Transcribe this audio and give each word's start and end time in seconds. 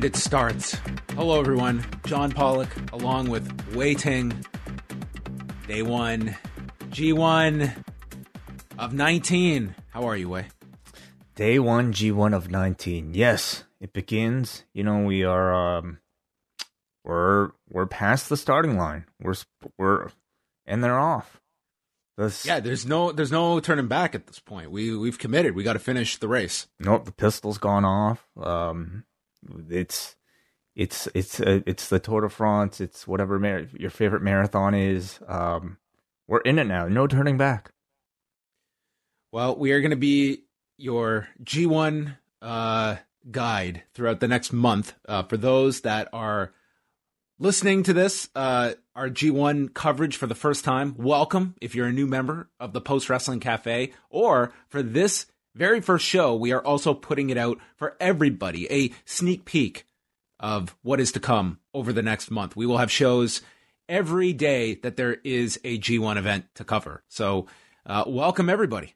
And 0.00 0.06
it 0.06 0.16
starts. 0.16 0.78
Hello, 1.10 1.38
everyone. 1.38 1.84
John 2.06 2.32
Pollock, 2.32 2.70
along 2.94 3.28
with 3.28 3.74
Wai 3.74 3.92
Ting. 3.92 4.32
Day 5.68 5.82
one, 5.82 6.34
G1 6.88 7.76
of 8.78 8.94
19. 8.94 9.74
How 9.90 10.04
are 10.04 10.16
you, 10.16 10.30
Wai? 10.30 10.48
Day 11.34 11.58
one, 11.58 11.92
G1 11.92 12.34
of 12.34 12.50
19. 12.50 13.12
Yes, 13.12 13.64
it 13.78 13.92
begins. 13.92 14.64
You 14.72 14.84
know, 14.84 15.04
we 15.04 15.22
are, 15.22 15.52
um, 15.52 15.98
we're, 17.04 17.50
we're 17.68 17.84
past 17.84 18.30
the 18.30 18.38
starting 18.38 18.78
line. 18.78 19.04
We're, 19.20 19.34
we're, 19.76 20.08
and 20.64 20.82
they're 20.82 20.98
off. 20.98 21.42
This, 22.16 22.46
yeah, 22.46 22.60
there's 22.60 22.86
no, 22.86 23.12
there's 23.12 23.32
no 23.32 23.60
turning 23.60 23.86
back 23.86 24.14
at 24.14 24.26
this 24.26 24.38
point. 24.38 24.70
We, 24.70 24.96
we've 24.96 25.18
committed. 25.18 25.54
We 25.54 25.62
got 25.62 25.74
to 25.74 25.78
finish 25.78 26.16
the 26.16 26.28
race. 26.28 26.68
Nope, 26.78 27.04
the 27.04 27.12
pistol's 27.12 27.58
gone 27.58 27.84
off. 27.84 28.26
Um, 28.42 29.04
it's 29.68 30.16
it's 30.74 31.08
it's 31.14 31.40
uh, 31.40 31.60
it's 31.66 31.88
the 31.88 31.98
Tour 31.98 32.22
de 32.22 32.28
France. 32.28 32.80
It's 32.80 33.06
whatever 33.06 33.38
mar- 33.38 33.66
your 33.78 33.90
favorite 33.90 34.22
marathon 34.22 34.74
is. 34.74 35.18
Um, 35.26 35.78
we're 36.26 36.40
in 36.40 36.58
it 36.58 36.66
now. 36.66 36.86
No 36.88 37.06
turning 37.06 37.36
back. 37.36 37.72
Well, 39.32 39.56
we 39.56 39.72
are 39.72 39.80
going 39.80 39.90
to 39.90 39.96
be 39.96 40.44
your 40.76 41.28
G1 41.44 42.16
uh, 42.42 42.96
guide 43.30 43.82
throughout 43.94 44.20
the 44.20 44.28
next 44.28 44.52
month. 44.52 44.94
Uh, 45.06 45.22
for 45.22 45.36
those 45.36 45.82
that 45.82 46.08
are 46.12 46.52
listening 47.38 47.82
to 47.84 47.92
this, 47.92 48.28
uh, 48.34 48.72
our 48.94 49.08
G1 49.08 49.72
coverage 49.74 50.16
for 50.16 50.26
the 50.26 50.34
first 50.34 50.64
time, 50.64 50.94
welcome. 50.96 51.54
If 51.60 51.74
you're 51.74 51.86
a 51.86 51.92
new 51.92 52.06
member 52.06 52.48
of 52.58 52.72
the 52.72 52.80
Post 52.80 53.08
Wrestling 53.08 53.40
Cafe, 53.40 53.92
or 54.08 54.52
for 54.68 54.82
this 54.82 55.26
very 55.54 55.80
first 55.80 56.04
show, 56.04 56.34
we 56.34 56.52
are 56.52 56.64
also 56.64 56.94
putting 56.94 57.30
it 57.30 57.36
out 57.36 57.58
for 57.76 57.96
everybody 58.00 58.70
a 58.70 58.92
sneak 59.04 59.44
peek 59.44 59.84
of 60.38 60.76
what 60.82 61.00
is 61.00 61.12
to 61.12 61.20
come 61.20 61.58
over 61.74 61.92
the 61.92 62.02
next 62.02 62.30
month. 62.30 62.56
We 62.56 62.66
will 62.66 62.78
have 62.78 62.90
shows 62.90 63.42
every 63.88 64.32
day 64.32 64.74
that 64.76 64.96
there 64.96 65.18
is 65.24 65.60
a 65.64 65.78
G1 65.78 66.16
event 66.16 66.46
to 66.54 66.64
cover. 66.64 67.02
So, 67.08 67.46
uh, 67.84 68.04
welcome 68.06 68.48
everybody. 68.48 68.94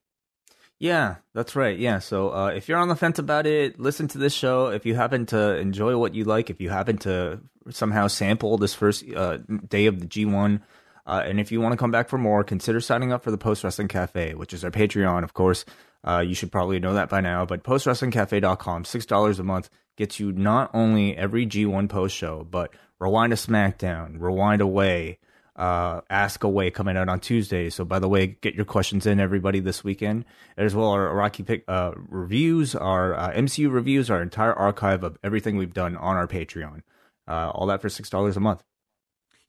Yeah, 0.79 1.17
that's 1.33 1.57
right. 1.57 1.79
Yeah. 1.79 1.99
So 2.01 2.35
uh, 2.35 2.49
if 2.49 2.69
you're 2.69 2.79
on 2.79 2.89
the 2.89 2.97
fence 2.97 3.19
about 3.19 3.47
it, 3.47 3.79
listen 3.79 4.09
to 4.09 4.19
this 4.19 4.35
show. 4.35 4.69
If 4.69 4.85
you 4.85 4.95
happen 4.95 5.25
to 5.27 5.57
enjoy 5.57 5.97
what 5.97 6.15
you 6.15 6.25
like, 6.25 6.51
if 6.51 6.61
you 6.61 6.69
happen 6.69 6.99
to 6.99 7.41
somehow 7.71 8.09
sample 8.09 8.59
this 8.59 8.75
first 8.75 9.05
uh, 9.15 9.39
day 9.69 9.87
of 9.87 10.01
the 10.01 10.07
G1, 10.07 10.61
uh, 11.07 11.23
and 11.25 11.39
if 11.39 11.53
you 11.53 11.61
want 11.61 11.73
to 11.73 11.77
come 11.77 11.91
back 11.91 12.09
for 12.09 12.19
more, 12.19 12.43
consider 12.43 12.81
signing 12.81 13.13
up 13.13 13.23
for 13.23 13.31
the 13.31 13.39
Post 13.39 13.63
Wrestling 13.63 13.89
Cafe, 13.89 14.35
which 14.35 14.53
is 14.53 14.65
our 14.65 14.71
Patreon, 14.71 15.23
of 15.23 15.35
course. 15.35 15.65
Uh, 16.07 16.21
you 16.21 16.35
should 16.35 16.53
probably 16.53 16.79
know 16.79 16.95
that 16.95 17.09
by 17.09 17.21
now, 17.21 17.47
but 17.47 17.65
postwrestlingcafe.com, 17.65 18.85
$6 18.85 19.39
a 19.39 19.43
month 19.43 19.71
gets 19.97 20.21
you 20.21 20.33
not 20.33 20.71
only 20.75 21.17
every 21.17 21.47
G1 21.47 21.89
post 21.89 22.15
show, 22.15 22.47
but 22.49 22.75
Rewind 23.01 23.33
a 23.33 23.37
SmackDown, 23.37 24.21
Rewind 24.21 24.61
Away, 24.61 25.19
uh, 25.57 26.01
Ask 26.11 26.45
Away 26.45 26.71
coming 26.71 26.97
out 26.97 27.09
on 27.09 27.21
Tuesday. 27.21 27.71
So, 27.71 27.85
by 27.85 27.99
the 27.99 28.09
way, 28.09 28.27
get 28.27 28.55
your 28.55 28.65
questions 28.65 29.07
in, 29.07 29.21
everybody, 29.21 29.61
this 29.61 29.85
weekend. 29.85 30.25
As 30.57 30.75
well, 30.75 30.91
our 30.91 31.15
Rocky 31.15 31.43
Pick 31.43 31.65
uh, 31.69 31.93
reviews, 31.97 32.75
our 32.75 33.15
uh, 33.15 33.33
MCU 33.33 33.71
reviews, 33.71 34.11
our 34.11 34.23
entire 34.23 34.53
archive 34.53 35.05
of 35.05 35.17
everything 35.23 35.57
we've 35.57 35.75
done 35.75 35.97
on 35.97 36.17
our 36.17 36.27
Patreon. 36.27 36.83
Uh, 37.27 37.51
all 37.51 37.67
that 37.67 37.81
for 37.81 37.89
$6 37.89 38.37
a 38.37 38.41
month. 38.41 38.63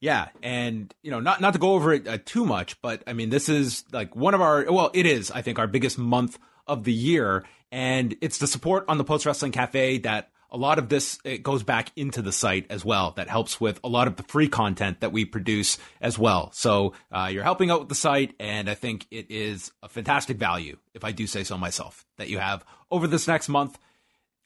Yeah, 0.05 0.27
and 0.43 0.93
you 1.01 1.09
know, 1.09 1.19
not 1.19 1.41
not 1.41 1.53
to 1.53 1.59
go 1.59 1.73
over 1.73 1.91
it 1.91 2.07
uh, 2.07 2.19
too 2.23 2.45
much, 2.45 2.79
but 2.79 3.01
I 3.07 3.13
mean, 3.13 3.31
this 3.31 3.49
is 3.49 3.85
like 3.91 4.15
one 4.15 4.35
of 4.35 4.41
our 4.41 4.71
well, 4.71 4.91
it 4.93 5.07
is 5.07 5.31
I 5.31 5.41
think 5.41 5.57
our 5.57 5.65
biggest 5.65 5.97
month 5.97 6.37
of 6.67 6.83
the 6.83 6.93
year, 6.93 7.43
and 7.71 8.15
it's 8.21 8.37
the 8.37 8.45
support 8.45 8.85
on 8.87 8.99
the 8.99 9.03
Post 9.03 9.25
Wrestling 9.25 9.51
Cafe 9.51 9.97
that 9.99 10.29
a 10.51 10.57
lot 10.57 10.77
of 10.77 10.89
this 10.89 11.17
it 11.23 11.41
goes 11.41 11.63
back 11.63 11.91
into 11.95 12.21
the 12.21 12.31
site 12.31 12.67
as 12.69 12.85
well. 12.85 13.13
That 13.15 13.29
helps 13.29 13.59
with 13.59 13.79
a 13.83 13.89
lot 13.89 14.07
of 14.07 14.15
the 14.15 14.21
free 14.21 14.47
content 14.47 14.99
that 14.99 15.11
we 15.11 15.25
produce 15.25 15.79
as 15.99 16.19
well. 16.19 16.51
So 16.53 16.93
uh, 17.11 17.31
you're 17.31 17.41
helping 17.41 17.71
out 17.71 17.79
with 17.79 17.89
the 17.89 17.95
site, 17.95 18.35
and 18.39 18.69
I 18.69 18.75
think 18.75 19.07
it 19.09 19.31
is 19.31 19.71
a 19.81 19.89
fantastic 19.89 20.37
value, 20.37 20.77
if 20.93 21.03
I 21.03 21.13
do 21.13 21.25
say 21.25 21.43
so 21.43 21.57
myself, 21.57 22.05
that 22.19 22.29
you 22.29 22.37
have 22.37 22.63
over 22.91 23.07
this 23.07 23.27
next 23.27 23.49
month. 23.49 23.79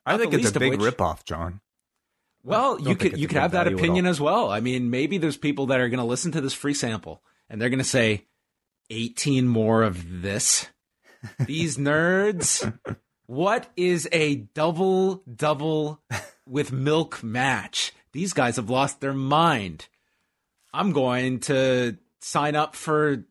I 0.05 0.17
think 0.17 0.33
it's 0.33 0.55
a 0.55 0.57
big 0.57 0.79
which, 0.79 0.95
ripoff, 0.95 1.25
John. 1.25 1.59
Well, 2.43 2.79
you 2.79 2.95
could 2.95 3.17
you 3.17 3.27
could 3.27 3.37
have 3.37 3.51
that 3.51 3.67
opinion 3.67 4.05
as 4.05 4.21
well. 4.21 4.49
I 4.49 4.59
mean, 4.59 4.89
maybe 4.89 5.17
there's 5.17 5.37
people 5.37 5.67
that 5.67 5.79
are 5.79 5.89
going 5.89 5.99
to 5.99 6.05
listen 6.05 6.31
to 6.33 6.41
this 6.41 6.53
free 6.53 6.73
sample 6.73 7.21
and 7.49 7.61
they're 7.61 7.69
going 7.69 7.79
to 7.79 7.83
say, 7.83 8.25
"18 8.89 9.47
more 9.47 9.83
of 9.83 10.21
this." 10.21 10.67
These 11.39 11.77
nerds. 11.77 12.73
What 13.25 13.67
is 13.75 14.07
a 14.11 14.35
double 14.35 15.23
double 15.23 16.01
with 16.47 16.71
milk 16.71 17.21
match? 17.21 17.93
These 18.11 18.33
guys 18.33 18.55
have 18.55 18.69
lost 18.69 19.01
their 19.01 19.13
mind. 19.13 19.87
I'm 20.73 20.93
going 20.93 21.41
to 21.41 21.97
sign 22.21 22.55
up 22.55 22.75
for 22.75 23.25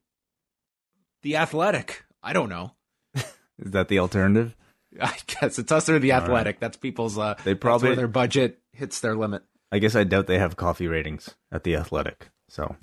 the 1.22 1.36
athletic. 1.36 2.04
I 2.22 2.32
don't 2.32 2.48
know. 2.48 2.74
is 3.14 3.72
that 3.72 3.88
the 3.88 3.98
alternative? 3.98 4.54
I 5.00 5.16
guess 5.26 5.58
it's 5.58 5.72
us 5.72 5.88
or 5.88 5.98
the 5.98 6.12
athletic. 6.12 6.56
Right. 6.56 6.60
That's 6.60 6.76
people's 6.76 7.18
uh 7.18 7.34
they 7.44 7.54
probably 7.54 7.94
their 7.94 8.08
budget 8.08 8.58
hits 8.72 9.00
their 9.00 9.16
limit. 9.16 9.42
I 9.70 9.78
guess 9.78 9.94
I 9.94 10.04
doubt 10.04 10.26
they 10.26 10.38
have 10.38 10.56
coffee 10.56 10.88
ratings 10.88 11.34
at 11.52 11.64
the 11.64 11.76
Athletic. 11.76 12.30
So 12.48 12.76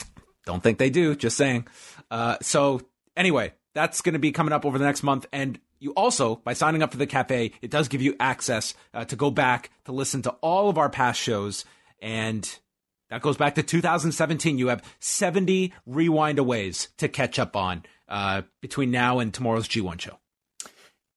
don't 0.45 0.61
think 0.61 0.77
they 0.77 0.89
do. 0.89 1.15
Just 1.15 1.37
saying. 1.37 1.67
Uh, 2.11 2.37
so 2.41 2.81
anyway, 3.17 3.53
that's 3.73 4.01
going 4.01 4.13
to 4.13 4.19
be 4.19 4.31
coming 4.31 4.53
up 4.53 4.65
over 4.65 4.77
the 4.77 4.85
next 4.85 5.03
month, 5.03 5.25
and 5.31 5.59
you 5.79 5.91
also 5.93 6.35
by 6.37 6.53
signing 6.53 6.83
up 6.83 6.91
for 6.91 6.97
the 6.97 7.07
cafe, 7.07 7.51
it 7.61 7.71
does 7.71 7.87
give 7.87 8.01
you 8.01 8.15
access 8.19 8.73
uh, 8.93 9.05
to 9.05 9.15
go 9.15 9.31
back 9.31 9.71
to 9.85 9.91
listen 9.91 10.21
to 10.23 10.31
all 10.41 10.69
of 10.69 10.77
our 10.77 10.89
past 10.89 11.19
shows, 11.19 11.65
and 11.99 12.59
that 13.09 13.21
goes 13.21 13.37
back 13.37 13.55
to 13.55 13.63
2017. 13.63 14.57
You 14.57 14.67
have 14.67 14.83
70 14.99 15.73
rewind 15.85 16.39
aways 16.39 16.89
to 16.97 17.07
catch 17.07 17.39
up 17.39 17.55
on 17.55 17.83
uh, 18.07 18.43
between 18.61 18.91
now 18.91 19.19
and 19.19 19.33
tomorrow's 19.33 19.67
G1 19.67 19.99
show. 19.99 20.19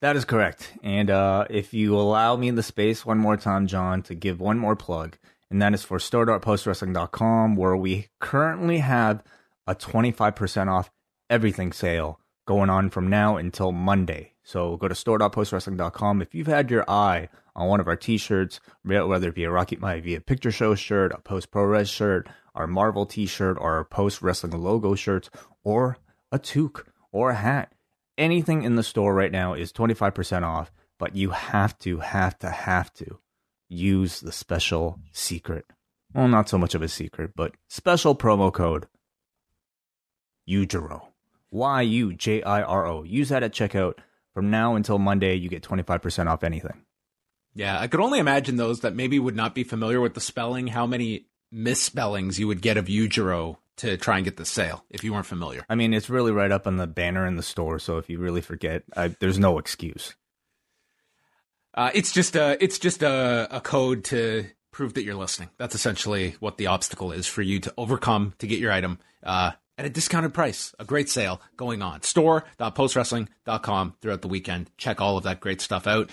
That 0.01 0.15
is 0.15 0.25
correct. 0.25 0.73
And 0.83 1.11
uh, 1.11 1.47
if 1.51 1.75
you 1.75 1.97
allow 1.97 2.37
me 2.37 2.51
the 2.51 2.63
space 2.63 3.05
one 3.05 3.19
more 3.19 3.37
time, 3.37 3.67
John, 3.67 4.03
to 4.03 4.15
give 4.15 4.41
one 4.41 4.59
more 4.59 4.77
plug, 4.77 5.19
and 5.51 5.61
that 5.61 5.75
is 5.75 5.83
for 5.83 5.99
store.postwrestling.com, 5.99 7.57
where 7.57 7.77
we 7.77 8.07
currently 8.21 8.79
have 8.79 9.25
a 9.67 9.75
25% 9.75 10.69
off 10.69 10.91
everything 11.29 11.73
sale 11.73 12.21
going 12.47 12.71
on 12.71 12.91
from 12.91 13.09
now 13.09 13.37
until 13.37 13.73
Monday. 13.73 14.35
So 14.45 14.77
go 14.77 14.89
to 14.89 14.95
store.postwrestling.com. 14.95 16.23
If 16.23 16.35
you've 16.35 16.47
had 16.47 16.71
your 16.71 16.89
eye 16.89 17.29
on 17.57 17.69
one 17.69 17.81
of 17.81 17.89
our 17.89 17.97
t-shirts, 17.97 18.61
whether 18.85 19.29
it 19.29 19.35
be 19.35 19.45
a 19.45 19.51
Rocky 19.51 19.77
Maivia 19.77 20.25
Picture 20.25 20.53
Show 20.53 20.75
shirt, 20.75 21.13
a 21.13 21.19
Post 21.21 21.51
Pro 21.51 21.65
Res 21.65 21.91
shirt, 21.91 22.29
our 22.55 22.67
Marvel 22.67 23.05
t-shirt, 23.05 23.59
or 23.61 23.75
our 23.75 23.85
Post 23.85 24.23
Wrestling 24.23 24.53
logo 24.53 24.95
shirts, 24.95 25.29
or 25.65 25.99
a 26.31 26.39
toque 26.39 26.87
or 27.11 27.31
a 27.31 27.35
hat, 27.35 27.73
anything 28.19 28.63
in 28.63 28.77
the 28.77 28.83
store 28.83 29.15
right 29.15 29.33
now 29.33 29.55
is 29.55 29.73
25% 29.73 30.43
off, 30.43 30.71
but 30.99 31.17
you 31.17 31.31
have 31.31 31.79
to, 31.79 32.01
have 32.01 32.39
to, 32.41 32.51
have 32.51 32.93
to 32.95 33.19
use 33.69 34.21
the 34.21 34.33
special 34.33 34.99
secret. 35.13 35.65
Well, 36.13 36.29
not 36.29 36.49
so 36.49 36.59
much 36.59 36.75
of 36.75 36.83
a 36.83 36.89
secret, 36.89 37.33
but 37.37 37.55
special 37.69 38.15
promo 38.15 38.53
code 38.53 38.87
Yujiro. 40.49 41.03
Y 41.51 41.83
U 41.83 42.13
J 42.13 42.43
I 42.43 42.63
R 42.63 42.87
O. 42.87 43.03
Use 43.05 43.29
that 43.29 43.43
at 43.43 43.53
checkout. 43.53 43.95
From 44.35 44.51
now 44.51 44.75
until 44.75 44.99
Monday, 44.99 45.35
you 45.35 45.49
get 45.49 45.63
25% 45.63 46.27
off 46.27 46.45
anything. 46.45 46.85
Yeah, 47.55 47.79
I 47.81 47.89
could 47.89 48.01
only 48.01 48.19
imagine 48.19 48.57
those 48.57 48.81
that 48.81 48.95
maybe 48.95 49.19
would 49.19 49.35
not 49.35 49.55
be 49.55 49.65
familiar 49.65 50.01
with 50.01 50.15
the 50.15 50.21
spelling, 50.21 50.69
how 50.69 50.87
many 50.87 51.27
misspellings 51.51 52.39
you 52.39 52.47
would 52.47 52.63
get 52.63 52.77
of 52.77 52.87
Yujiro 52.87 53.57
to 53.79 53.97
try 53.97 54.17
and 54.17 54.25
get 54.25 54.37
the 54.37 54.45
sale 54.45 54.85
if 54.91 55.03
you 55.03 55.13
weren't 55.13 55.27
familiar. 55.27 55.65
I 55.69 55.75
mean, 55.75 55.95
it's 55.95 56.11
really 56.11 56.33
right 56.33 56.53
up 56.53 56.67
on 56.67 56.77
the 56.77 56.87
banner 56.87 57.27
in 57.27 57.37
the 57.37 57.43
store, 57.43 57.79
so 57.79 57.99
if 57.99 58.09
you 58.09 58.19
really 58.19 58.41
forget, 58.41 58.85
I, 58.97 59.09
there's 59.09 59.39
no 59.39 59.59
excuse. 59.59 60.15
Uh, 61.75 61.91
it's 61.95 62.13
just 62.13 62.35
a 62.35 62.63
it's 62.63 62.79
just 62.79 63.03
a, 63.03 63.49
a 63.51 63.61
code 63.61 64.05
to 64.05 64.47
prove 64.73 64.95
that 64.95 65.05
you're 65.05 65.15
listening. 65.15 65.51
That's 65.59 65.75
essentially 65.75 66.37
what 66.41 66.57
the 66.57 66.67
obstacle 66.67 67.13
is 67.13 67.27
for 67.27 67.43
you 67.43 67.61
to 67.61 67.75
overcome 67.77 68.35
to 68.39 68.47
get 68.47 68.59
your 68.59 68.73
item 68.73 68.99
uh, 69.23 69.53
at 69.77 69.85
a 69.85 69.91
discounted 69.91 70.35
price. 70.35 70.75
A 70.79 70.85
great 70.85 71.09
sale 71.09 71.41
going 71.57 71.83
on. 71.83 72.03
Store.postwrestling.com 72.03 73.95
throughout 74.01 74.23
the 74.23 74.29
weekend. 74.29 74.71
Check 74.77 75.01
all 75.01 75.17
of 75.17 75.25
that 75.25 75.41
great 75.41 75.61
stuff 75.61 75.87
out. 75.87 76.11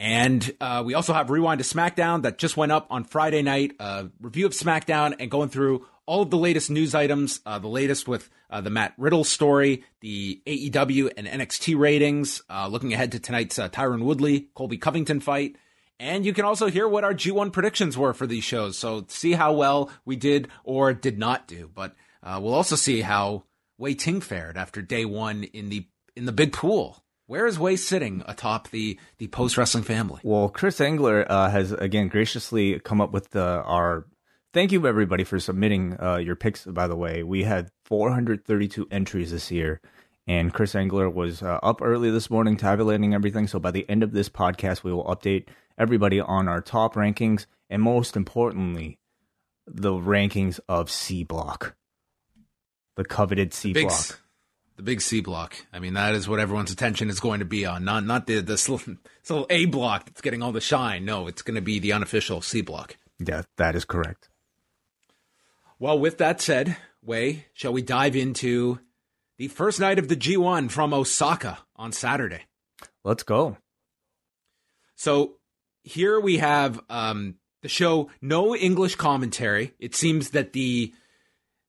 And 0.00 0.48
uh, 0.60 0.82
we 0.86 0.94
also 0.94 1.12
have 1.12 1.30
Rewind 1.30 1.58
to 1.62 1.64
SmackDown 1.64 2.22
that 2.22 2.38
just 2.38 2.56
went 2.56 2.70
up 2.70 2.86
on 2.90 3.04
Friday 3.04 3.42
night. 3.42 3.72
A 3.80 4.08
review 4.20 4.46
of 4.46 4.52
SmackDown 4.52 5.16
and 5.18 5.30
going 5.30 5.48
through 5.48 5.86
all 6.08 6.22
of 6.22 6.30
the 6.30 6.38
latest 6.38 6.70
news 6.70 6.94
items. 6.94 7.40
Uh, 7.44 7.58
the 7.58 7.68
latest 7.68 8.08
with 8.08 8.30
uh, 8.48 8.62
the 8.62 8.70
Matt 8.70 8.94
Riddle 8.96 9.24
story, 9.24 9.84
the 10.00 10.40
AEW 10.46 11.12
and 11.16 11.26
NXT 11.26 11.78
ratings. 11.78 12.42
Uh, 12.48 12.66
looking 12.66 12.94
ahead 12.94 13.12
to 13.12 13.20
tonight's 13.20 13.58
uh, 13.58 13.68
Tyron 13.68 14.02
Woodley 14.02 14.48
Colby 14.54 14.78
Covington 14.78 15.20
fight. 15.20 15.56
And 16.00 16.24
you 16.24 16.32
can 16.32 16.44
also 16.44 16.68
hear 16.68 16.88
what 16.88 17.04
our 17.04 17.12
G1 17.12 17.52
predictions 17.52 17.98
were 17.98 18.14
for 18.14 18.26
these 18.26 18.44
shows. 18.44 18.78
So 18.78 19.04
see 19.08 19.32
how 19.32 19.52
well 19.52 19.90
we 20.04 20.16
did 20.16 20.48
or 20.64 20.94
did 20.94 21.18
not 21.18 21.46
do. 21.46 21.70
But 21.74 21.94
uh, 22.22 22.40
we'll 22.42 22.54
also 22.54 22.76
see 22.76 23.02
how 23.02 23.44
Wai 23.76 23.92
Ting 23.92 24.20
fared 24.20 24.56
after 24.56 24.80
day 24.80 25.04
one 25.04 25.44
in 25.44 25.68
the 25.68 25.86
in 26.16 26.24
the 26.24 26.32
big 26.32 26.52
pool. 26.52 27.04
Where 27.26 27.46
is 27.46 27.58
Wai 27.58 27.74
sitting 27.74 28.22
atop 28.26 28.70
the 28.70 28.98
the 29.18 29.28
post 29.28 29.58
wrestling 29.58 29.84
family? 29.84 30.20
Well, 30.22 30.48
Chris 30.48 30.80
Engler 30.80 31.30
uh, 31.30 31.50
has 31.50 31.72
again 31.72 32.08
graciously 32.08 32.80
come 32.80 33.00
up 33.00 33.12
with 33.12 33.30
the, 33.30 33.42
our. 33.44 34.06
Thank 34.54 34.72
you 34.72 34.86
everybody 34.86 35.24
for 35.24 35.38
submitting 35.38 35.96
uh, 36.00 36.16
your 36.16 36.36
picks. 36.36 36.64
By 36.64 36.88
the 36.88 36.96
way, 36.96 37.22
we 37.22 37.44
had 37.44 37.70
432 37.84 38.88
entries 38.90 39.30
this 39.30 39.50
year, 39.50 39.80
and 40.26 40.52
Chris 40.52 40.74
Engler 40.74 41.10
was 41.10 41.42
uh, 41.42 41.58
up 41.62 41.82
early 41.82 42.10
this 42.10 42.30
morning 42.30 42.56
tabulating 42.56 43.14
everything. 43.14 43.46
So 43.46 43.58
by 43.58 43.70
the 43.70 43.88
end 43.88 44.02
of 44.02 44.12
this 44.12 44.28
podcast, 44.28 44.82
we 44.82 44.92
will 44.92 45.04
update 45.04 45.48
everybody 45.76 46.20
on 46.20 46.48
our 46.48 46.60
top 46.60 46.94
rankings 46.94 47.46
and 47.68 47.82
most 47.82 48.16
importantly, 48.16 48.98
the 49.66 49.92
rankings 49.92 50.58
of 50.68 50.90
C 50.90 51.24
Block, 51.24 51.76
the 52.96 53.04
coveted 53.04 53.52
C 53.52 53.74
Block 53.74 54.18
the 54.78 54.82
big 54.84 55.00
C 55.00 55.20
block. 55.20 55.56
I 55.72 55.80
mean, 55.80 55.94
that 55.94 56.14
is 56.14 56.28
what 56.28 56.38
everyone's 56.38 56.70
attention 56.70 57.10
is 57.10 57.18
going 57.20 57.40
to 57.40 57.44
be 57.44 57.66
on. 57.66 57.84
Not 57.84 58.04
not 58.06 58.26
the 58.26 58.40
this 58.40 58.68
little, 58.68 58.94
this 59.20 59.30
little 59.30 59.46
A 59.50 59.66
block 59.66 60.06
that's 60.06 60.22
getting 60.22 60.40
all 60.42 60.52
the 60.52 60.60
shine. 60.60 61.04
No, 61.04 61.26
it's 61.26 61.42
going 61.42 61.56
to 61.56 61.60
be 61.60 61.78
the 61.80 61.92
unofficial 61.92 62.40
C 62.40 62.62
block. 62.62 62.96
Yeah, 63.18 63.42
that 63.56 63.74
is 63.74 63.84
correct. 63.84 64.30
Well, 65.80 65.98
with 65.98 66.18
that 66.18 66.40
said, 66.40 66.76
Wai, 67.02 67.44
shall 67.52 67.72
we 67.72 67.82
dive 67.82 68.16
into 68.16 68.80
the 69.38 69.48
first 69.48 69.78
night 69.78 69.98
of 69.98 70.08
the 70.08 70.16
G1 70.16 70.70
from 70.70 70.92
Osaka 70.92 71.58
on 71.76 71.92
Saturday? 71.92 72.42
Let's 73.04 73.22
go. 73.22 73.56
So 74.96 75.36
here 75.84 76.18
we 76.18 76.38
have 76.38 76.80
um, 76.90 77.36
the 77.62 77.68
show, 77.68 78.10
no 78.20 78.56
English 78.56 78.96
commentary. 78.96 79.74
It 79.78 79.94
seems 79.94 80.30
that 80.30 80.52
the 80.52 80.92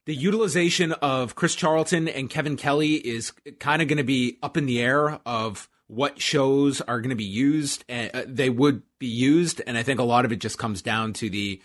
the 0.05 0.15
utilization 0.15 0.93
of 0.93 1.35
Chris 1.35 1.53
Charlton 1.53 2.07
and 2.07 2.31
Kevin 2.31 2.57
Kelly 2.57 2.93
is 2.95 3.31
kind 3.59 3.79
of 3.79 3.87
going 3.87 3.97
to 3.97 4.03
be 4.03 4.39
up 4.41 4.57
in 4.57 4.65
the 4.65 4.81
air 4.81 5.19
of 5.23 5.69
what 5.85 6.19
shows 6.19 6.81
are 6.81 6.99
going 6.99 7.11
to 7.11 7.15
be 7.15 7.23
used 7.23 7.85
and 7.87 8.09
uh, 8.15 8.23
they 8.25 8.49
would 8.49 8.81
be 8.97 9.05
used 9.05 9.61
and 9.67 9.77
I 9.77 9.83
think 9.83 9.99
a 9.99 10.03
lot 10.03 10.25
of 10.25 10.31
it 10.31 10.39
just 10.39 10.57
comes 10.57 10.81
down 10.81 11.13
to 11.13 11.29
the 11.29 11.61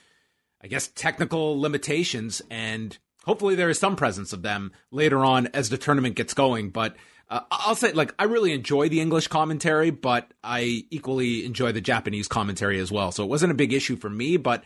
I 0.65 0.67
guess 0.67 0.89
technical 0.89 1.61
limitations 1.61 2.41
and 2.51 2.97
hopefully 3.27 3.55
there 3.55 3.69
is 3.69 3.79
some 3.79 3.97
presence 3.97 4.33
of 4.33 4.41
them 4.41 4.73
later 4.91 5.23
on 5.23 5.49
as 5.49 5.69
the 5.69 5.77
tournament 5.77 6.17
gets 6.17 6.33
going 6.33 6.71
but 6.71 6.97
uh, 7.29 7.41
I'll 7.51 7.75
say 7.75 7.93
like 7.93 8.15
I 8.19 8.25
really 8.25 8.55
enjoy 8.55 8.89
the 8.89 9.03
English 9.03 9.29
commentary 9.29 9.91
but 9.91 10.33
I 10.43 10.85
equally 10.91 11.45
enjoy 11.45 11.73
the 11.73 11.83
Japanese 11.83 12.29
commentary 12.29 12.81
as 12.81 12.91
well 12.91 13.13
so 13.13 13.23
it 13.23 13.29
wasn't 13.29 13.53
a 13.53 13.57
big 13.57 13.75
issue 13.75 13.97
for 13.97 14.09
me 14.09 14.39
but 14.39 14.65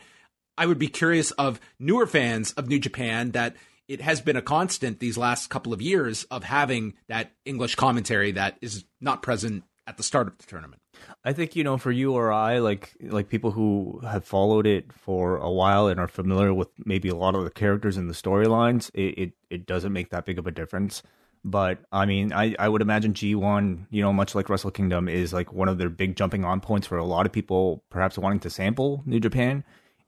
I 0.57 0.67
would 0.67 0.79
be 0.79 0.87
curious 0.87 1.31
of 1.31 1.59
newer 1.79 2.07
fans 2.07 2.53
of 2.53 2.69
New 2.69 2.79
Japan 2.79 3.31
that 3.31 3.57
it 3.89 3.99
has 3.99 4.21
been 4.21 4.37
a 4.37 4.41
constant 4.41 5.01
these 5.01 5.17
last 5.17 5.49
couple 5.49 5.73
of 5.73 5.81
years 5.81 6.23
of 6.25 6.45
having 6.45 6.93
that 7.09 7.33
English 7.43 7.75
commentary 7.75 8.31
that 8.31 8.57
is 8.61 8.85
not 9.01 9.21
present 9.21 9.65
at 9.85 9.97
the 9.97 10.03
start 10.03 10.27
of 10.27 10.37
the 10.37 10.45
tournament. 10.45 10.81
I 11.23 11.33
think 11.33 11.55
you 11.55 11.63
know 11.63 11.77
for 11.77 11.91
you 11.91 12.13
or 12.13 12.31
I 12.31 12.59
like 12.59 12.95
like 13.01 13.29
people 13.29 13.51
who 13.51 13.99
have 14.03 14.25
followed 14.25 14.65
it 14.65 14.93
for 14.93 15.37
a 15.37 15.51
while 15.51 15.87
and 15.87 15.99
are 15.99 16.07
familiar 16.07 16.53
with 16.53 16.69
maybe 16.85 17.09
a 17.09 17.15
lot 17.15 17.35
of 17.35 17.43
the 17.43 17.49
characters 17.49 17.97
and 17.97 18.09
the 18.09 18.13
storylines, 18.13 18.89
it, 18.93 19.17
it, 19.17 19.31
it 19.49 19.65
doesn't 19.65 19.93
make 19.93 20.09
that 20.11 20.25
big 20.25 20.39
of 20.39 20.47
a 20.47 20.51
difference. 20.51 21.03
But 21.43 21.79
I 21.91 22.05
mean, 22.05 22.33
I, 22.33 22.55
I 22.59 22.67
would 22.67 22.81
imagine 22.81 23.13
G1, 23.13 23.87
you 23.89 24.01
know, 24.01 24.11
much 24.11 24.35
like 24.35 24.49
Wrestle 24.49 24.71
Kingdom, 24.71 25.07
is 25.07 25.31
like 25.33 25.53
one 25.53 25.69
of 25.69 25.77
their 25.77 25.89
big 25.89 26.15
jumping 26.15 26.43
on 26.43 26.59
points 26.59 26.87
for 26.87 26.97
a 26.97 27.05
lot 27.05 27.25
of 27.25 27.31
people, 27.31 27.83
perhaps 27.89 28.17
wanting 28.17 28.39
to 28.41 28.49
sample 28.49 29.03
New 29.05 29.19
Japan. 29.19 29.63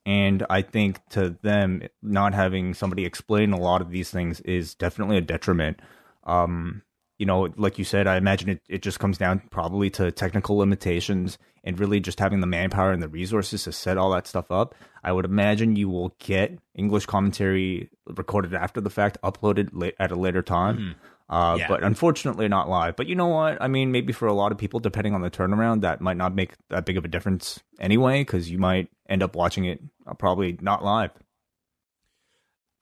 And 0.05 0.45
I 0.49 0.61
think 0.61 0.99
to 1.09 1.37
them, 1.41 1.83
not 2.01 2.33
having 2.33 2.73
somebody 2.73 3.05
explain 3.05 3.53
a 3.53 3.59
lot 3.59 3.81
of 3.81 3.91
these 3.91 4.09
things 4.09 4.41
is 4.41 4.73
definitely 4.75 5.17
a 5.17 5.21
detriment. 5.21 5.79
Um, 6.23 6.81
you 7.21 7.27
know, 7.27 7.49
like 7.55 7.77
you 7.77 7.85
said, 7.85 8.07
I 8.07 8.17
imagine 8.17 8.49
it, 8.49 8.63
it 8.67 8.81
just 8.81 8.99
comes 8.99 9.19
down 9.19 9.43
probably 9.51 9.91
to 9.91 10.11
technical 10.11 10.57
limitations 10.57 11.37
and 11.63 11.79
really 11.79 11.99
just 11.99 12.19
having 12.19 12.39
the 12.39 12.47
manpower 12.47 12.91
and 12.91 13.03
the 13.03 13.07
resources 13.07 13.65
to 13.65 13.71
set 13.71 13.95
all 13.95 14.09
that 14.09 14.25
stuff 14.25 14.49
up. 14.49 14.73
I 15.03 15.11
would 15.11 15.25
imagine 15.25 15.75
you 15.75 15.87
will 15.87 16.15
get 16.17 16.57
English 16.73 17.05
commentary 17.05 17.91
recorded 18.07 18.55
after 18.55 18.81
the 18.81 18.89
fact, 18.89 19.19
uploaded 19.23 19.69
late, 19.71 19.93
at 19.99 20.11
a 20.11 20.15
later 20.15 20.41
time. 20.41 20.77
Mm-hmm. 20.77 21.35
Uh, 21.35 21.57
yeah. 21.57 21.67
But 21.67 21.83
unfortunately, 21.83 22.47
not 22.47 22.67
live. 22.67 22.95
But 22.95 23.05
you 23.05 23.13
know 23.13 23.27
what? 23.27 23.61
I 23.61 23.67
mean, 23.67 23.91
maybe 23.91 24.13
for 24.13 24.27
a 24.27 24.33
lot 24.33 24.51
of 24.51 24.57
people, 24.57 24.79
depending 24.79 25.13
on 25.13 25.21
the 25.21 25.29
turnaround, 25.29 25.81
that 25.81 26.01
might 26.01 26.17
not 26.17 26.33
make 26.33 26.53
that 26.69 26.87
big 26.87 26.97
of 26.97 27.05
a 27.05 27.07
difference 27.07 27.59
anyway, 27.79 28.21
because 28.21 28.49
you 28.49 28.57
might 28.57 28.89
end 29.07 29.21
up 29.21 29.35
watching 29.35 29.65
it 29.65 29.79
uh, 30.07 30.15
probably 30.15 30.57
not 30.59 30.83
live. 30.83 31.11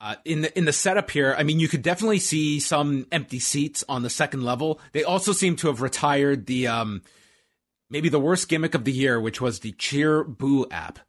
Uh, 0.00 0.16
in 0.24 0.40
the 0.40 0.58
in 0.58 0.64
the 0.64 0.72
setup 0.72 1.10
here, 1.10 1.34
I 1.36 1.42
mean, 1.42 1.60
you 1.60 1.68
could 1.68 1.82
definitely 1.82 2.20
see 2.20 2.58
some 2.58 3.06
empty 3.12 3.38
seats 3.38 3.84
on 3.86 4.02
the 4.02 4.08
second 4.08 4.42
level. 4.42 4.80
They 4.92 5.04
also 5.04 5.32
seem 5.32 5.56
to 5.56 5.66
have 5.66 5.82
retired 5.82 6.46
the 6.46 6.68
um, 6.68 7.02
maybe 7.90 8.08
the 8.08 8.20
worst 8.20 8.48
gimmick 8.48 8.74
of 8.74 8.84
the 8.84 8.92
year, 8.92 9.20
which 9.20 9.42
was 9.42 9.60
the 9.60 9.72
Cheer 9.72 10.24
Boo 10.24 10.66
app. 10.70 11.00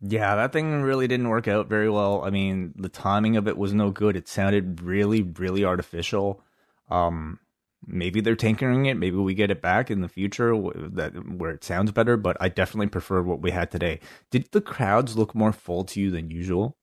Yeah, 0.00 0.34
that 0.34 0.52
thing 0.52 0.82
really 0.82 1.06
didn't 1.06 1.28
work 1.28 1.46
out 1.46 1.68
very 1.68 1.90
well. 1.90 2.22
I 2.24 2.30
mean, 2.30 2.72
the 2.76 2.88
timing 2.88 3.36
of 3.36 3.46
it 3.46 3.58
was 3.58 3.74
no 3.74 3.90
good. 3.90 4.16
It 4.16 4.26
sounded 4.26 4.80
really, 4.80 5.22
really 5.22 5.64
artificial. 5.64 6.42
Um, 6.90 7.38
maybe 7.86 8.20
they're 8.20 8.34
tinkering 8.34 8.86
it. 8.86 8.96
Maybe 8.96 9.16
we 9.16 9.34
get 9.34 9.50
it 9.50 9.60
back 9.62 9.90
in 9.90 10.00
the 10.00 10.08
future 10.08 10.56
that 10.94 11.12
where 11.36 11.50
it 11.52 11.62
sounds 11.62 11.92
better. 11.92 12.16
But 12.16 12.38
I 12.40 12.48
definitely 12.48 12.88
prefer 12.88 13.22
what 13.22 13.42
we 13.42 13.50
had 13.50 13.70
today. 13.70 14.00
Did 14.30 14.48
the 14.52 14.62
crowds 14.62 15.16
look 15.16 15.34
more 15.34 15.52
full 15.52 15.84
to 15.84 16.00
you 16.00 16.10
than 16.10 16.30
usual? 16.30 16.78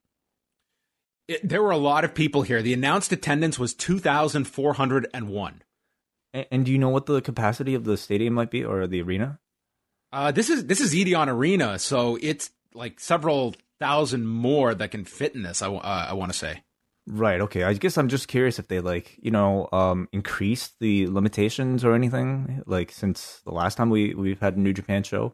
It, 1.27 1.47
there 1.47 1.61
were 1.61 1.71
a 1.71 1.77
lot 1.77 2.03
of 2.03 2.13
people 2.13 2.41
here. 2.41 2.61
The 2.61 2.73
announced 2.73 3.11
attendance 3.11 3.59
was 3.59 3.73
two 3.73 3.99
thousand 3.99 4.45
four 4.45 4.73
hundred 4.73 5.07
and 5.13 5.29
one. 5.29 5.61
And 6.33 6.65
do 6.65 6.71
you 6.71 6.77
know 6.77 6.89
what 6.89 7.05
the 7.05 7.21
capacity 7.21 7.73
of 7.73 7.83
the 7.83 7.97
stadium 7.97 8.33
might 8.33 8.51
be 8.51 8.63
or 8.63 8.85
the 8.85 9.01
arena? 9.01 9.39
Uh, 10.11 10.31
this 10.31 10.49
is 10.49 10.65
this 10.65 10.79
is 10.79 10.93
Edion 10.93 11.27
Arena, 11.27 11.79
so 11.79 12.17
it's 12.21 12.51
like 12.73 12.99
several 12.99 13.55
thousand 13.79 14.27
more 14.27 14.73
that 14.73 14.91
can 14.91 15.05
fit 15.05 15.35
in 15.35 15.43
this. 15.43 15.61
I 15.61 15.67
uh, 15.67 16.07
I 16.09 16.13
want 16.13 16.31
to 16.31 16.37
say. 16.37 16.63
Right. 17.07 17.39
Okay. 17.39 17.63
I 17.63 17.73
guess 17.73 17.97
I'm 17.97 18.09
just 18.09 18.27
curious 18.27 18.59
if 18.59 18.67
they 18.67 18.81
like, 18.81 19.17
you 19.21 19.31
know, 19.31 19.69
um, 19.71 20.09
increased 20.11 20.73
the 20.81 21.07
limitations 21.07 21.85
or 21.85 21.93
anything 21.93 22.63
like 22.65 22.91
since 22.91 23.41
the 23.45 23.51
last 23.51 23.75
time 23.75 23.89
we 23.89 24.13
we've 24.13 24.41
had 24.41 24.57
a 24.57 24.59
New 24.59 24.73
Japan 24.73 25.03
show. 25.03 25.33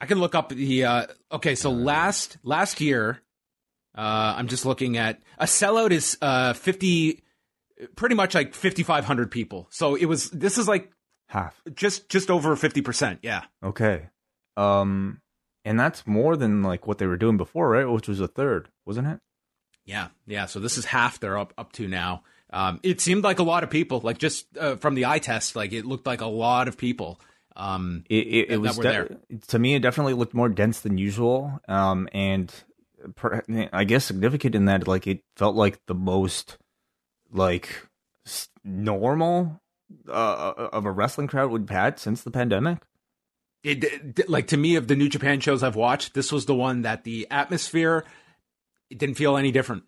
I 0.00 0.06
can 0.06 0.18
look 0.18 0.34
up 0.34 0.50
the. 0.50 0.84
Uh, 0.84 1.06
okay, 1.32 1.54
so 1.54 1.70
last 1.70 2.38
last 2.42 2.80
year, 2.80 3.20
uh, 3.96 4.34
I'm 4.36 4.48
just 4.48 4.66
looking 4.66 4.96
at 4.96 5.20
a 5.38 5.46
sellout 5.46 5.90
is 5.90 6.18
uh, 6.20 6.52
fifty, 6.52 7.22
pretty 7.96 8.14
much 8.14 8.34
like 8.34 8.54
5,500 8.54 9.30
people. 9.30 9.68
So 9.70 9.94
it 9.94 10.06
was. 10.06 10.30
This 10.30 10.58
is 10.58 10.68
like 10.68 10.90
half, 11.28 11.60
just 11.74 12.08
just 12.08 12.30
over 12.30 12.54
50 12.56 12.82
percent. 12.82 13.20
Yeah. 13.22 13.44
Okay. 13.62 14.08
Um, 14.56 15.20
and 15.64 15.78
that's 15.78 16.06
more 16.06 16.36
than 16.36 16.62
like 16.62 16.86
what 16.86 16.98
they 16.98 17.06
were 17.06 17.16
doing 17.16 17.36
before, 17.36 17.68
right? 17.68 17.84
Which 17.84 18.08
was 18.08 18.20
a 18.20 18.28
third, 18.28 18.68
wasn't 18.84 19.08
it? 19.08 19.20
Yeah, 19.84 20.08
yeah. 20.26 20.46
So 20.46 20.60
this 20.60 20.78
is 20.78 20.84
half 20.84 21.20
they're 21.20 21.38
up 21.38 21.52
up 21.56 21.72
to 21.72 21.88
now. 21.88 22.22
Um, 22.52 22.80
it 22.82 23.00
seemed 23.00 23.24
like 23.24 23.38
a 23.38 23.42
lot 23.42 23.64
of 23.64 23.70
people, 23.70 24.00
like 24.00 24.18
just 24.18 24.56
uh, 24.56 24.76
from 24.76 24.94
the 24.94 25.06
eye 25.06 25.18
test, 25.18 25.56
like 25.56 25.72
it 25.72 25.84
looked 25.84 26.06
like 26.06 26.20
a 26.20 26.26
lot 26.26 26.68
of 26.68 26.76
people. 26.76 27.20
Um, 27.56 28.04
it, 28.10 28.26
it, 28.26 28.50
it 28.50 28.56
was 28.58 28.76
de- 28.78 29.16
to 29.48 29.58
me, 29.58 29.74
it 29.74 29.80
definitely 29.80 30.14
looked 30.14 30.34
more 30.34 30.48
dense 30.48 30.80
than 30.80 30.98
usual. 30.98 31.58
Um, 31.68 32.08
and 32.12 32.52
I 33.72 33.84
guess 33.84 34.04
significant 34.04 34.54
in 34.54 34.64
that, 34.66 34.86
like 34.88 35.06
it 35.06 35.22
felt 35.36 35.56
like 35.56 35.80
the 35.86 35.94
most 35.94 36.58
like 37.32 37.86
normal 38.64 39.60
uh, 40.08 40.12
uh, 40.12 40.68
of 40.72 40.84
a 40.84 40.90
wrestling 40.90 41.28
crowd 41.28 41.50
we've 41.50 41.68
had 41.68 41.98
since 41.98 42.22
the 42.22 42.30
pandemic. 42.30 42.78
It, 43.62 44.28
like 44.28 44.48
to 44.48 44.56
me, 44.56 44.76
of 44.76 44.86
the 44.86 44.96
New 44.96 45.08
Japan 45.08 45.40
shows 45.40 45.62
I've 45.62 45.76
watched, 45.76 46.14
this 46.14 46.30
was 46.30 46.46
the 46.46 46.54
one 46.54 46.82
that 46.82 47.04
the 47.04 47.26
atmosphere 47.30 48.04
it 48.90 48.98
didn't 48.98 49.16
feel 49.16 49.36
any 49.36 49.50
different. 49.50 49.84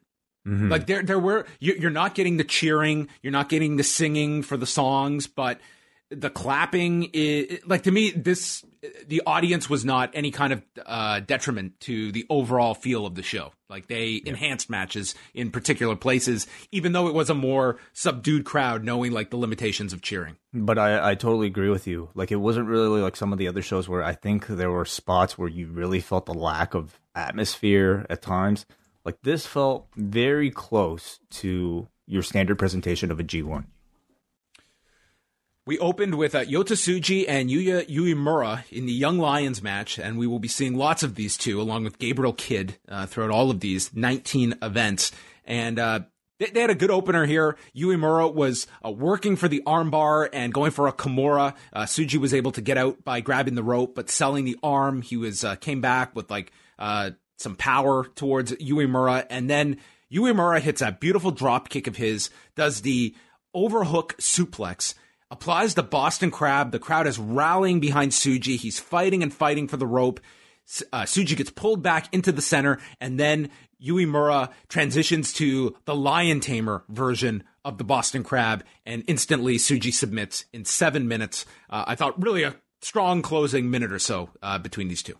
Mm-hmm. 0.46 0.68
Like 0.68 0.86
there, 0.86 1.02
there 1.02 1.18
were 1.18 1.46
you're 1.60 1.90
not 1.90 2.14
getting 2.14 2.36
the 2.36 2.44
cheering, 2.44 3.08
you're 3.22 3.32
not 3.32 3.48
getting 3.48 3.76
the 3.76 3.84
singing 3.84 4.42
for 4.42 4.56
the 4.56 4.66
songs, 4.66 5.26
but 5.26 5.60
the 6.10 6.30
clapping 6.30 7.10
is 7.12 7.60
like 7.66 7.82
to 7.82 7.90
me 7.90 8.10
this 8.10 8.64
the 9.06 9.22
audience 9.26 9.68
was 9.68 9.84
not 9.84 10.10
any 10.14 10.30
kind 10.30 10.52
of 10.52 10.62
uh, 10.86 11.20
detriment 11.20 11.78
to 11.80 12.12
the 12.12 12.24
overall 12.30 12.74
feel 12.74 13.04
of 13.04 13.14
the 13.14 13.22
show. 13.22 13.52
Like 13.68 13.88
they 13.88 14.06
yeah. 14.06 14.30
enhanced 14.30 14.70
matches 14.70 15.14
in 15.34 15.50
particular 15.50 15.96
places 15.96 16.46
even 16.72 16.92
though 16.92 17.08
it 17.08 17.14
was 17.14 17.28
a 17.28 17.34
more 17.34 17.78
subdued 17.92 18.44
crowd 18.44 18.84
knowing 18.84 19.12
like 19.12 19.30
the 19.30 19.36
limitations 19.36 19.92
of 19.92 20.00
cheering. 20.00 20.36
But 20.54 20.78
i 20.78 21.10
i 21.10 21.14
totally 21.14 21.46
agree 21.46 21.68
with 21.68 21.86
you. 21.86 22.08
Like 22.14 22.32
it 22.32 22.36
wasn't 22.36 22.68
really 22.68 23.00
like 23.00 23.16
some 23.16 23.32
of 23.32 23.38
the 23.38 23.48
other 23.48 23.62
shows 23.62 23.88
where 23.88 24.02
i 24.02 24.14
think 24.14 24.46
there 24.46 24.70
were 24.70 24.86
spots 24.86 25.36
where 25.36 25.48
you 25.48 25.66
really 25.66 26.00
felt 26.00 26.26
the 26.26 26.34
lack 26.34 26.74
of 26.74 26.98
atmosphere 27.14 28.06
at 28.08 28.22
times. 28.22 28.64
Like 29.04 29.20
this 29.22 29.46
felt 29.46 29.88
very 29.96 30.50
close 30.50 31.20
to 31.30 31.88
your 32.06 32.22
standard 32.22 32.58
presentation 32.58 33.10
of 33.10 33.20
a 33.20 33.24
g1 33.24 33.66
we 35.68 35.78
opened 35.80 36.14
with 36.14 36.34
uh, 36.34 36.46
Yota 36.46 36.72
Tsuji 36.72 37.26
and 37.28 37.50
Yuya 37.50 37.86
Uemura 37.90 38.64
in 38.72 38.86
the 38.86 38.92
Young 38.92 39.18
Lions 39.18 39.62
match, 39.62 39.98
and 39.98 40.16
we 40.16 40.26
will 40.26 40.38
be 40.38 40.48
seeing 40.48 40.74
lots 40.74 41.02
of 41.02 41.14
these 41.14 41.36
two 41.36 41.60
along 41.60 41.84
with 41.84 41.98
Gabriel 41.98 42.32
Kidd 42.32 42.78
uh, 42.88 43.04
throughout 43.04 43.30
all 43.30 43.50
of 43.50 43.60
these 43.60 43.94
19 43.94 44.54
events. 44.62 45.12
And 45.44 45.78
uh, 45.78 46.00
they, 46.38 46.46
they, 46.46 46.62
had 46.62 46.70
a 46.70 46.74
good 46.74 46.90
opener 46.90 47.26
here. 47.26 47.58
Uemura 47.76 48.32
was 48.32 48.66
uh, 48.82 48.90
working 48.90 49.36
for 49.36 49.46
the 49.46 49.62
armbar 49.66 50.30
and 50.32 50.54
going 50.54 50.70
for 50.70 50.88
a 50.88 50.92
Kimura. 50.92 51.54
Uh, 51.70 51.82
Tsuji 51.82 52.16
was 52.16 52.32
able 52.32 52.52
to 52.52 52.62
get 52.62 52.78
out 52.78 53.04
by 53.04 53.20
grabbing 53.20 53.54
the 53.54 53.62
rope, 53.62 53.94
but 53.94 54.08
selling 54.08 54.46
the 54.46 54.56
arm. 54.62 55.02
He 55.02 55.18
was 55.18 55.44
uh, 55.44 55.56
came 55.56 55.82
back 55.82 56.16
with 56.16 56.30
like 56.30 56.50
some 56.78 57.56
power 57.56 58.04
towards 58.14 58.52
Uemura, 58.52 59.26
and 59.28 59.50
then 59.50 59.76
Uemura 60.10 60.60
hits 60.60 60.80
a 60.80 60.92
beautiful 60.92 61.30
drop 61.30 61.68
kick 61.68 61.86
of 61.86 61.96
his, 61.96 62.30
does 62.56 62.80
the 62.80 63.14
overhook 63.52 64.16
suplex 64.16 64.94
applies 65.30 65.74
the 65.74 65.82
Boston 65.82 66.30
Crab. 66.30 66.72
The 66.72 66.78
crowd 66.78 67.06
is 67.06 67.18
rallying 67.18 67.80
behind 67.80 68.12
Tsuji. 68.12 68.56
He's 68.56 68.78
fighting 68.78 69.22
and 69.22 69.32
fighting 69.32 69.68
for 69.68 69.76
the 69.76 69.86
rope. 69.86 70.20
Uh, 70.92 71.02
Tsuji 71.02 71.36
gets 71.36 71.50
pulled 71.50 71.82
back 71.82 72.12
into 72.12 72.32
the 72.32 72.42
center, 72.42 72.78
and 73.00 73.18
then 73.18 73.50
Yuya 73.82 74.06
Uemura 74.06 74.52
transitions 74.68 75.32
to 75.34 75.74
the 75.84 75.94
Lion 75.94 76.40
Tamer 76.40 76.84
version 76.88 77.44
of 77.64 77.78
the 77.78 77.84
Boston 77.84 78.22
Crab, 78.22 78.64
and 78.84 79.04
instantly 79.06 79.56
Tsuji 79.56 79.92
submits 79.92 80.44
in 80.52 80.64
seven 80.64 81.08
minutes. 81.08 81.46
Uh, 81.70 81.84
I 81.86 81.94
thought 81.94 82.22
really 82.22 82.42
a 82.42 82.56
strong 82.80 83.22
closing 83.22 83.70
minute 83.70 83.92
or 83.92 83.98
so 83.98 84.30
uh, 84.42 84.58
between 84.58 84.88
these 84.88 85.02
two. 85.02 85.16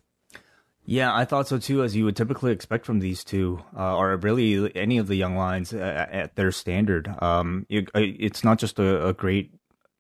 Yeah, 0.91 1.15
I 1.15 1.27
thought 1.27 1.47
so 1.47 1.59
too, 1.59 1.83
as 1.83 1.95
you 1.95 2.07
would 2.07 2.17
typically 2.17 2.51
expect 2.51 2.87
from 2.87 3.01
these 3.01 3.23
two, 3.23 3.63
uh, 3.77 3.95
or 3.95 4.17
really 4.17 4.75
any 4.75 4.97
of 4.97 5.07
the 5.07 5.17
young 5.17 5.37
lions 5.37 5.75
at, 5.75 6.11
at 6.11 6.35
their 6.35 6.51
standard. 6.51 7.15
Um, 7.21 7.67
it, 7.69 7.91
it's 7.95 8.43
not 8.43 8.59
just 8.59 8.79
a, 8.79 9.09
a, 9.09 9.13
great 9.13 9.53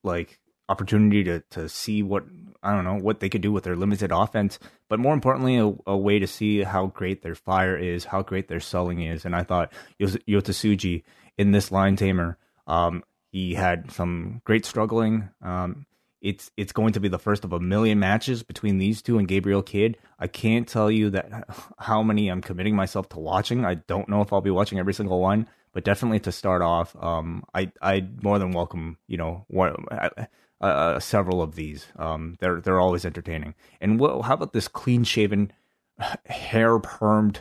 like 0.03 0.39
opportunity 0.69 1.25
to 1.25 1.41
to 1.51 1.69
see 1.69 2.03
what 2.03 2.25
I 2.63 2.75
don't 2.75 2.85
know 2.85 2.97
what 2.97 3.21
they 3.21 3.29
could 3.29 3.41
do 3.41 3.53
with 3.53 3.65
their 3.65 3.77
limited 3.77 4.11
offense, 4.13 4.59
but 4.89 4.99
more 4.99 5.15
importantly, 5.15 5.57
a, 5.57 5.73
a 5.87 5.97
way 5.97 6.19
to 6.19 6.27
see 6.27 6.63
how 6.63 6.87
great 6.87 7.23
their 7.23 7.35
fire 7.35 7.77
is, 7.77 8.07
how 8.07 8.23
great 8.23 8.49
their 8.49 8.61
selling 8.61 9.03
is. 9.03 9.25
And 9.25 9.35
I 9.35 9.45
thought 9.45 9.73
Yota 10.01 10.19
Tsuji 10.27 11.05
in 11.37 11.53
this 11.53 11.71
Lion 11.71 11.97
Tamer, 11.97 12.37
um, 12.67 13.05
he 13.31 13.55
had 13.55 13.91
some 13.93 14.43
great 14.45 14.65
struggling. 14.65 15.29
Um, 15.41 15.87
it's 16.21 16.51
it's 16.57 16.73
going 16.73 16.93
to 16.95 17.01
be 17.01 17.09
the 17.09 17.19
first 17.19 17.45
of 17.45 17.53
a 17.53 17.61
million 17.61 17.99
matches 18.01 18.43
between 18.43 18.79
these 18.79 19.03
two 19.03 19.19
and 19.19 19.29
Gabriel 19.29 19.63
Kidd. 19.63 19.97
I 20.19 20.27
can't 20.27 20.67
tell 20.67 20.91
you 20.91 21.11
that 21.11 21.49
how 21.79 22.03
many 22.03 22.29
I'm 22.29 22.41
committing 22.41 22.75
myself 22.75 23.09
to 23.11 23.21
watching. 23.21 23.65
I 23.65 23.75
don't 23.75 24.09
know 24.09 24.21
if 24.21 24.33
I'll 24.33 24.41
be 24.41 24.51
watching 24.51 24.79
every 24.79 24.95
single 24.95 25.21
one, 25.21 25.49
but 25.73 25.85
definitely 25.85 26.21
to 26.21 26.33
start 26.33 26.63
off, 26.63 26.97
um, 27.03 27.45
I 27.55 27.73
I 27.81 28.07
more 28.23 28.39
than 28.39 28.53
welcome 28.53 28.99
you 29.07 29.17
know 29.17 29.45
one, 29.49 29.85
uh, 29.91 30.27
uh, 30.61 31.01
several 31.01 31.43
of 31.43 31.55
these. 31.55 31.87
Um, 31.97 32.37
they're 32.41 32.61
they're 32.61 32.81
always 32.81 33.05
entertaining. 33.05 33.55
And 33.81 34.01
what, 34.01 34.23
how 34.23 34.35
about 34.35 34.53
this 34.53 34.69
clean 34.69 35.05
shaven, 35.05 35.53
hair 36.27 36.79
permed 36.79 37.39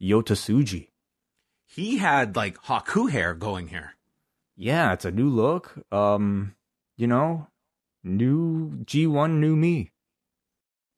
Yota 0.00 0.34
Tsuji? 0.34 0.88
He 1.66 1.98
had 1.98 2.36
like 2.36 2.58
Haku 2.62 3.10
hair 3.10 3.34
going 3.34 3.68
here. 3.68 3.94
Yeah, 4.56 4.92
it's 4.92 5.04
a 5.04 5.10
new 5.12 5.28
look. 5.28 5.74
Um, 5.92 6.54
you 6.96 7.06
know, 7.06 7.46
new 8.02 8.70
G1, 8.84 9.38
new 9.38 9.54
me. 9.54 9.92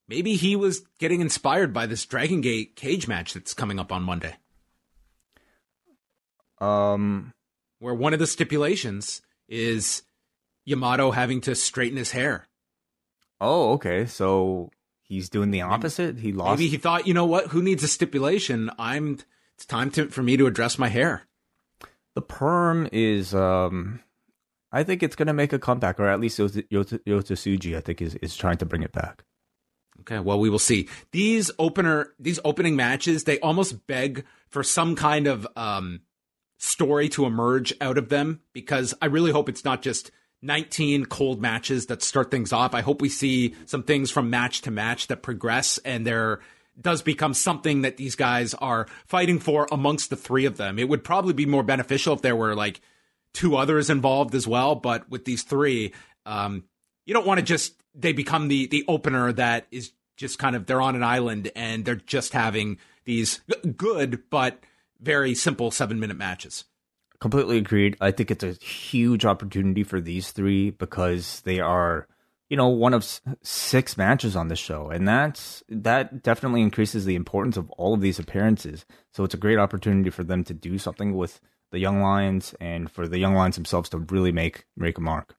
Maybe 0.08 0.34
he 0.34 0.56
was 0.56 0.80
getting 0.98 1.20
inspired 1.20 1.72
by 1.72 1.86
this 1.86 2.04
Dragon 2.04 2.40
Gate 2.40 2.74
cage 2.74 3.06
match 3.06 3.34
that's 3.34 3.54
coming 3.54 3.78
up 3.78 3.92
on 3.92 4.02
Monday. 4.02 4.36
Um, 6.60 7.32
where 7.78 7.94
one 7.94 8.12
of 8.12 8.18
the 8.18 8.26
stipulations 8.26 9.22
is 9.48 10.02
Yamato 10.64 11.10
having 11.10 11.40
to 11.42 11.54
straighten 11.54 11.96
his 11.96 12.12
hair. 12.12 12.46
Oh, 13.40 13.72
okay. 13.72 14.06
So 14.06 14.70
he's 15.02 15.28
doing 15.28 15.50
the 15.50 15.62
opposite. 15.62 16.18
He 16.18 16.32
lost. 16.32 16.58
Maybe 16.58 16.68
he 16.68 16.76
thought, 16.76 17.06
you 17.06 17.14
know 17.14 17.24
what? 17.26 17.48
Who 17.48 17.62
needs 17.62 17.82
a 17.82 17.88
stipulation? 17.88 18.70
I'm. 18.78 19.18
It's 19.56 19.66
time 19.66 19.90
to 19.92 20.08
for 20.08 20.22
me 20.22 20.36
to 20.36 20.46
address 20.46 20.78
my 20.78 20.88
hair. 20.88 21.22
The 22.14 22.22
perm 22.22 22.88
is. 22.92 23.34
um 23.34 24.00
I 24.72 24.84
think 24.84 25.02
it's 25.02 25.16
going 25.16 25.26
to 25.26 25.32
make 25.32 25.52
a 25.52 25.58
comeback, 25.58 25.98
or 25.98 26.06
at 26.06 26.20
least 26.20 26.38
Yota, 26.38 26.64
Yota, 26.70 27.76
I 27.76 27.80
think, 27.80 28.00
is, 28.00 28.14
is 28.16 28.36
trying 28.36 28.58
to 28.58 28.66
bring 28.66 28.82
it 28.82 28.92
back. 28.92 29.24
Okay, 30.00 30.20
well, 30.20 30.38
we 30.38 30.48
will 30.48 30.60
see. 30.60 30.88
These 31.12 31.50
opener, 31.58 32.14
these 32.18 32.38
opening 32.44 32.76
matches, 32.76 33.24
they 33.24 33.40
almost 33.40 33.86
beg 33.86 34.24
for 34.48 34.62
some 34.62 34.94
kind 34.94 35.26
of 35.26 35.46
um, 35.56 36.02
story 36.60 37.08
to 37.08 37.24
emerge 37.24 37.72
out 37.80 37.98
of 37.98 38.10
them 38.10 38.40
because 38.52 38.94
I 39.00 39.06
really 39.06 39.32
hope 39.32 39.48
it's 39.48 39.64
not 39.64 39.80
just 39.80 40.10
19 40.42 41.06
cold 41.06 41.40
matches 41.40 41.86
that 41.86 42.02
start 42.02 42.30
things 42.30 42.52
off. 42.52 42.74
I 42.74 42.82
hope 42.82 43.00
we 43.00 43.08
see 43.08 43.54
some 43.64 43.82
things 43.82 44.10
from 44.10 44.30
match 44.30 44.60
to 44.62 44.70
match 44.70 45.06
that 45.08 45.22
progress 45.22 45.78
and 45.78 46.06
there 46.06 46.40
does 46.80 47.02
become 47.02 47.34
something 47.34 47.82
that 47.82 47.96
these 47.96 48.14
guys 48.14 48.54
are 48.54 48.86
fighting 49.06 49.38
for 49.38 49.66
amongst 49.72 50.10
the 50.10 50.16
three 50.16 50.44
of 50.44 50.58
them. 50.58 50.78
It 50.78 50.88
would 50.88 51.02
probably 51.02 51.32
be 51.32 51.46
more 51.46 51.62
beneficial 51.62 52.14
if 52.14 52.22
there 52.22 52.36
were 52.36 52.54
like 52.54 52.80
two 53.32 53.56
others 53.56 53.90
involved 53.90 54.34
as 54.34 54.46
well, 54.46 54.74
but 54.74 55.08
with 55.10 55.24
these 55.24 55.42
three, 55.42 55.94
um, 56.26 56.64
you 57.06 57.14
don't 57.14 57.26
want 57.26 57.38
to 57.38 57.44
just 57.44 57.74
they 57.94 58.12
become 58.12 58.48
the 58.48 58.66
the 58.66 58.84
opener 58.86 59.32
that 59.32 59.66
is 59.70 59.92
just 60.16 60.38
kind 60.38 60.54
of 60.54 60.66
they're 60.66 60.80
on 60.80 60.94
an 60.94 61.02
island 61.02 61.50
and 61.56 61.84
they're 61.84 61.94
just 61.94 62.32
having 62.32 62.78
these 63.04 63.40
good 63.76 64.22
but 64.30 64.62
very 65.00 65.34
simple 65.34 65.70
seven 65.70 65.98
minute 66.00 66.16
matches. 66.16 66.64
Completely 67.20 67.58
agreed. 67.58 67.96
I 68.00 68.10
think 68.10 68.30
it's 68.30 68.44
a 68.44 68.52
huge 68.52 69.24
opportunity 69.24 69.82
for 69.82 70.00
these 70.00 70.32
three 70.32 70.70
because 70.70 71.42
they 71.42 71.60
are, 71.60 72.06
you 72.48 72.56
know, 72.56 72.68
one 72.68 72.94
of 72.94 73.20
six 73.42 73.98
matches 73.98 74.34
on 74.34 74.48
the 74.48 74.56
show, 74.56 74.88
and 74.88 75.06
that's 75.06 75.62
that 75.68 76.22
definitely 76.22 76.62
increases 76.62 77.04
the 77.04 77.14
importance 77.14 77.56
of 77.56 77.70
all 77.72 77.92
of 77.92 78.00
these 78.00 78.18
appearances. 78.18 78.86
So 79.12 79.24
it's 79.24 79.34
a 79.34 79.38
great 79.38 79.58
opportunity 79.58 80.10
for 80.10 80.24
them 80.24 80.44
to 80.44 80.54
do 80.54 80.78
something 80.78 81.14
with 81.14 81.40
the 81.70 81.78
young 81.78 82.00
lions 82.00 82.54
and 82.60 82.90
for 82.90 83.06
the 83.06 83.18
young 83.18 83.34
lions 83.34 83.56
themselves 83.56 83.90
to 83.90 83.98
really 83.98 84.32
make 84.32 84.64
make 84.76 84.96
a 84.96 85.02
mark. 85.02 85.36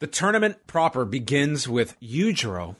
The 0.00 0.06
tournament 0.06 0.66
proper 0.66 1.04
begins 1.04 1.68
with 1.68 1.98
Yujiro 2.00 2.76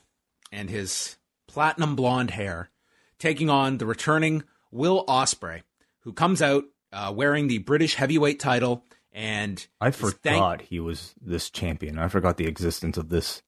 and 0.52 0.70
his 0.70 1.16
platinum 1.46 1.96
blonde 1.96 2.32
hair 2.32 2.70
taking 3.18 3.50
on 3.50 3.78
the 3.78 3.86
returning 3.86 4.44
Will 4.70 5.04
Ospreay, 5.06 5.62
who 6.00 6.12
comes 6.12 6.42
out 6.42 6.64
uh, 6.92 7.12
wearing 7.14 7.48
the 7.48 7.58
British 7.58 7.94
heavyweight 7.94 8.40
title. 8.40 8.84
And 9.12 9.66
I 9.80 9.90
forgot 9.90 10.22
thank- 10.22 10.62
he 10.62 10.80
was 10.80 11.14
this 11.20 11.50
champion. 11.50 11.98
I 11.98 12.08
forgot 12.08 12.36
the 12.36 12.46
existence 12.46 12.96
of 12.96 13.08
this 13.08 13.42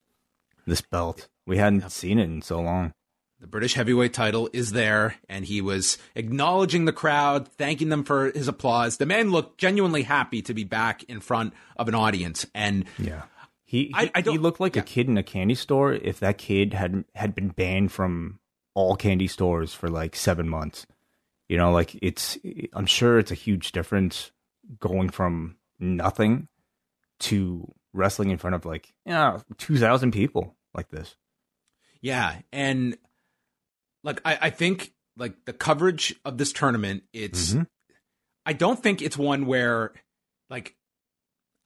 this 0.66 0.80
belt. 0.80 1.28
We 1.46 1.58
hadn't 1.58 1.80
yep. 1.80 1.90
seen 1.90 2.18
it 2.18 2.24
in 2.24 2.42
so 2.42 2.60
long. 2.60 2.92
The 3.40 3.46
British 3.46 3.72
heavyweight 3.72 4.12
title 4.12 4.50
is 4.52 4.72
there, 4.72 5.14
and 5.26 5.46
he 5.46 5.62
was 5.62 5.96
acknowledging 6.14 6.84
the 6.84 6.92
crowd, 6.92 7.48
thanking 7.48 7.88
them 7.88 8.04
for 8.04 8.30
his 8.30 8.48
applause. 8.48 8.98
The 8.98 9.06
man 9.06 9.30
looked 9.30 9.58
genuinely 9.58 10.02
happy 10.02 10.42
to 10.42 10.52
be 10.52 10.62
back 10.62 11.04
in 11.04 11.20
front 11.20 11.54
of 11.76 11.88
an 11.88 11.94
audience, 11.94 12.46
and 12.54 12.84
yeah, 12.98 13.22
he 13.64 13.86
he, 13.86 13.92
I, 13.94 14.10
I 14.14 14.20
he 14.20 14.36
looked 14.36 14.60
like 14.60 14.76
yeah. 14.76 14.82
a 14.82 14.84
kid 14.84 15.08
in 15.08 15.16
a 15.16 15.22
candy 15.22 15.54
store. 15.54 15.94
If 15.94 16.20
that 16.20 16.36
kid 16.36 16.74
had 16.74 17.04
had 17.14 17.34
been 17.34 17.48
banned 17.48 17.92
from 17.92 18.40
all 18.74 18.94
candy 18.94 19.26
stores 19.26 19.72
for 19.72 19.88
like 19.88 20.14
seven 20.16 20.46
months, 20.46 20.86
you 21.50 21.56
know, 21.56 21.72
like 21.72 21.98
it's, 22.00 22.38
I'm 22.72 22.86
sure 22.86 23.18
it's 23.18 23.32
a 23.32 23.34
huge 23.34 23.72
difference 23.72 24.30
going 24.78 25.10
from 25.10 25.56
nothing 25.80 26.46
to 27.18 27.74
wrestling 27.92 28.30
in 28.30 28.38
front 28.38 28.54
of 28.54 28.64
like, 28.64 28.94
yeah, 29.04 29.40
2,000 29.58 30.12
people 30.12 30.54
like 30.74 30.90
this. 30.90 31.16
Yeah. 32.00 32.36
And 32.52 32.96
like, 34.04 34.20
I, 34.24 34.38
I 34.42 34.50
think 34.50 34.92
like 35.16 35.44
the 35.44 35.52
coverage 35.52 36.14
of 36.24 36.38
this 36.38 36.52
tournament, 36.52 37.02
it's, 37.12 37.50
mm-hmm. 37.50 37.64
I 38.46 38.52
don't 38.52 38.80
think 38.80 39.02
it's 39.02 39.18
one 39.18 39.46
where 39.46 39.92
like, 40.50 40.76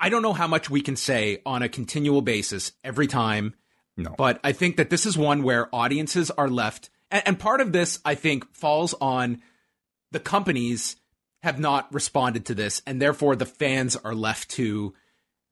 I 0.00 0.09
don't 0.09 0.23
know 0.23 0.33
how 0.33 0.47
much 0.47 0.71
we 0.71 0.81
can 0.81 0.97
say 0.97 1.43
on 1.45 1.62
a 1.62 1.69
continual 1.69 2.23
basis 2.23 2.73
every 2.83 3.07
time. 3.07 3.53
No. 3.99 4.14
But 4.17 4.41
I 4.43 4.53
think 4.53 4.79
that 4.79 4.88
this 4.88 5.05
is 5.05 5.19
one 5.19 5.43
where 5.43 5.69
audiences 5.75 6.31
are 6.31 6.49
left. 6.49 6.88
And, 7.11 7.23
and 7.26 7.38
part 7.38 7.61
of 7.61 7.73
this, 7.73 8.00
I 8.03 8.14
think, 8.14 8.50
falls 8.55 8.95
on 8.95 9.43
the 10.11 10.21
companies 10.21 10.97
have 11.43 11.59
not 11.59 11.93
responded 11.93 12.47
to 12.47 12.55
this, 12.55 12.83
and 12.87 13.01
therefore 13.01 13.37
the 13.37 13.47
fans 13.47 13.97
are 13.97 14.15
left 14.15 14.51
to 14.51 14.95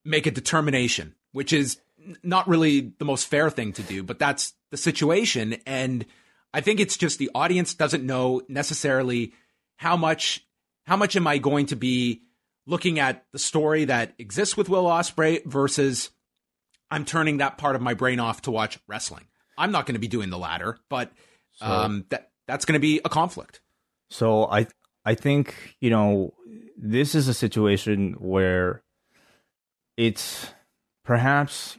make 0.04 0.26
a 0.26 0.30
determination, 0.30 1.14
which 1.32 1.52
is 1.52 1.78
not 2.22 2.48
really 2.48 2.92
the 2.98 3.04
most 3.04 3.26
fair 3.26 3.50
thing 3.50 3.72
to 3.72 3.82
do, 3.82 4.02
but 4.02 4.18
that's 4.18 4.54
the 4.70 4.76
situation. 4.76 5.56
And 5.66 6.04
I 6.52 6.60
think 6.60 6.80
it's 6.80 6.96
just 6.96 7.18
the 7.18 7.30
audience 7.34 7.74
doesn't 7.74 8.04
know 8.04 8.42
necessarily 8.48 9.32
how 9.76 9.96
much 9.96 10.46
how 10.84 10.96
much 10.96 11.14
am 11.14 11.26
I 11.26 11.38
going 11.38 11.66
to 11.66 11.76
be 11.76 12.22
looking 12.66 12.98
at 12.98 13.24
the 13.32 13.38
story 13.38 13.84
that 13.84 14.14
exists 14.18 14.56
with 14.56 14.68
Will 14.68 14.84
Ospreay 14.84 15.44
versus 15.44 16.10
I'm 16.90 17.04
turning 17.04 17.38
that 17.38 17.58
part 17.58 17.76
of 17.76 17.82
my 17.82 17.94
brain 17.94 18.20
off 18.20 18.42
to 18.42 18.50
watch 18.50 18.78
wrestling. 18.86 19.24
I'm 19.56 19.72
not 19.72 19.86
going 19.86 19.94
to 19.94 20.00
be 20.00 20.08
doing 20.08 20.30
the 20.30 20.38
latter, 20.38 20.78
but 20.88 21.12
um, 21.60 22.04
that 22.08 22.30
that's 22.46 22.64
going 22.64 22.74
to 22.74 22.80
be 22.80 23.00
a 23.04 23.08
conflict. 23.08 23.60
So 24.12 24.44
I 24.44 24.66
I 25.06 25.14
think 25.14 25.54
you 25.80 25.88
know 25.88 26.34
this 26.76 27.14
is 27.14 27.28
a 27.28 27.34
situation 27.34 28.12
where 28.18 28.82
it's 29.96 30.52
perhaps 31.02 31.78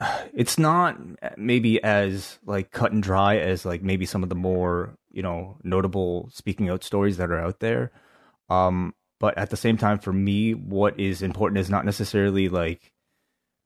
it's 0.32 0.56
not 0.56 0.96
maybe 1.36 1.82
as 1.82 2.38
like 2.46 2.70
cut 2.70 2.92
and 2.92 3.02
dry 3.02 3.38
as 3.38 3.66
like 3.66 3.82
maybe 3.82 4.06
some 4.06 4.22
of 4.22 4.28
the 4.28 4.36
more 4.36 4.96
you 5.10 5.20
know 5.20 5.56
notable 5.64 6.30
speaking 6.32 6.68
out 6.68 6.84
stories 6.84 7.16
that 7.16 7.32
are 7.32 7.40
out 7.40 7.58
there. 7.58 7.90
Um 8.48 8.94
but 9.18 9.36
at 9.36 9.50
the 9.50 9.56
same 9.56 9.78
time 9.78 9.98
for 9.98 10.12
me 10.12 10.54
what 10.54 10.98
is 11.00 11.22
important 11.22 11.58
is 11.58 11.68
not 11.68 11.86
necessarily 11.86 12.48
like 12.48 12.92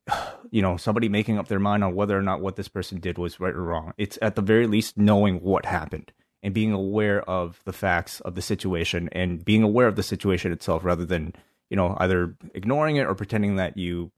you 0.50 0.62
know 0.62 0.78
somebody 0.78 1.10
making 1.10 1.36
up 1.36 1.48
their 1.48 1.60
mind 1.60 1.84
on 1.84 1.94
whether 1.94 2.16
or 2.16 2.22
not 2.22 2.40
what 2.40 2.56
this 2.56 2.68
person 2.68 3.00
did 3.00 3.18
was 3.18 3.38
right 3.38 3.54
or 3.54 3.62
wrong. 3.62 3.92
It's 3.98 4.18
at 4.22 4.34
the 4.34 4.40
very 4.40 4.66
least 4.66 4.96
knowing 4.96 5.42
what 5.42 5.66
happened 5.66 6.10
and 6.42 6.54
being 6.54 6.72
aware 6.72 7.22
of 7.28 7.60
the 7.64 7.72
facts 7.72 8.20
of 8.20 8.34
the 8.34 8.42
situation 8.42 9.08
and 9.12 9.44
being 9.44 9.62
aware 9.62 9.86
of 9.86 9.96
the 9.96 10.02
situation 10.02 10.52
itself 10.52 10.84
rather 10.84 11.04
than 11.04 11.34
you 11.70 11.76
know 11.76 11.96
either 12.00 12.34
ignoring 12.54 12.96
it 12.96 13.06
or 13.06 13.14
pretending 13.14 13.56
that 13.56 13.76
you 13.76 14.10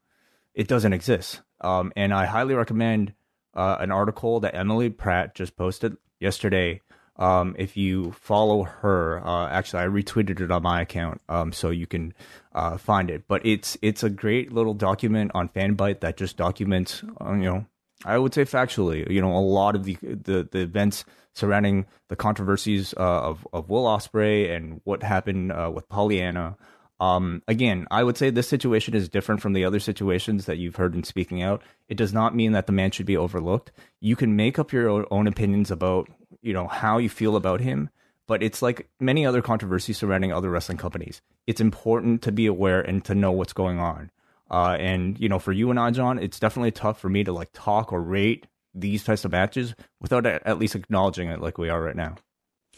it 0.55 0.69
doesn't 0.69 0.93
exist 0.93 1.41
um, 1.61 1.93
and 1.97 2.13
i 2.13 2.25
highly 2.25 2.55
recommend 2.55 3.13
uh, 3.55 3.77
an 3.81 3.91
article 3.91 4.41
that 4.41 4.55
emily 4.55 4.91
pratt 4.91 5.35
just 5.35 5.57
posted 5.57 5.97
yesterday 6.21 6.81
um, 7.17 7.55
if 7.59 7.77
you 7.77 8.13
follow 8.13 8.65
her, 8.65 9.25
uh, 9.25 9.49
actually, 9.49 9.85
I 9.85 9.87
retweeted 9.87 10.41
it 10.41 10.51
on 10.51 10.63
my 10.63 10.81
account, 10.81 11.21
um, 11.29 11.53
so 11.53 11.71
you 11.71 11.87
can 11.87 12.13
uh, 12.53 12.77
find 12.77 13.09
it. 13.09 13.29
But 13.29 13.47
it's 13.47 13.79
it's 13.83 14.03
a 14.03 14.11
great 14.11 14.53
little 14.53 14.75
document 14.75 15.31
on 15.35 15.49
Fanbyte 15.49 16.01
that 16.01 16.17
just 16.17 16.37
documents, 16.37 17.05
uh, 17.21 17.35
you 17.35 17.45
know, 17.45 17.67
I 18.05 18.19
would 18.19 18.35
say 18.35 18.45
factually, 18.45 19.11
you 19.11 19.21
know, 19.21 19.35
a 19.37 19.41
lot 19.41 19.75
of 19.75 19.85
the 19.85 19.97
the, 20.03 20.49
the 20.51 20.61
events 20.61 21.05
surrounding 21.35 21.87
the 22.09 22.17
controversies 22.17 22.95
uh, 22.97 23.01
of 23.01 23.47
of 23.53 23.69
Will 23.69 23.85
Ospreay 23.85 24.55
and 24.55 24.81
what 24.85 25.03
happened 25.03 25.53
uh, 25.53 25.71
with 25.75 25.89
Pollyanna. 25.89 26.57
Um, 27.01 27.43
again, 27.49 27.87
I 27.91 28.05
would 28.05 28.17
say 28.17 28.31
this 28.31 28.49
situation 28.49 28.95
is 28.95 29.09
different 29.09 29.43
from 29.43 29.53
the 29.53 29.65
other 29.65 29.81
situations 29.81 30.47
that 30.47 30.59
you've 30.59 30.77
heard 30.77 30.95
in 30.95 31.03
speaking 31.03 31.43
out. 31.43 31.61
It 31.89 31.97
does 31.97 32.13
not 32.13 32.37
mean 32.37 32.53
that 32.53 32.67
the 32.67 32.73
man 32.73 32.93
should 32.93 33.05
be 33.05 33.17
overlooked. 33.17 33.73
You 34.01 34.15
can 34.15 34.37
make 34.37 34.61
up 34.61 34.73
your 34.73 35.13
own 35.13 35.27
opinions 35.27 35.73
about 35.73 36.09
you 36.45 36.53
know 36.53 36.69
how 36.69 36.99
you 36.99 37.09
feel 37.09 37.37
about 37.37 37.61
him 37.61 37.91
but 38.27 38.43
it's 38.43 38.63
like 38.63 38.89
many 39.01 39.27
other 39.27 39.43
controversies 39.43 39.99
surrounding 39.99 40.33
other 40.33 40.51
wrestling 40.51 40.79
companies 40.79 41.21
it's 41.47 41.61
important 41.61 42.23
to 42.23 42.31
be 42.31 42.47
aware 42.47 42.81
and 42.81 43.05
to 43.05 43.15
know 43.15 43.33
what's 43.33 43.53
going 43.53 43.79
on 43.79 44.11
uh, 44.55 44.77
and 44.79 45.19
you 45.19 45.29
know 45.29 45.39
for 45.39 45.53
you 45.53 45.71
and 45.71 45.81
i 45.81 45.91
john 45.91 46.19
it's 46.19 46.39
definitely 46.39 46.71
tough 46.71 47.01
for 47.01 47.09
me 47.09 47.25
to 47.25 47.33
like 47.33 47.51
talk 47.53 47.93
or 47.93 48.01
rate 48.01 48.47
these 48.75 49.05
types 49.05 49.25
of 49.25 49.33
matches 49.33 49.75
without 50.01 50.27
at 50.27 50.59
least 50.59 50.75
acknowledging 50.75 51.29
it 51.29 51.41
like 51.41 51.59
we 51.59 51.69
are 51.69 51.83
right 51.83 51.97
now 51.97 52.15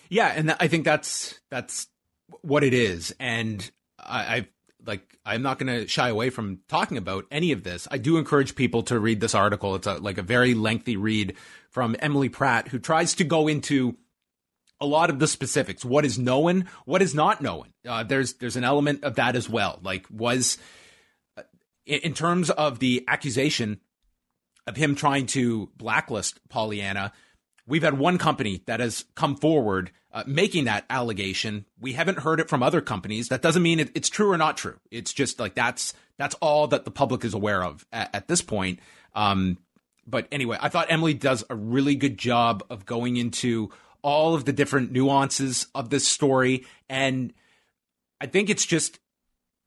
yeah 0.09 0.33
and 0.35 0.55
i 0.61 0.69
think 0.69 0.85
that's 0.85 1.41
that's 1.51 1.89
what 2.43 2.65
it 2.65 2.75
is 2.75 3.15
and 3.21 3.71
i 3.99 4.37
I've 4.37 4.47
like 4.87 5.19
i'm 5.25 5.43
not 5.43 5.59
going 5.59 5.81
to 5.81 5.89
shy 5.89 6.09
away 6.09 6.31
from 6.31 6.61
talking 6.69 6.97
about 6.97 7.25
any 7.31 7.51
of 7.51 7.65
this 7.65 7.89
i 7.91 7.99
do 7.99 8.19
encourage 8.19 8.55
people 8.55 8.83
to 8.85 9.01
read 9.01 9.21
this 9.21 9.35
article 9.35 9.75
it's 9.75 9.87
a, 9.87 9.95
like 9.95 10.19
a 10.19 10.23
very 10.23 10.55
lengthy 10.55 10.97
read 10.97 11.35
from 11.77 11.95
Emily 11.99 12.31
Pratt, 12.31 12.69
who 12.69 12.79
tries 12.79 13.15
to 13.17 13.23
go 13.23 13.49
into 13.49 13.99
a 14.81 14.87
lot 14.87 15.11
of 15.11 15.19
the 15.19 15.27
specifics. 15.27 15.85
What 15.85 16.07
is 16.07 16.19
known? 16.19 16.65
What 16.87 17.03
is 17.03 17.15
not 17.15 17.43
known? 17.43 17.75
Uh, 17.87 18.03
there's 18.03 18.33
there's 18.33 18.57
an 18.57 18.65
element 18.65 19.05
of 19.05 19.17
that 19.17 19.37
as 19.37 19.47
well. 19.47 19.79
Like 19.83 20.07
was 20.11 20.57
in, 21.87 22.01
in 22.01 22.15
terms 22.15 22.51
of 22.51 22.79
the 22.79 23.05
accusation 23.09 23.81
of 24.67 24.77
him 24.77 24.95
trying 24.95 25.27
to 25.27 25.71
blacklist 25.77 26.41
Pollyanna. 26.49 27.13
We've 27.67 27.83
had 27.83 27.99
one 27.99 28.19
company 28.19 28.63
that 28.67 28.81
has 28.81 29.05
come 29.15 29.37
forward 29.37 29.91
uh, 30.13 30.25
making 30.27 30.65
that 30.65 30.85
allegation. 30.89 31.67
We 31.81 31.93
haven't 31.93 32.21
heard 32.21 32.41
it 32.41 32.49
from 32.49 32.63
other 32.63 32.81
companies. 32.81 33.29
That 33.29 33.43
doesn't 33.43 33.63
mean 33.63 33.81
it, 33.81 33.91
it's 33.95 34.09
true 34.09 34.31
or 34.31 34.39
not 34.39 34.57
true. 34.57 34.79
It's 34.91 35.13
just 35.13 35.39
like 35.39 35.55
that's 35.55 35.95
that's 36.17 36.35
all 36.37 36.69
that 36.69 36.85
the 36.85 36.91
public 36.91 37.25
is 37.25 37.35
aware 37.35 37.63
of 37.63 37.85
at, 37.93 38.15
at 38.15 38.29
this 38.29 38.41
point. 38.41 38.81
Um, 39.15 39.59
but 40.07 40.29
anyway, 40.31 40.57
I 40.61 40.69
thought 40.69 40.87
Emily 40.91 41.15
does 41.15 41.45
a 41.51 41.57
really 41.57 41.97
good 41.97 42.17
job 42.17 42.65
of 42.71 42.87
going 42.87 43.17
into 43.17 43.71
all 44.03 44.35
of 44.35 44.45
the 44.45 44.53
different 44.53 44.93
nuances 44.93 45.67
of 45.75 45.91
this 45.91 46.07
story. 46.07 46.65
And 46.89 47.33
I 48.21 48.27
think 48.27 48.49
it's 48.49 48.65
just 48.65 49.01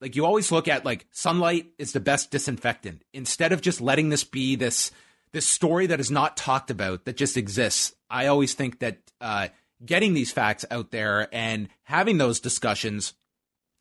like 0.01 0.15
you 0.15 0.25
always 0.25 0.51
look 0.51 0.67
at 0.67 0.85
like 0.85 1.07
sunlight 1.11 1.67
is 1.77 1.93
the 1.93 1.99
best 1.99 2.31
disinfectant. 2.31 3.03
Instead 3.13 3.51
of 3.51 3.61
just 3.61 3.81
letting 3.81 4.09
this 4.09 4.23
be 4.23 4.55
this 4.55 4.91
this 5.31 5.45
story 5.45 5.87
that 5.87 5.99
is 5.99 6.09
not 6.09 6.37
talked 6.37 6.71
about 6.71 7.05
that 7.05 7.17
just 7.17 7.37
exists, 7.37 7.93
I 8.09 8.27
always 8.27 8.53
think 8.53 8.79
that 8.79 8.97
uh, 9.21 9.49
getting 9.85 10.13
these 10.13 10.31
facts 10.31 10.65
out 10.71 10.91
there 10.91 11.27
and 11.31 11.69
having 11.83 12.17
those 12.17 12.39
discussions, 12.39 13.13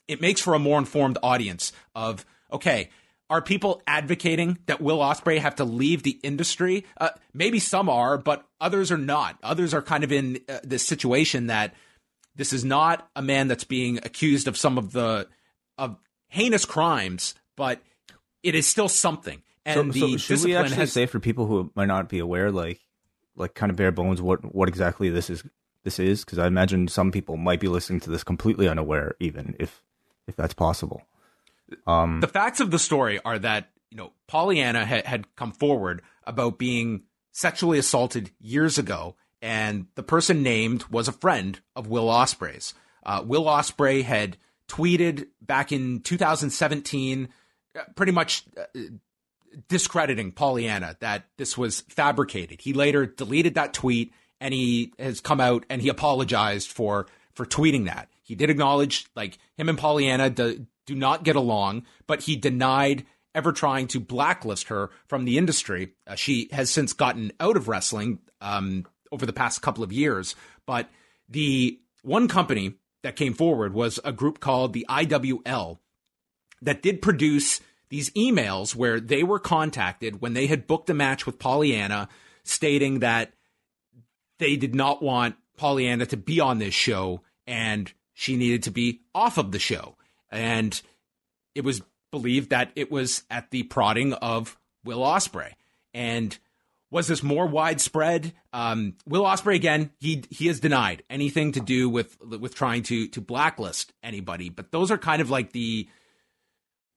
it 0.06 0.20
makes 0.20 0.40
for 0.40 0.54
a 0.54 0.58
more 0.58 0.78
informed 0.78 1.18
audience 1.22 1.72
of 1.94 2.26
okay, 2.52 2.90
are 3.30 3.42
people 3.42 3.82
advocating 3.86 4.58
that 4.66 4.80
Will 4.80 4.98
Ospreay 4.98 5.38
have 5.38 5.56
to 5.56 5.64
leave 5.64 6.02
the 6.02 6.18
industry? 6.22 6.86
Uh, 6.98 7.10
maybe 7.34 7.58
some 7.58 7.88
are, 7.88 8.16
but 8.16 8.46
others 8.60 8.90
are 8.90 8.98
not. 8.98 9.38
Others 9.42 9.74
are 9.74 9.82
kind 9.82 10.02
of 10.02 10.12
in 10.12 10.40
uh, 10.48 10.58
this 10.64 10.86
situation 10.86 11.48
that 11.48 11.74
this 12.36 12.52
is 12.52 12.64
not 12.64 13.08
a 13.14 13.20
man 13.20 13.48
that's 13.48 13.64
being 13.64 13.98
accused 13.98 14.48
of 14.48 14.56
some 14.56 14.78
of 14.78 14.92
the 14.92 15.28
of 15.76 15.96
heinous 16.28 16.64
crimes, 16.64 17.34
but 17.56 17.82
it 18.42 18.54
is 18.54 18.66
still 18.66 18.88
something. 18.88 19.42
And 19.66 19.92
so, 19.92 20.06
the 20.06 20.12
so 20.12 20.16
should 20.16 20.44
we 20.44 20.56
actually 20.56 20.76
has, 20.76 20.92
say 20.92 21.06
for 21.06 21.20
people 21.20 21.46
who 21.46 21.70
might 21.74 21.86
not 21.86 22.08
be 22.08 22.20
aware, 22.20 22.50
like 22.50 22.80
like 23.36 23.54
kind 23.54 23.70
of 23.70 23.76
bare 23.76 23.92
bones, 23.92 24.22
what 24.22 24.54
what 24.54 24.68
exactly 24.68 25.10
this 25.10 25.28
is? 25.28 25.42
This 25.84 25.98
is 25.98 26.24
because 26.24 26.38
I 26.38 26.46
imagine 26.46 26.88
some 26.88 27.12
people 27.12 27.36
might 27.36 27.60
be 27.60 27.68
listening 27.68 28.00
to 28.00 28.10
this 28.10 28.24
completely 28.24 28.68
unaware, 28.68 29.14
even 29.20 29.56
if 29.58 29.82
if 30.26 30.36
that's 30.36 30.54
possible. 30.54 31.02
Um, 31.86 32.20
the 32.20 32.28
facts 32.28 32.60
of 32.60 32.70
the 32.70 32.78
story 32.78 33.20
are 33.24 33.38
that 33.38 33.70
you 33.90 33.96
know 33.96 34.12
Pollyanna 34.26 34.86
ha- 34.86 35.02
had 35.04 35.34
come 35.36 35.52
forward 35.52 36.02
about 36.24 36.58
being 36.58 37.02
sexually 37.32 37.78
assaulted 37.78 38.30
years 38.40 38.78
ago, 38.78 39.16
and 39.42 39.86
the 39.94 40.02
person 40.02 40.42
named 40.42 40.84
was 40.84 41.08
a 41.08 41.12
friend 41.12 41.60
of 41.76 41.86
Will 41.86 42.08
Ospreay's. 42.08 42.74
Uh, 43.04 43.22
Will 43.24 43.44
Ospreay 43.44 44.02
had 44.02 44.36
tweeted 44.68 45.28
back 45.40 45.72
in 45.72 46.00
2017, 46.00 47.28
uh, 47.76 47.80
pretty 47.96 48.12
much 48.12 48.44
uh, 48.56 48.80
discrediting 49.68 50.32
Pollyanna 50.32 50.96
that 51.00 51.24
this 51.36 51.56
was 51.56 51.80
fabricated. 51.82 52.60
He 52.60 52.72
later 52.72 53.06
deleted 53.06 53.54
that 53.54 53.72
tweet, 53.72 54.12
and 54.40 54.54
he 54.54 54.92
has 54.98 55.20
come 55.20 55.40
out 55.40 55.64
and 55.68 55.82
he 55.82 55.88
apologized 55.88 56.70
for 56.70 57.06
for 57.34 57.46
tweeting 57.46 57.86
that. 57.86 58.08
He 58.22 58.34
did 58.34 58.50
acknowledge 58.50 59.06
like 59.14 59.38
him 59.56 59.68
and 59.68 59.78
Pollyanna 59.78 60.30
do, 60.30 60.66
do 60.86 60.94
not 60.94 61.24
get 61.24 61.36
along, 61.36 61.84
but 62.06 62.22
he 62.22 62.36
denied 62.36 63.06
ever 63.34 63.52
trying 63.52 63.86
to 63.86 64.00
blacklist 64.00 64.68
her 64.68 64.90
from 65.06 65.24
the 65.24 65.38
industry. 65.38 65.92
Uh, 66.06 66.14
she 66.14 66.48
has 66.52 66.70
since 66.70 66.92
gotten 66.92 67.32
out 67.38 67.56
of 67.56 67.68
wrestling 67.68 68.18
um, 68.40 68.84
over 69.12 69.24
the 69.24 69.32
past 69.32 69.62
couple 69.62 69.84
of 69.84 69.92
years, 69.92 70.34
but 70.66 70.88
the 71.28 71.78
one 72.02 72.26
company 72.26 72.74
that 73.08 73.16
came 73.16 73.32
forward 73.32 73.72
was 73.72 73.98
a 74.04 74.12
group 74.12 74.38
called 74.38 74.74
the 74.74 74.84
IWL 74.86 75.78
that 76.60 76.82
did 76.82 77.00
produce 77.00 77.62
these 77.88 78.10
emails 78.10 78.74
where 78.74 79.00
they 79.00 79.22
were 79.22 79.38
contacted 79.38 80.20
when 80.20 80.34
they 80.34 80.46
had 80.46 80.66
booked 80.66 80.90
a 80.90 80.94
match 80.94 81.24
with 81.24 81.38
Pollyanna, 81.38 82.10
stating 82.44 82.98
that 82.98 83.32
they 84.38 84.56
did 84.56 84.74
not 84.74 85.02
want 85.02 85.36
Pollyanna 85.56 86.04
to 86.04 86.18
be 86.18 86.38
on 86.38 86.58
this 86.58 86.74
show 86.74 87.22
and 87.46 87.90
she 88.12 88.36
needed 88.36 88.64
to 88.64 88.70
be 88.70 89.00
off 89.14 89.38
of 89.38 89.52
the 89.52 89.58
show. 89.58 89.96
And 90.30 90.78
it 91.54 91.64
was 91.64 91.80
believed 92.10 92.50
that 92.50 92.72
it 92.76 92.90
was 92.90 93.22
at 93.30 93.50
the 93.50 93.62
prodding 93.62 94.12
of 94.12 94.58
Will 94.84 95.00
Ospreay. 95.00 95.52
And 95.94 96.36
was 96.90 97.06
this 97.06 97.22
more 97.22 97.46
widespread? 97.46 98.32
Um, 98.52 98.94
Will 99.06 99.24
Ospreay 99.24 99.54
again, 99.54 99.90
he 99.98 100.24
he 100.30 100.46
has 100.46 100.60
denied 100.60 101.02
anything 101.10 101.52
to 101.52 101.60
do 101.60 101.88
with 101.88 102.18
with 102.20 102.54
trying 102.54 102.82
to 102.84 103.08
to 103.08 103.20
blacklist 103.20 103.92
anybody. 104.02 104.48
But 104.48 104.72
those 104.72 104.90
are 104.90 104.98
kind 104.98 105.20
of 105.20 105.30
like 105.30 105.52
the 105.52 105.88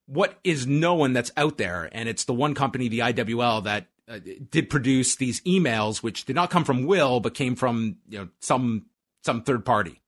what 0.06 0.40
is 0.44 0.68
known 0.68 1.14
that's 1.14 1.32
out 1.38 1.58
there, 1.58 1.90
and 1.92 2.10
it's 2.10 2.26
the 2.26 2.34
one 2.34 2.54
company, 2.54 2.88
the 2.88 3.00
IWL, 3.00 3.64
that 3.64 3.88
uh, 4.10 4.20
did 4.50 4.70
produce 4.70 5.16
these 5.16 5.42
emails, 5.42 6.04
which 6.04 6.26
did 6.26 6.36
not 6.36 6.50
come 6.50 6.66
from 6.66 6.86
Will, 6.86 7.20
but 7.20 7.34
came 7.34 7.56
from 7.56 7.98
you 8.08 8.20
know 8.20 8.30
some 8.40 8.86
some 9.24 9.44
third 9.44 9.66
party. 9.66 10.02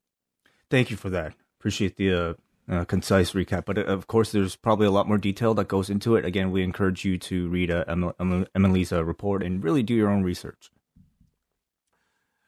Thank 0.69 0.91
you 0.91 0.97
for 0.97 1.09
that. 1.09 1.33
Appreciate 1.59 1.97
the 1.97 2.13
uh, 2.13 2.33
uh, 2.69 2.85
concise 2.85 3.31
recap. 3.33 3.65
But 3.65 3.77
uh, 3.77 3.83
of 3.83 4.07
course, 4.07 4.31
there's 4.31 4.55
probably 4.55 4.87
a 4.87 4.91
lot 4.91 5.07
more 5.07 5.17
detail 5.17 5.53
that 5.55 5.67
goes 5.67 5.89
into 5.89 6.15
it. 6.15 6.25
Again, 6.25 6.51
we 6.51 6.63
encourage 6.63 7.05
you 7.05 7.17
to 7.19 7.49
read 7.49 7.71
uh, 7.71 7.85
Emily's 8.55 8.91
report 8.91 9.43
and 9.43 9.63
really 9.63 9.83
do 9.83 9.93
your 9.93 10.09
own 10.09 10.23
research. 10.23 10.71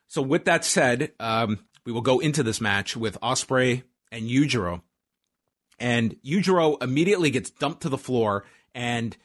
So, 0.07 0.21
with 0.21 0.45
that 0.45 0.63
said, 0.63 1.11
um, 1.19 1.65
we 1.85 1.91
will 1.91 2.01
go 2.01 2.19
into 2.19 2.43
this 2.43 2.61
match 2.61 2.95
with 2.95 3.19
Ospreay 3.21 3.83
and 4.11 4.29
Yujiro. 4.29 4.81
And 5.79 6.15
Yujiro 6.25 6.81
immediately 6.81 7.31
gets 7.31 7.49
dumped 7.49 7.81
to 7.81 7.89
the 7.89 7.97
floor. 7.97 8.45
And 8.73 9.15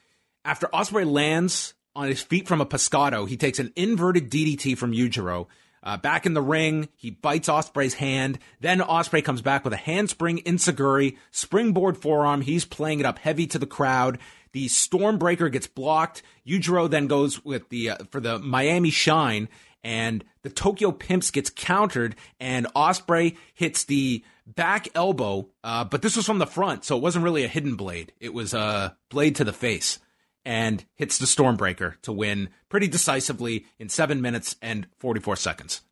after 0.44 0.66
Ospreay 0.68 1.11
lands 1.11 1.74
on 1.94 2.09
his 2.09 2.20
feet 2.20 2.48
from 2.48 2.61
a 2.61 2.66
pescado, 2.66 3.29
he 3.29 3.37
takes 3.37 3.59
an 3.59 3.72
inverted 3.76 4.31
DDT 4.31 4.76
from 4.76 4.92
Yujiro. 4.92 5.46
Uh, 5.83 5.97
back 5.97 6.27
in 6.27 6.35
the 6.35 6.43
ring, 6.43 6.88
he 6.97 7.11
bites 7.11 7.49
Ospreay's 7.49 7.95
hand. 7.95 8.38
Then 8.61 8.81
Ospreay 8.81 9.25
comes 9.25 9.43
back 9.43 9.64
with 9.64 9.73
a 9.73 9.79
handspring 9.79 10.38
enzuigiri, 10.38 11.16
springboard 11.31 11.97
forearm. 11.97 12.43
He's 12.43 12.64
playing 12.64 13.01
it 13.01 13.07
up 13.07 13.19
heavy 13.19 13.47
to 13.49 13.59
the 13.59 13.66
crowd. 13.66 14.19
The 14.53 14.66
Stormbreaker 14.66 15.51
gets 15.51 15.66
blocked. 15.66 16.23
Yujiro 16.47 16.90
then 16.90 17.07
goes 17.07 17.45
with 17.45 17.69
the 17.69 17.90
uh, 17.90 17.97
for 18.11 18.21
the 18.21 18.38
Miami 18.38 18.90
Shine, 18.90 19.49
and 19.83 20.25
the 20.43 20.51
Tokyo 20.51 20.90
Pimps 20.90 21.31
gets 21.31 21.51
countered, 21.51 22.16
and 22.38 22.66
Ospreay 22.75 23.37
hits 23.55 23.85
the 23.85 24.25
back 24.47 24.88
elbow, 24.95 25.49
uh, 25.62 25.85
but 25.85 26.03
this 26.03 26.16
was 26.16 26.27
from 26.27 26.38
the 26.38 26.47
front, 26.47 26.85
so 26.85 26.97
it 26.97 27.03
wasn't 27.03 27.25
really 27.25 27.45
a 27.45 27.49
hidden 27.49 27.77
blade. 27.77 28.12
It 28.21 28.35
was 28.35 28.53
a 28.53 28.97
blade 29.09 29.37
to 29.37 29.45
the 29.45 29.53
face, 29.53 29.99
and 30.44 30.85
hits 30.94 31.18
the 31.18 31.26
Stormbreaker 31.26 32.00
to 32.03 32.12
win 32.12 32.50
pretty 32.68 32.88
decisively 32.88 33.66
in 33.79 33.88
seven 33.88 34.20
minutes 34.20 34.57
and 34.62 34.87
forty 34.98 35.20
four 35.20 35.37
seconds. 35.37 35.83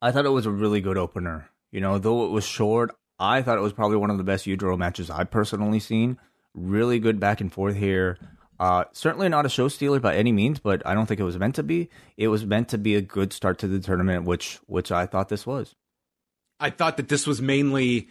I 0.00 0.10
thought 0.10 0.26
it 0.26 0.30
was 0.30 0.46
a 0.46 0.50
really 0.50 0.80
good 0.80 0.98
opener. 0.98 1.48
You 1.70 1.80
know, 1.80 1.98
though 1.98 2.24
it 2.26 2.30
was 2.30 2.44
short, 2.44 2.94
I 3.18 3.42
thought 3.42 3.58
it 3.58 3.62
was 3.62 3.72
probably 3.72 3.96
one 3.96 4.10
of 4.10 4.18
the 4.18 4.24
best 4.24 4.46
Yujiro 4.46 4.76
matches 4.76 5.10
I've 5.10 5.30
personally 5.30 5.80
seen. 5.80 6.18
Really 6.54 6.98
good 6.98 7.18
back 7.20 7.40
and 7.40 7.52
forth 7.52 7.76
here. 7.76 8.18
Uh, 8.60 8.84
certainly 8.92 9.28
not 9.28 9.46
a 9.46 9.48
show 9.48 9.68
stealer 9.68 9.98
by 9.98 10.14
any 10.14 10.30
means, 10.30 10.60
but 10.60 10.86
I 10.86 10.94
don't 10.94 11.06
think 11.06 11.18
it 11.18 11.24
was 11.24 11.38
meant 11.38 11.54
to 11.56 11.62
be. 11.62 11.88
It 12.16 12.28
was 12.28 12.44
meant 12.44 12.68
to 12.68 12.78
be 12.78 12.94
a 12.94 13.00
good 13.00 13.32
start 13.32 13.58
to 13.60 13.66
the 13.66 13.80
tournament, 13.80 14.24
which 14.24 14.58
which 14.66 14.92
I 14.92 15.06
thought 15.06 15.28
this 15.28 15.46
was. 15.46 15.74
I 16.60 16.70
thought 16.70 16.96
that 16.98 17.08
this 17.08 17.26
was 17.26 17.42
mainly 17.42 18.08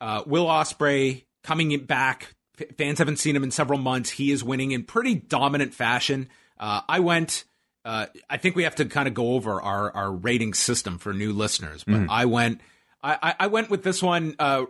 uh, 0.00 0.22
Will 0.26 0.46
Ospreay 0.46 1.24
coming 1.42 1.76
back. 1.86 2.34
Fans 2.76 2.98
haven't 2.98 3.18
seen 3.18 3.36
him 3.36 3.44
in 3.44 3.50
several 3.50 3.78
months. 3.78 4.10
He 4.10 4.30
is 4.30 4.44
winning 4.44 4.72
in 4.72 4.84
pretty 4.84 5.14
dominant 5.14 5.74
fashion. 5.74 6.28
Uh, 6.58 6.82
I 6.88 7.00
went. 7.00 7.44
Uh, 7.84 8.06
I 8.28 8.36
think 8.36 8.56
we 8.56 8.64
have 8.64 8.74
to 8.76 8.84
kind 8.84 9.08
of 9.08 9.14
go 9.14 9.34
over 9.34 9.60
our 9.60 9.94
our 9.94 10.12
rating 10.12 10.54
system 10.54 10.98
for 10.98 11.12
new 11.12 11.32
listeners, 11.32 11.84
but 11.84 11.94
mm. 11.94 12.06
I 12.10 12.26
went. 12.26 12.60
I, 13.02 13.34
I 13.40 13.46
went 13.46 13.70
with 13.70 13.82
this 13.82 14.02
one 14.02 14.36
uh, 14.38 14.66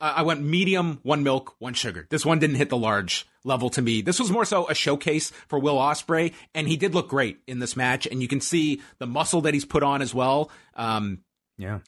I 0.00 0.22
went 0.22 0.42
medium, 0.42 0.98
one 1.02 1.22
milk, 1.22 1.54
one 1.58 1.74
sugar. 1.74 2.06
This 2.08 2.24
one 2.24 2.38
didn't 2.38 2.56
hit 2.56 2.70
the 2.70 2.76
large 2.76 3.26
level 3.44 3.68
to 3.70 3.82
me. 3.82 4.00
This 4.00 4.18
was 4.18 4.30
more 4.30 4.46
so 4.46 4.66
a 4.68 4.74
showcase 4.74 5.30
for 5.48 5.58
Will 5.58 5.76
Ospreay, 5.76 6.32
and 6.54 6.66
he 6.66 6.76
did 6.78 6.94
look 6.94 7.08
great 7.08 7.40
in 7.46 7.58
this 7.58 7.76
match. 7.76 8.06
And 8.06 8.22
you 8.22 8.28
can 8.28 8.40
see 8.40 8.80
the 8.98 9.06
muscle 9.06 9.42
that 9.42 9.52
he's 9.52 9.66
put 9.66 9.82
on 9.82 10.00
as 10.00 10.14
well. 10.14 10.50
Um, 10.74 11.18
yeah. 11.58 11.80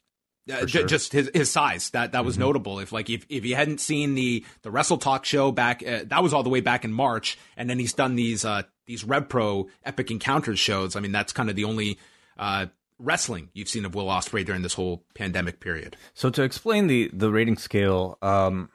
Uh, 0.51 0.67
sure. 0.67 0.85
just 0.85 1.13
his 1.13 1.31
his 1.33 1.51
size 1.51 1.91
that 1.91 2.13
that 2.13 2.25
was 2.25 2.35
mm-hmm. 2.35 2.43
notable. 2.43 2.81
If 2.81 2.91
like 2.91 3.09
if 3.09 3.25
if 3.29 3.45
you 3.45 3.55
hadn't 3.55 3.79
seen 3.79 4.15
the 4.15 4.45
the 4.63 4.71
Wrestle 4.73 4.99
Talk 4.99 5.25
show 5.25 5.53
back, 5.53 5.87
uh, 5.87 6.01
that 6.07 6.23
was 6.23 6.35
all 6.35 6.43
the 6.43 6.51
way 6.51 6.61
back 6.61 6.85
in 6.85 6.93
March, 6.93 7.39
and 7.57 7.71
then 7.71 7.79
he's 7.79 7.93
done 7.93 8.17
these 8.17 8.45
uh 8.45 8.63
these 8.87 9.05
Rev 9.05 9.29
Pro 9.29 9.69
Epic 9.85 10.11
Encounters 10.11 10.59
shows. 10.59 10.97
I 10.97 11.01
mean, 11.01 11.13
that's 11.13 11.33
kind 11.33 11.49
of 11.49 11.55
the 11.55 11.65
only 11.65 11.99
uh 12.37 12.67
wrestling 12.99 13.51
you've 13.53 13.69
seen 13.69 13.85
of 13.85 13.95
Will 13.95 14.07
Ospreay 14.07 14.45
during 14.45 14.63
this 14.63 14.75
whole 14.75 15.05
pandemic 15.15 15.61
period. 15.61 15.97
So 16.15 16.31
to 16.31 16.43
explain 16.43 16.87
the 16.87 17.11
the 17.13 17.31
rating 17.31 17.57
scale, 17.57 18.19
um, 18.23 18.71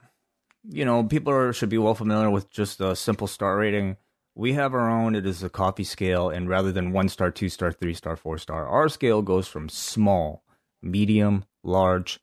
you 0.70 0.86
know, 0.86 1.04
people 1.04 1.34
are, 1.34 1.54
should 1.54 1.70
be 1.70 1.78
well 1.78 1.96
familiar 1.96 2.30
with 2.30 2.50
just 2.50 2.82
a 2.82 2.96
simple 2.96 3.28
star 3.28 3.58
rating. 3.58 3.98
We 4.36 4.54
have 4.54 4.74
our 4.74 4.90
own. 4.90 5.16
It 5.16 5.26
is 5.26 5.42
a 5.42 5.50
coffee 5.50 5.84
scale, 5.84 6.30
and 6.30 6.48
rather 6.48 6.72
than 6.72 6.92
one 6.92 7.10
star, 7.10 7.32
two 7.32 7.50
star, 7.50 7.72
three 7.72 7.94
star, 7.94 8.16
four 8.16 8.38
star, 8.38 8.68
our 8.68 8.88
scale 8.88 9.22
goes 9.22 9.48
from 9.48 9.68
small, 9.68 10.44
medium, 10.82 11.46
large, 11.68 12.20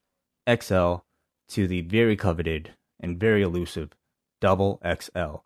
XL 0.49 0.97
to 1.49 1.67
the 1.67 1.83
very 1.83 2.17
coveted 2.17 2.75
and 3.01 3.21
very 3.21 3.43
elusive 3.43 3.91
double 4.41 4.81
XL. 4.85 5.37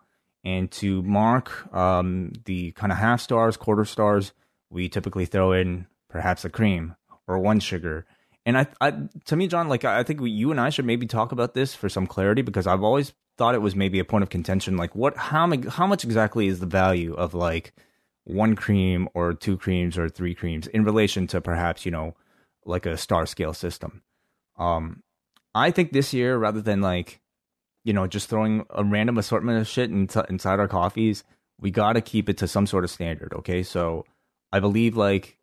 And 0.45 0.71
to 0.73 1.03
mark 1.03 1.73
um, 1.75 2.33
the 2.45 2.73
kind 2.73 2.93
of 2.93 2.99
half 2.99 3.21
stars, 3.21 3.57
quarter 3.57 3.85
stars, 3.85 4.33
we 4.71 4.89
typically 4.89 5.27
throw 5.27 5.53
in 5.53 5.87
perhaps 6.09 6.45
a 6.45 6.51
cream 6.51 6.97
or 7.27 7.39
one 7.39 7.61
sugar. 7.61 8.07
And 8.47 8.57
I, 8.57 8.67
I 8.81 8.95
to 9.27 9.37
me, 9.37 9.47
John, 9.47 9.69
like 9.69 9.85
I 9.85 10.03
think 10.03 10.21
you 10.23 10.51
and 10.51 10.61
I 10.61 10.71
should 10.71 10.87
maybe 10.87 11.07
talk 11.07 11.33
about 11.33 11.55
this 11.55 11.75
for 11.75 11.89
some 11.89 12.07
clarity 12.07 12.43
because 12.43 12.67
I've 12.67 12.83
always 12.83 13.13
thought 13.37 13.55
it 13.55 13.63
was 13.63 13.77
maybe 13.77 13.99
a 13.99 14.05
point 14.05 14.23
of 14.23 14.31
contention. 14.31 14.77
Like, 14.77 14.95
what, 14.95 15.17
how, 15.17 15.51
how 15.69 15.87
much 15.87 16.03
exactly 16.03 16.49
is 16.49 16.61
the 16.61 16.67
value 16.67 17.15
of 17.15 17.35
like 17.35 17.73
one 18.25 18.57
cream 18.57 19.09
or 19.15 19.35
two 19.35 19.57
creams 19.57 19.99
or 19.99 20.09
three 20.09 20.35
creams 20.35 20.67
in 20.69 20.85
relation 20.85 21.27
to 21.27 21.41
perhaps 21.41 21.85
you 21.85 21.91
know 21.91 22.15
like 22.69 22.87
a 22.87 22.97
star 22.97 23.27
scale 23.27 23.55
system? 23.55 24.03
Um, 24.59 25.03
I 25.55 25.71
think 25.71 25.93
this 25.93 26.13
year, 26.13 26.37
rather 26.37 26.61
than 26.61 26.81
like 26.81 27.21
you 27.85 27.93
know 27.93 28.07
just 28.07 28.29
throwing 28.29 28.65
a 28.71 28.85
random 28.85 29.19
assortment 29.19 29.61
of 29.61 29.67
shit 29.69 29.91
inside 29.91 30.61
our 30.61 30.69
coffees, 30.69 31.25
we 31.61 31.71
got 31.71 31.95
to 31.95 32.01
keep 32.01 32.29
it 32.29 32.39
to 32.39 32.49
some 32.49 32.67
sort 32.67 32.85
of 32.85 32.91
standard. 32.91 33.33
Okay, 33.35 33.63
so 33.63 34.05
I 34.53 34.61
believe 34.61 34.97
like 34.97 35.39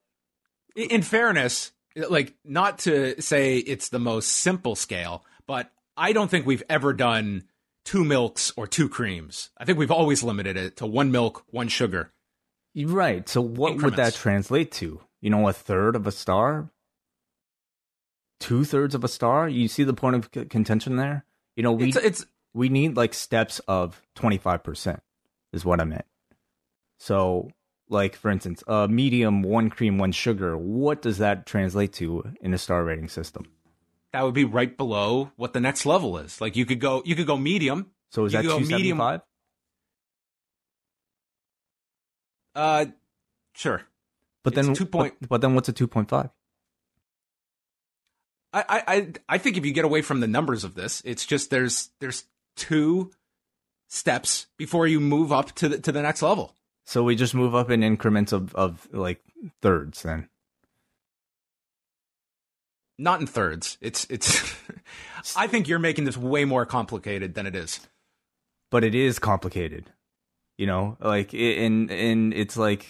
in 0.75 1.01
fairness, 1.01 1.71
like 2.09 2.35
not 2.43 2.79
to 2.79 3.21
say 3.21 3.57
it's 3.57 3.89
the 3.89 3.99
most 3.99 4.29
simple 4.29 4.75
scale, 4.75 5.23
but 5.47 5.71
I 5.97 6.13
don't 6.13 6.29
think 6.29 6.45
we've 6.45 6.63
ever 6.69 6.93
done 6.93 7.43
two 7.85 8.03
milks 8.03 8.51
or 8.57 8.67
two 8.67 8.89
creams. 8.89 9.49
I 9.57 9.65
think 9.65 9.77
we've 9.77 9.91
always 9.91 10.23
limited 10.23 10.57
it 10.57 10.77
to 10.77 10.85
one 10.85 11.11
milk, 11.11 11.43
one 11.47 11.67
sugar. 11.67 12.11
Right. 12.75 13.27
So 13.29 13.41
what 13.41 13.73
Increments. 13.73 13.83
would 13.83 14.05
that 14.05 14.13
translate 14.15 14.71
to? 14.73 14.99
You 15.21 15.29
know, 15.29 15.47
a 15.47 15.53
third 15.53 15.95
of 15.95 16.05
a 16.05 16.11
star? 16.11 16.69
Two 18.39 18.65
thirds 18.65 18.93
of 18.95 19.03
a 19.03 19.07
star? 19.07 19.47
You 19.47 19.67
see 19.67 19.83
the 19.83 19.93
point 19.93 20.15
of 20.15 20.31
contention 20.49 20.97
there? 20.97 21.25
You 21.55 21.63
know, 21.63 21.71
we 21.71 21.89
it's, 21.89 21.97
it's 21.97 22.25
we 22.53 22.69
need 22.69 22.97
like 22.97 23.13
steps 23.13 23.59
of 23.67 24.01
twenty 24.13 24.37
five 24.37 24.63
percent 24.63 25.01
is 25.53 25.63
what 25.63 25.79
I 25.79 25.85
meant. 25.85 26.05
So 26.99 27.49
like 27.89 28.15
for 28.15 28.29
instance, 28.29 28.63
a 28.67 28.87
medium, 28.87 29.41
one 29.41 29.69
cream, 29.69 29.97
one 29.97 30.11
sugar, 30.11 30.57
what 30.57 31.01
does 31.01 31.19
that 31.19 31.45
translate 31.45 31.93
to 31.93 32.33
in 32.41 32.53
a 32.53 32.57
star 32.57 32.83
rating 32.83 33.07
system? 33.07 33.45
That 34.11 34.23
would 34.23 34.33
be 34.33 34.45
right 34.45 34.75
below 34.75 35.31
what 35.35 35.53
the 35.53 35.59
next 35.59 35.85
level 35.85 36.17
is. 36.17 36.39
Like 36.39 36.55
you 36.55 36.65
could 36.65 36.79
go, 36.79 37.03
you 37.05 37.15
could 37.15 37.27
go 37.27 37.37
medium. 37.37 37.91
So 38.11 38.25
is 38.25 38.33
that 38.33 38.43
two 38.43 38.65
seventy 38.65 38.91
five? 38.93 39.21
Uh, 42.55 42.85
sure. 43.53 43.81
But 44.43 44.57
it's 44.57 44.67
then 44.67 44.75
two 44.75 44.85
point. 44.85 45.15
But, 45.19 45.29
but 45.29 45.41
then 45.41 45.55
what's 45.55 45.67
a 45.69 45.73
two 45.73 45.87
point 45.87 46.09
five? 46.09 46.29
I, 48.55 48.83
I 48.87 49.07
I 49.27 49.37
think 49.37 49.57
if 49.57 49.65
you 49.65 49.73
get 49.73 49.85
away 49.85 50.01
from 50.01 50.21
the 50.21 50.27
numbers 50.27 50.63
of 50.63 50.75
this, 50.75 51.01
it's 51.03 51.25
just 51.25 51.49
there's 51.49 51.89
there's 51.99 52.23
two 52.55 53.11
steps 53.87 54.47
before 54.57 54.87
you 54.87 54.99
move 54.99 55.31
up 55.31 55.51
to 55.53 55.69
the 55.69 55.79
to 55.79 55.91
the 55.91 56.01
next 56.01 56.21
level. 56.21 56.55
So 56.85 57.03
we 57.03 57.15
just 57.15 57.33
move 57.33 57.55
up 57.55 57.69
in 57.69 57.83
increments 57.83 58.31
of, 58.31 58.53
of 58.55 58.87
like 58.91 59.21
thirds 59.61 60.03
then. 60.03 60.29
Not 62.97 63.19
in 63.19 63.27
thirds. 63.27 63.77
It's 63.81 64.05
it's 64.09 64.55
I 65.35 65.47
think 65.47 65.67
you're 65.67 65.79
making 65.79 66.05
this 66.05 66.17
way 66.17 66.45
more 66.45 66.65
complicated 66.65 67.33
than 67.33 67.45
it 67.45 67.55
is. 67.55 67.81
But 68.71 68.83
it 68.83 68.95
is 68.95 69.19
complicated. 69.19 69.91
You 70.57 70.67
know, 70.67 70.97
like 71.01 71.33
in 71.33 71.89
in 71.89 72.31
it's 72.31 72.55
like 72.55 72.85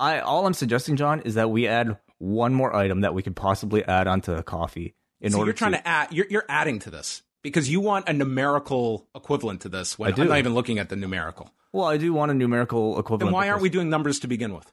I 0.00 0.20
all 0.20 0.46
I'm 0.46 0.54
suggesting 0.54 0.96
John 0.96 1.20
is 1.20 1.34
that 1.34 1.50
we 1.50 1.66
add 1.68 1.98
one 2.24 2.54
more 2.54 2.74
item 2.74 3.02
that 3.02 3.14
we 3.14 3.22
could 3.22 3.36
possibly 3.36 3.84
add 3.84 4.06
onto 4.06 4.34
the 4.34 4.42
coffee 4.42 4.94
in 5.20 5.32
so 5.32 5.38
order 5.38 5.48
you're 5.48 5.54
trying 5.54 5.72
to, 5.72 5.78
to 5.78 5.88
add 5.88 6.12
you're 6.12 6.26
you're 6.30 6.46
adding 6.48 6.78
to 6.80 6.90
this 6.90 7.22
because 7.42 7.70
you 7.70 7.80
want 7.80 8.08
a 8.08 8.12
numerical 8.12 9.06
equivalent 9.14 9.60
to 9.60 9.68
this 9.68 9.98
when 9.98 10.12
I'm 10.12 10.28
not 10.28 10.38
even 10.38 10.54
looking 10.54 10.78
at 10.78 10.88
the 10.88 10.96
numerical. 10.96 11.50
Well, 11.72 11.86
I 11.86 11.96
do 11.96 12.12
want 12.12 12.30
a 12.30 12.34
numerical 12.34 12.98
equivalent. 12.98 13.28
Then 13.28 13.32
why 13.32 13.48
aren't 13.48 13.62
we 13.62 13.68
doing 13.68 13.90
numbers 13.90 14.20
to 14.20 14.28
begin 14.28 14.54
with? 14.54 14.72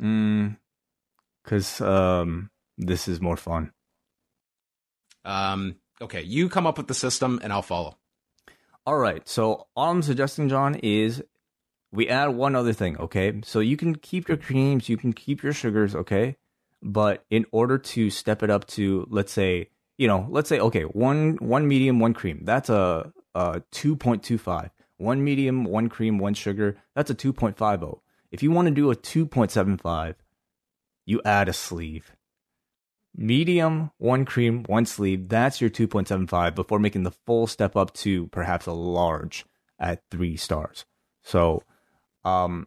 Mm, 0.00 0.56
because 1.42 1.80
um, 1.80 2.50
this 2.78 3.08
is 3.08 3.20
more 3.20 3.36
fun. 3.36 3.72
Um, 5.24 5.76
okay, 6.00 6.22
you 6.22 6.48
come 6.48 6.66
up 6.66 6.76
with 6.76 6.86
the 6.86 6.94
system, 6.94 7.40
and 7.42 7.52
I'll 7.52 7.62
follow. 7.62 7.96
All 8.86 8.98
right. 8.98 9.26
So 9.28 9.66
all 9.74 9.90
I'm 9.90 10.02
suggesting, 10.02 10.48
John, 10.48 10.74
is 10.76 11.22
we 11.92 12.08
add 12.08 12.28
one 12.28 12.54
other 12.54 12.72
thing. 12.72 12.98
Okay, 12.98 13.40
so 13.42 13.60
you 13.60 13.76
can 13.76 13.94
keep 13.94 14.28
your 14.28 14.36
creams, 14.36 14.88
you 14.88 14.96
can 14.96 15.12
keep 15.12 15.42
your 15.42 15.52
sugars. 15.52 15.94
Okay, 15.94 16.36
but 16.84 17.24
in 17.30 17.46
order 17.50 17.78
to 17.78 18.10
step 18.10 18.42
it 18.42 18.50
up 18.50 18.66
to, 18.68 19.06
let's 19.10 19.32
say, 19.32 19.70
you 19.96 20.06
know, 20.06 20.26
let's 20.30 20.48
say, 20.48 20.60
okay, 20.60 20.82
one 20.82 21.36
one 21.36 21.66
medium, 21.66 21.98
one 21.98 22.14
cream. 22.14 22.40
That's 22.44 22.68
a, 22.68 23.12
a 23.34 23.62
one 24.96 25.24
medium, 25.24 25.64
one 25.64 25.88
cream, 25.88 26.18
one 26.18 26.34
sugar. 26.34 26.76
That's 26.94 27.10
a 27.10 27.14
2.50. 27.14 28.00
If 28.30 28.42
you 28.42 28.50
want 28.50 28.66
to 28.68 28.74
do 28.74 28.90
a 28.90 28.96
2.75, 28.96 30.16
you 31.06 31.22
add 31.24 31.48
a 31.48 31.52
sleeve. 31.52 32.12
medium, 33.16 33.90
one 33.98 34.24
cream, 34.24 34.64
one 34.64 34.86
sleeve. 34.86 35.28
That's 35.28 35.60
your 35.60 35.70
2.75 35.70 36.54
before 36.54 36.78
making 36.78 37.04
the 37.04 37.12
full 37.12 37.46
step 37.46 37.76
up 37.76 37.92
to 37.94 38.26
perhaps 38.28 38.66
a 38.66 38.72
large 38.72 39.44
at 39.78 40.02
three 40.10 40.36
stars. 40.36 40.84
So, 41.22 41.62
um, 42.24 42.66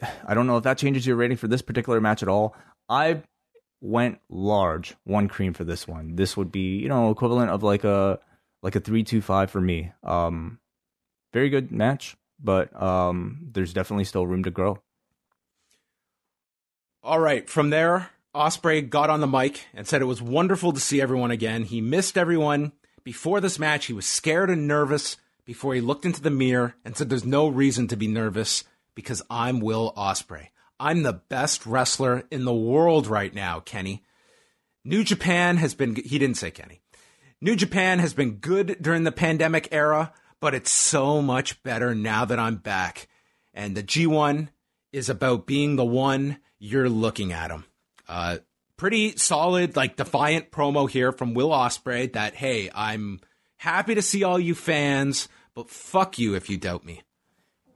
I 0.26 0.34
don't 0.34 0.46
know 0.46 0.56
if 0.56 0.64
that 0.64 0.78
changes 0.78 1.06
your 1.06 1.16
rating 1.16 1.36
for 1.36 1.48
this 1.48 1.62
particular 1.62 2.00
match 2.00 2.22
at 2.22 2.28
all. 2.28 2.56
I 2.88 3.22
went 3.80 4.18
large, 4.28 4.94
one 5.04 5.28
cream 5.28 5.52
for 5.52 5.64
this 5.64 5.86
one. 5.86 6.16
This 6.16 6.36
would 6.36 6.50
be, 6.50 6.78
you 6.78 6.88
know, 6.88 7.10
equivalent 7.10 7.50
of 7.50 7.62
like 7.62 7.84
a 7.84 8.18
like 8.62 8.76
a 8.76 8.80
three 8.80 9.04
two 9.04 9.20
five 9.20 9.50
for 9.50 9.60
me. 9.60 9.92
Um, 10.02 10.58
very 11.32 11.50
good 11.50 11.70
match, 11.70 12.16
but 12.40 12.80
um, 12.80 13.48
there's 13.52 13.72
definitely 13.72 14.04
still 14.04 14.26
room 14.26 14.44
to 14.44 14.50
grow. 14.50 14.80
All 17.02 17.20
right, 17.20 17.48
from 17.48 17.70
there, 17.70 18.10
Ospreay 18.34 18.88
got 18.88 19.10
on 19.10 19.20
the 19.20 19.26
mic 19.26 19.66
and 19.74 19.86
said 19.86 20.02
it 20.02 20.06
was 20.06 20.20
wonderful 20.20 20.72
to 20.72 20.80
see 20.80 21.00
everyone 21.00 21.30
again. 21.30 21.62
He 21.64 21.80
missed 21.80 22.18
everyone. 22.18 22.72
Before 23.04 23.40
this 23.40 23.58
match, 23.58 23.86
he 23.86 23.92
was 23.92 24.06
scared 24.06 24.50
and 24.50 24.66
nervous 24.66 25.16
before 25.44 25.74
he 25.74 25.80
looked 25.80 26.04
into 26.04 26.20
the 26.20 26.30
mirror 26.30 26.74
and 26.84 26.96
said 26.96 27.08
there's 27.08 27.24
no 27.24 27.48
reason 27.48 27.88
to 27.88 27.96
be 27.96 28.06
nervous 28.06 28.64
because 28.94 29.22
I'm 29.30 29.60
Will 29.60 29.94
Ospreay. 29.96 30.48
I'm 30.80 31.02
the 31.02 31.12
best 31.12 31.66
wrestler 31.66 32.24
in 32.30 32.44
the 32.44 32.54
world 32.54 33.06
right 33.06 33.34
now, 33.34 33.60
Kenny. 33.60 34.04
New 34.84 35.04
Japan 35.04 35.56
has 35.56 35.74
been, 35.74 35.96
he 35.96 36.18
didn't 36.18 36.36
say 36.36 36.50
Kenny. 36.50 36.80
New 37.40 37.56
Japan 37.56 37.98
has 37.98 38.14
been 38.14 38.36
good 38.36 38.76
during 38.80 39.04
the 39.04 39.12
pandemic 39.12 39.68
era, 39.70 40.12
but 40.40 40.54
it's 40.54 40.70
so 40.70 41.20
much 41.20 41.62
better 41.62 41.94
now 41.94 42.24
that 42.24 42.38
I'm 42.38 42.56
back. 42.56 43.08
And 43.54 43.76
the 43.76 43.82
G1 43.82 44.48
is 44.92 45.08
about 45.08 45.46
being 45.46 45.76
the 45.76 45.84
one 45.84 46.38
you're 46.58 46.88
looking 46.88 47.32
at 47.32 47.50
him. 47.50 47.64
Uh, 48.08 48.38
pretty 48.76 49.16
solid, 49.16 49.76
like 49.76 49.96
defiant 49.96 50.50
promo 50.50 50.88
here 50.88 51.12
from 51.12 51.34
Will 51.34 51.50
Ospreay 51.50 52.12
that, 52.12 52.34
hey, 52.34 52.70
I'm 52.74 53.20
happy 53.56 53.94
to 53.94 54.02
see 54.02 54.24
all 54.24 54.38
you 54.38 54.54
fans, 54.54 55.28
but 55.54 55.68
fuck 55.68 56.18
you 56.18 56.34
if 56.34 56.48
you 56.48 56.56
doubt 56.56 56.84
me. 56.84 57.02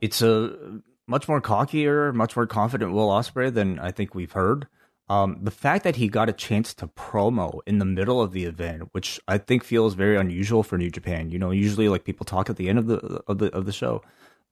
It's 0.01 0.23
a 0.23 0.81
much 1.12 1.29
more 1.29 1.42
cockier, 1.42 2.14
much 2.14 2.35
more 2.35 2.46
confident 2.46 2.92
Will 2.92 3.11
Ospreay 3.11 3.53
than 3.53 3.79
I 3.79 3.90
think 3.90 4.14
we've 4.14 4.33
heard. 4.33 4.66
Um, 5.11 5.40
the 5.42 5.51
fact 5.51 5.85
that 5.85 5.96
he 5.96 6.09
got 6.09 6.31
a 6.31 6.33
chance 6.33 6.72
to 6.75 6.87
promo 6.87 7.61
in 7.66 7.79
the 7.79 7.85
middle 7.85 8.22
of 8.22 8.33
the 8.33 8.46
event, 8.46 8.88
which 8.92 9.20
I 9.29 9.37
think 9.37 9.62
feels 9.62 9.92
very 9.92 10.16
unusual 10.16 10.62
for 10.62 10.79
New 10.79 10.90
Japan. 10.90 11.29
You 11.29 11.38
know, 11.38 11.51
usually 11.51 11.90
like 11.90 12.05
people 12.05 12.25
talk 12.25 12.48
at 12.48 12.57
the 12.57 12.70
end 12.70 12.79
of 12.79 12.87
the 12.87 13.22
of 13.27 13.37
the 13.37 13.55
of 13.55 13.66
the 13.66 13.72
show, 13.72 14.03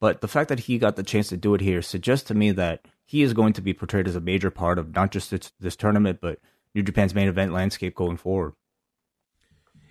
but 0.00 0.20
the 0.20 0.28
fact 0.28 0.50
that 0.50 0.60
he 0.60 0.76
got 0.76 0.96
the 0.96 1.02
chance 1.02 1.28
to 1.30 1.38
do 1.38 1.54
it 1.54 1.62
here 1.62 1.80
suggests 1.80 2.28
to 2.28 2.34
me 2.34 2.50
that 2.52 2.84
he 3.06 3.22
is 3.22 3.32
going 3.32 3.54
to 3.54 3.62
be 3.62 3.72
portrayed 3.72 4.06
as 4.06 4.16
a 4.16 4.20
major 4.20 4.50
part 4.50 4.78
of 4.78 4.94
not 4.94 5.12
just 5.12 5.30
this, 5.30 5.52
this 5.58 5.76
tournament, 5.76 6.18
but 6.20 6.40
New 6.74 6.82
Japan's 6.82 7.14
main 7.14 7.28
event 7.28 7.52
landscape 7.52 7.94
going 7.94 8.18
forward. 8.18 8.52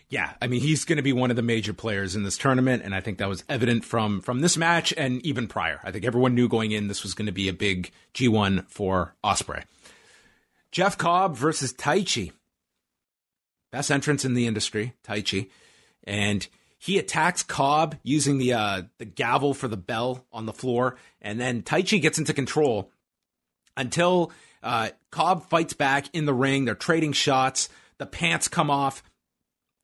Yeah, 0.09 0.33
I 0.41 0.47
mean 0.47 0.61
he's 0.61 0.85
going 0.85 0.97
to 0.97 1.03
be 1.03 1.13
one 1.13 1.29
of 1.29 1.35
the 1.35 1.43
major 1.43 1.71
players 1.71 2.15
in 2.15 2.23
this 2.23 2.37
tournament, 2.37 2.81
and 2.83 2.95
I 2.95 2.99
think 2.99 3.19
that 3.19 3.29
was 3.29 3.43
evident 3.47 3.85
from 3.85 4.21
from 4.21 4.41
this 4.41 4.57
match 4.57 4.91
and 4.97 5.23
even 5.25 5.47
prior. 5.47 5.79
I 5.83 5.91
think 5.91 6.03
everyone 6.03 6.33
knew 6.33 6.49
going 6.49 6.71
in 6.71 6.87
this 6.87 7.03
was 7.03 7.13
going 7.13 7.27
to 7.27 7.31
be 7.31 7.47
a 7.47 7.53
big 7.53 7.91
G1 8.15 8.67
for 8.69 9.13
Ospreay. 9.23 9.63
Jeff 10.71 10.97
Cobb 10.97 11.35
versus 11.35 11.73
Taichi, 11.73 12.31
best 13.71 13.91
entrance 13.91 14.25
in 14.25 14.33
the 14.33 14.47
industry, 14.47 14.93
Taichi, 15.03 15.49
and 16.05 16.47
he 16.79 16.97
attacks 16.97 17.43
Cobb 17.43 17.95
using 18.01 18.39
the 18.39 18.53
uh, 18.53 18.81
the 18.97 19.05
gavel 19.05 19.53
for 19.53 19.67
the 19.67 19.77
bell 19.77 20.25
on 20.33 20.47
the 20.47 20.53
floor, 20.53 20.97
and 21.21 21.39
then 21.39 21.61
Taichi 21.61 22.01
gets 22.01 22.17
into 22.17 22.33
control 22.33 22.91
until 23.77 24.31
uh, 24.63 24.89
Cobb 25.11 25.47
fights 25.49 25.73
back 25.73 26.07
in 26.13 26.25
the 26.25 26.33
ring. 26.33 26.65
They're 26.65 26.73
trading 26.73 27.13
shots. 27.13 27.69
The 27.99 28.07
pants 28.07 28.47
come 28.47 28.71
off 28.71 29.03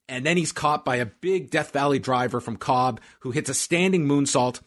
and 0.08 0.26
then 0.26 0.38
he's 0.38 0.52
caught 0.52 0.86
by 0.86 0.98
a 0.98 1.06
big 1.06 1.50
Death 1.50 1.72
Valley 1.72 2.00
driver 2.00 2.40
from 2.40 2.58
Cobb 2.58 3.02
who 3.22 3.32
hits 3.32 3.50
a 3.50 3.54
standing 3.54 4.06
moonsault. 4.06 4.62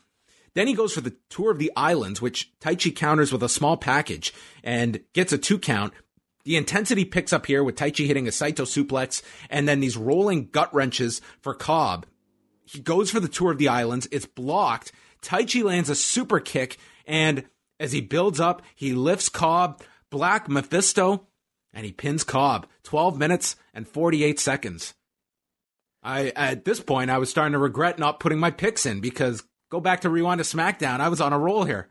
Then 0.54 0.66
he 0.66 0.74
goes 0.74 0.92
for 0.92 1.00
the 1.00 1.16
tour 1.30 1.52
of 1.52 1.58
the 1.58 1.72
islands, 1.76 2.20
which 2.20 2.52
Taichi 2.60 2.94
counters 2.94 3.32
with 3.32 3.42
a 3.42 3.48
small 3.48 3.76
package 3.76 4.34
and 4.64 5.00
gets 5.12 5.32
a 5.32 5.38
two 5.38 5.58
count. 5.58 5.92
The 6.44 6.56
intensity 6.56 7.04
picks 7.04 7.32
up 7.32 7.46
here 7.46 7.62
with 7.62 7.76
Taichi 7.76 8.06
hitting 8.06 8.26
a 8.26 8.32
Saito 8.32 8.64
suplex 8.64 9.22
and 9.50 9.68
then 9.68 9.80
these 9.80 9.96
rolling 9.96 10.48
gut 10.48 10.72
wrenches 10.74 11.20
for 11.40 11.54
Cobb. 11.54 12.06
He 12.64 12.80
goes 12.80 13.10
for 13.10 13.20
the 13.20 13.28
tour 13.28 13.52
of 13.52 13.58
the 13.58 13.68
islands. 13.68 14.08
It's 14.10 14.26
blocked. 14.26 14.92
Taichi 15.22 15.62
lands 15.62 15.90
a 15.90 15.94
super 15.94 16.40
kick 16.40 16.78
and 17.06 17.44
as 17.80 17.92
he 17.92 18.00
builds 18.00 18.40
up, 18.40 18.62
he 18.74 18.92
lifts 18.92 19.28
Cobb, 19.28 19.82
Black 20.10 20.48
Mephisto, 20.48 21.28
and 21.72 21.86
he 21.86 21.92
pins 21.92 22.24
Cobb. 22.24 22.66
12 22.82 23.18
minutes 23.18 23.56
and 23.72 23.86
48 23.86 24.40
seconds. 24.40 24.94
I 26.02 26.28
at 26.36 26.64
this 26.64 26.80
point 26.80 27.10
I 27.10 27.18
was 27.18 27.30
starting 27.30 27.52
to 27.52 27.58
regret 27.58 27.98
not 27.98 28.20
putting 28.20 28.38
my 28.38 28.50
picks 28.50 28.86
in 28.86 29.00
because 29.00 29.42
go 29.70 29.80
back 29.80 30.02
to 30.02 30.10
rewind 30.10 30.38
to 30.38 30.44
SmackDown, 30.44 31.00
I 31.00 31.08
was 31.08 31.20
on 31.20 31.32
a 31.32 31.38
roll 31.38 31.64
here. 31.64 31.88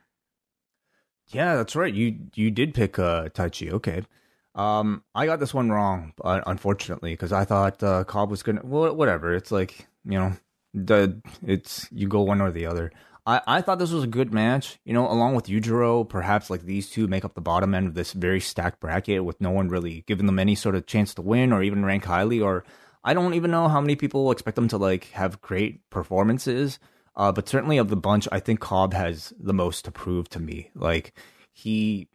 Yeah, 1.27 1.55
that's 1.55 1.75
right. 1.75 1.93
You 1.93 2.17
you 2.35 2.51
did 2.51 2.73
pick 2.73 2.97
uh, 2.99 3.29
Taichi. 3.29 3.71
Okay. 3.73 4.03
Um, 4.55 5.03
I 5.13 5.27
got 5.27 5.39
this 5.39 5.53
one 5.53 5.69
wrong, 5.69 6.13
uh, 6.23 6.41
unfortunately, 6.47 7.13
because 7.13 7.31
I 7.31 7.45
thought 7.45 7.83
uh, 7.83 8.03
Cobb 8.05 8.31
was 8.31 8.43
gonna. 8.43 8.61
Well, 8.63 8.95
whatever. 8.95 9.33
It's 9.33 9.51
like 9.51 9.87
you 10.05 10.17
know, 10.17 10.33
the 10.73 11.21
it's 11.45 11.87
you 11.91 12.07
go 12.07 12.21
one 12.21 12.41
or 12.41 12.51
the 12.51 12.65
other. 12.65 12.91
I, 13.25 13.41
I 13.45 13.61
thought 13.61 13.77
this 13.77 13.91
was 13.91 14.05
a 14.05 14.07
good 14.07 14.33
match. 14.33 14.79
You 14.85 14.93
know, 14.93 15.05
along 15.11 15.35
with 15.35 15.47
Yujiro, 15.47 16.07
perhaps 16.07 16.49
like 16.49 16.61
these 16.61 16.89
two 16.89 17.07
make 17.07 17.25
up 17.25 17.35
the 17.35 17.41
bottom 17.41 17.75
end 17.75 17.87
of 17.87 17.93
this 17.93 18.13
very 18.13 18.39
stacked 18.39 18.79
bracket 18.79 19.25
with 19.25 19.41
no 19.41 19.51
one 19.51 19.67
really 19.67 20.05
giving 20.07 20.25
them 20.27 20.39
any 20.39 20.55
sort 20.55 20.75
of 20.75 20.85
chance 20.85 21.13
to 21.15 21.21
win 21.21 21.51
or 21.51 21.61
even 21.61 21.85
rank 21.85 22.05
highly 22.05 22.39
or 22.39 22.63
I 23.07 23.13
don't 23.13 23.35
even 23.35 23.51
know 23.51 23.69
how 23.69 23.79
many 23.79 23.95
people 23.95 24.31
expect 24.31 24.55
them 24.55 24.67
to 24.67 24.77
like 24.77 25.05
have 25.11 25.39
great 25.39 25.89
performances. 25.89 26.77
Uh, 27.15 27.31
but 27.31 27.47
certainly 27.47 27.77
of 27.77 27.87
the 27.87 27.95
bunch, 27.95 28.27
I 28.33 28.41
think 28.41 28.59
Cobb 28.59 28.93
has 28.93 29.31
the 29.39 29.53
most 29.53 29.85
to 29.85 29.91
prove 29.91 30.27
to 30.29 30.41
me. 30.41 30.71
Like 30.75 31.13
he, 31.53 32.09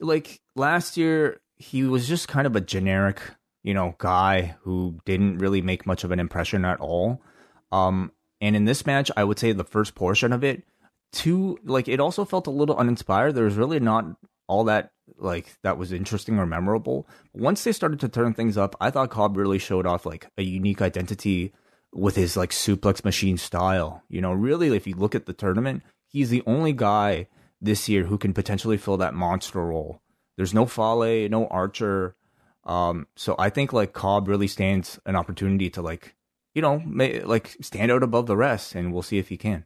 like 0.00 0.40
last 0.56 0.96
year, 0.96 1.40
he 1.54 1.84
was 1.84 2.08
just 2.08 2.26
kind 2.26 2.48
of 2.48 2.56
a 2.56 2.60
generic, 2.60 3.22
you 3.62 3.74
know, 3.74 3.94
guy 3.98 4.56
who 4.62 4.98
didn't 5.04 5.38
really 5.38 5.62
make 5.62 5.86
much 5.86 6.02
of 6.02 6.10
an 6.10 6.18
impression 6.18 6.64
at 6.64 6.80
all. 6.80 7.22
Um, 7.70 8.10
and 8.40 8.56
in 8.56 8.64
this 8.64 8.84
match, 8.84 9.08
I 9.16 9.22
would 9.22 9.38
say 9.38 9.52
the 9.52 9.62
first 9.62 9.94
portion 9.94 10.32
of 10.32 10.42
it, 10.42 10.64
too, 11.12 11.58
like 11.64 11.86
it 11.86 12.00
also 12.00 12.24
felt 12.24 12.48
a 12.48 12.50
little 12.50 12.76
uninspired. 12.76 13.36
There 13.36 13.44
was 13.44 13.54
really 13.54 13.78
not 13.78 14.16
all 14.46 14.64
that 14.64 14.92
like 15.18 15.54
that 15.62 15.78
was 15.78 15.92
interesting 15.92 16.38
or 16.38 16.46
memorable. 16.46 17.08
Once 17.32 17.64
they 17.64 17.72
started 17.72 18.00
to 18.00 18.08
turn 18.08 18.34
things 18.34 18.56
up, 18.56 18.76
I 18.80 18.90
thought 18.90 19.10
Cobb 19.10 19.36
really 19.36 19.58
showed 19.58 19.86
off 19.86 20.06
like 20.06 20.28
a 20.36 20.42
unique 20.42 20.82
identity 20.82 21.52
with 21.92 22.16
his 22.16 22.36
like 22.36 22.50
suplex 22.50 23.04
machine 23.04 23.36
style. 23.36 24.02
You 24.08 24.20
know, 24.20 24.32
really, 24.32 24.74
if 24.74 24.86
you 24.86 24.94
look 24.94 25.14
at 25.14 25.26
the 25.26 25.32
tournament, 25.32 25.82
he's 26.08 26.30
the 26.30 26.42
only 26.46 26.72
guy 26.72 27.28
this 27.60 27.88
year 27.88 28.04
who 28.04 28.18
can 28.18 28.32
potentially 28.32 28.76
fill 28.76 28.96
that 28.98 29.14
monster 29.14 29.60
role. 29.60 30.02
There's 30.36 30.54
no 30.54 30.66
Fale, 30.66 31.28
no 31.28 31.46
Archer. 31.46 32.16
Um, 32.64 33.06
so 33.16 33.34
I 33.38 33.50
think 33.50 33.72
like 33.72 33.92
Cobb 33.92 34.28
really 34.28 34.48
stands 34.48 34.98
an 35.06 35.16
opportunity 35.16 35.70
to 35.70 35.82
like, 35.82 36.16
you 36.54 36.62
know, 36.62 36.80
may, 36.80 37.20
like 37.20 37.56
stand 37.60 37.90
out 37.90 38.02
above 38.02 38.26
the 38.26 38.36
rest, 38.36 38.74
and 38.74 38.92
we'll 38.92 39.02
see 39.02 39.18
if 39.18 39.28
he 39.28 39.36
can. 39.36 39.64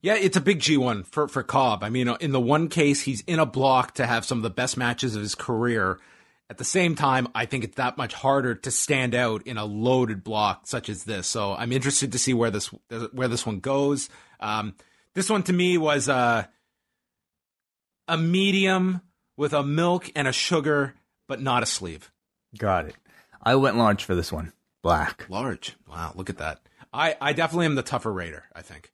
Yeah, 0.00 0.14
it's 0.14 0.36
a 0.36 0.40
big 0.40 0.60
G1 0.60 1.06
for, 1.06 1.26
for 1.26 1.42
Cobb. 1.42 1.82
I 1.82 1.90
mean, 1.90 2.08
in 2.20 2.30
the 2.30 2.40
one 2.40 2.68
case, 2.68 3.02
he's 3.02 3.22
in 3.22 3.40
a 3.40 3.46
block 3.46 3.94
to 3.94 4.06
have 4.06 4.24
some 4.24 4.38
of 4.38 4.42
the 4.42 4.50
best 4.50 4.76
matches 4.76 5.16
of 5.16 5.22
his 5.22 5.34
career. 5.34 5.98
At 6.48 6.58
the 6.58 6.64
same 6.64 6.94
time, 6.94 7.28
I 7.34 7.46
think 7.46 7.64
it's 7.64 7.76
that 7.76 7.98
much 7.98 8.14
harder 8.14 8.54
to 8.54 8.70
stand 8.70 9.14
out 9.14 9.46
in 9.46 9.58
a 9.58 9.64
loaded 9.64 10.22
block 10.22 10.66
such 10.66 10.88
as 10.88 11.04
this. 11.04 11.26
So 11.26 11.54
I'm 11.54 11.72
interested 11.72 12.12
to 12.12 12.18
see 12.18 12.32
where 12.32 12.50
this 12.50 12.66
where 13.12 13.28
this 13.28 13.44
one 13.44 13.60
goes. 13.60 14.08
Um, 14.40 14.74
this 15.14 15.28
one 15.28 15.42
to 15.42 15.52
me 15.52 15.76
was 15.76 16.08
a 16.08 16.48
a 18.06 18.16
medium 18.16 19.02
with 19.36 19.52
a 19.52 19.62
milk 19.62 20.10
and 20.16 20.26
a 20.26 20.32
sugar, 20.32 20.94
but 21.26 21.42
not 21.42 21.62
a 21.62 21.66
sleeve. 21.66 22.10
Got 22.56 22.86
it. 22.86 22.96
I 23.42 23.56
went 23.56 23.76
large 23.76 24.04
for 24.04 24.14
this 24.14 24.32
one. 24.32 24.52
Black. 24.82 25.26
Large. 25.28 25.76
Wow, 25.88 26.12
look 26.14 26.30
at 26.30 26.38
that. 26.38 26.60
I, 26.92 27.16
I 27.20 27.32
definitely 27.34 27.66
am 27.66 27.74
the 27.74 27.82
tougher 27.82 28.12
raider, 28.12 28.44
I 28.54 28.62
think. 28.62 28.90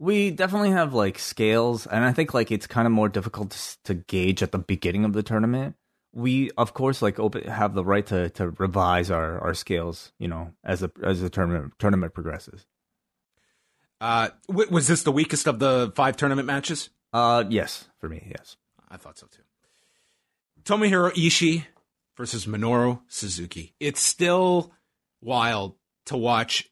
We 0.00 0.30
definitely 0.30 0.70
have 0.70 0.94
like 0.94 1.18
scales, 1.18 1.86
and 1.86 2.02
I 2.06 2.12
think 2.12 2.32
like 2.32 2.50
it's 2.50 2.66
kind 2.66 2.86
of 2.86 2.92
more 2.92 3.10
difficult 3.10 3.50
to, 3.50 3.82
to 3.84 3.94
gauge 3.94 4.42
at 4.42 4.50
the 4.50 4.58
beginning 4.58 5.04
of 5.04 5.12
the 5.12 5.22
tournament. 5.22 5.76
We 6.14 6.50
of 6.56 6.72
course 6.72 7.02
like 7.02 7.20
open, 7.20 7.44
have 7.44 7.74
the 7.74 7.84
right 7.84 8.06
to 8.06 8.30
to 8.30 8.48
revise 8.52 9.10
our, 9.10 9.38
our 9.40 9.52
scales, 9.52 10.12
you 10.18 10.26
know, 10.26 10.54
as 10.64 10.80
the 10.80 10.90
as 11.02 11.20
the 11.20 11.28
tournament 11.28 11.74
tournament 11.78 12.14
progresses. 12.14 12.64
Uh, 14.00 14.30
was 14.48 14.88
this 14.88 15.02
the 15.02 15.12
weakest 15.12 15.46
of 15.46 15.58
the 15.58 15.92
five 15.94 16.16
tournament 16.16 16.46
matches? 16.46 16.88
Uh, 17.12 17.44
yes, 17.50 17.86
for 17.98 18.08
me, 18.08 18.26
yes. 18.26 18.56
I 18.88 18.96
thought 18.96 19.18
so 19.18 19.26
too. 19.26 19.42
Tomohiro 20.64 21.12
Ishii 21.12 21.66
versus 22.16 22.46
Minoru 22.46 23.02
Suzuki. 23.06 23.74
It's 23.78 24.00
still 24.00 24.72
wild 25.20 25.74
to 26.06 26.16
watch. 26.16 26.70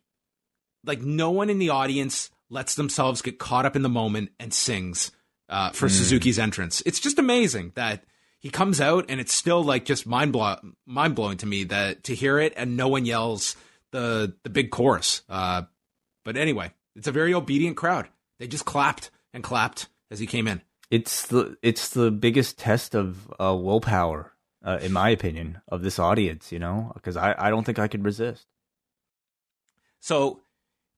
Like 0.83 1.03
no 1.03 1.31
one 1.31 1.51
in 1.51 1.59
the 1.59 1.69
audience 1.69 2.31
lets 2.50 2.74
themselves 2.74 3.22
get 3.22 3.38
caught 3.38 3.66
up 3.66 3.76
in 3.76 3.82
the 3.82 3.88
moment 3.88 4.30
and 4.38 4.52
sings 4.52 5.11
uh, 5.48 5.70
for 5.70 5.87
mm. 5.87 5.90
Suzuki's 5.90 6.38
entrance. 6.38 6.82
It's 6.87 7.00
just 7.00 7.18
amazing 7.18 7.72
that 7.74 8.04
he 8.38 8.50
comes 8.50 8.80
out 8.80 9.06
and 9.08 9.20
it's 9.20 9.34
still 9.34 9.62
like 9.62 9.84
just 9.84 10.06
mind 10.06 10.32
blow 10.32 10.56
mind 10.87 11.14
blowing 11.14 11.38
to 11.38 11.46
me 11.46 11.64
that 11.64 12.04
to 12.04 12.14
hear 12.14 12.38
it 12.38 12.52
and 12.56 12.76
no 12.76 12.88
one 12.88 13.04
yells 13.04 13.56
the 13.90 14.34
the 14.44 14.50
big 14.50 14.70
chorus. 14.70 15.22
Uh, 15.28 15.62
but 16.24 16.37
anyway, 16.37 16.72
it's 16.94 17.08
a 17.08 17.12
very 17.12 17.34
obedient 17.34 17.76
crowd. 17.76 18.08
They 18.38 18.46
just 18.46 18.64
clapped 18.64 19.11
and 19.32 19.42
clapped 19.42 19.88
as 20.11 20.20
he 20.20 20.26
came 20.26 20.46
in. 20.46 20.62
It's 20.90 21.26
the 21.26 21.56
it's 21.62 21.90
the 21.90 22.11
biggest 22.11 22.58
test 22.58 22.94
of 22.94 23.30
uh, 23.40 23.54
willpower, 23.54 24.32
uh, 24.64 24.78
in 24.80 24.92
my 24.92 25.11
opinion, 25.11 25.61
of 25.68 25.82
this 25.82 25.98
audience. 25.98 26.52
You 26.52 26.58
know, 26.58 26.92
because 26.94 27.16
I 27.16 27.34
I 27.37 27.50
don't 27.50 27.64
think 27.64 27.78
I 27.78 27.88
could 27.88 28.04
resist. 28.04 28.46
So 30.00 30.40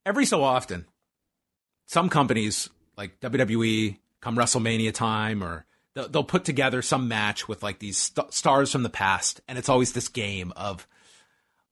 every 0.04 0.26
so 0.26 0.44
often, 0.44 0.86
some 1.90 2.08
companies 2.08 2.70
like 2.96 3.18
WWE 3.18 3.98
come 4.20 4.36
WrestleMania 4.36 4.94
time 4.94 5.42
or 5.42 5.66
they'll, 5.94 6.08
they'll 6.08 6.22
put 6.22 6.44
together 6.44 6.82
some 6.82 7.08
match 7.08 7.48
with 7.48 7.64
like 7.64 7.80
these 7.80 7.98
st- 7.98 8.32
stars 8.32 8.70
from 8.70 8.84
the 8.84 8.88
past, 8.88 9.40
and 9.48 9.58
it's 9.58 9.68
always 9.68 9.92
this 9.92 10.06
game 10.06 10.52
of, 10.54 10.86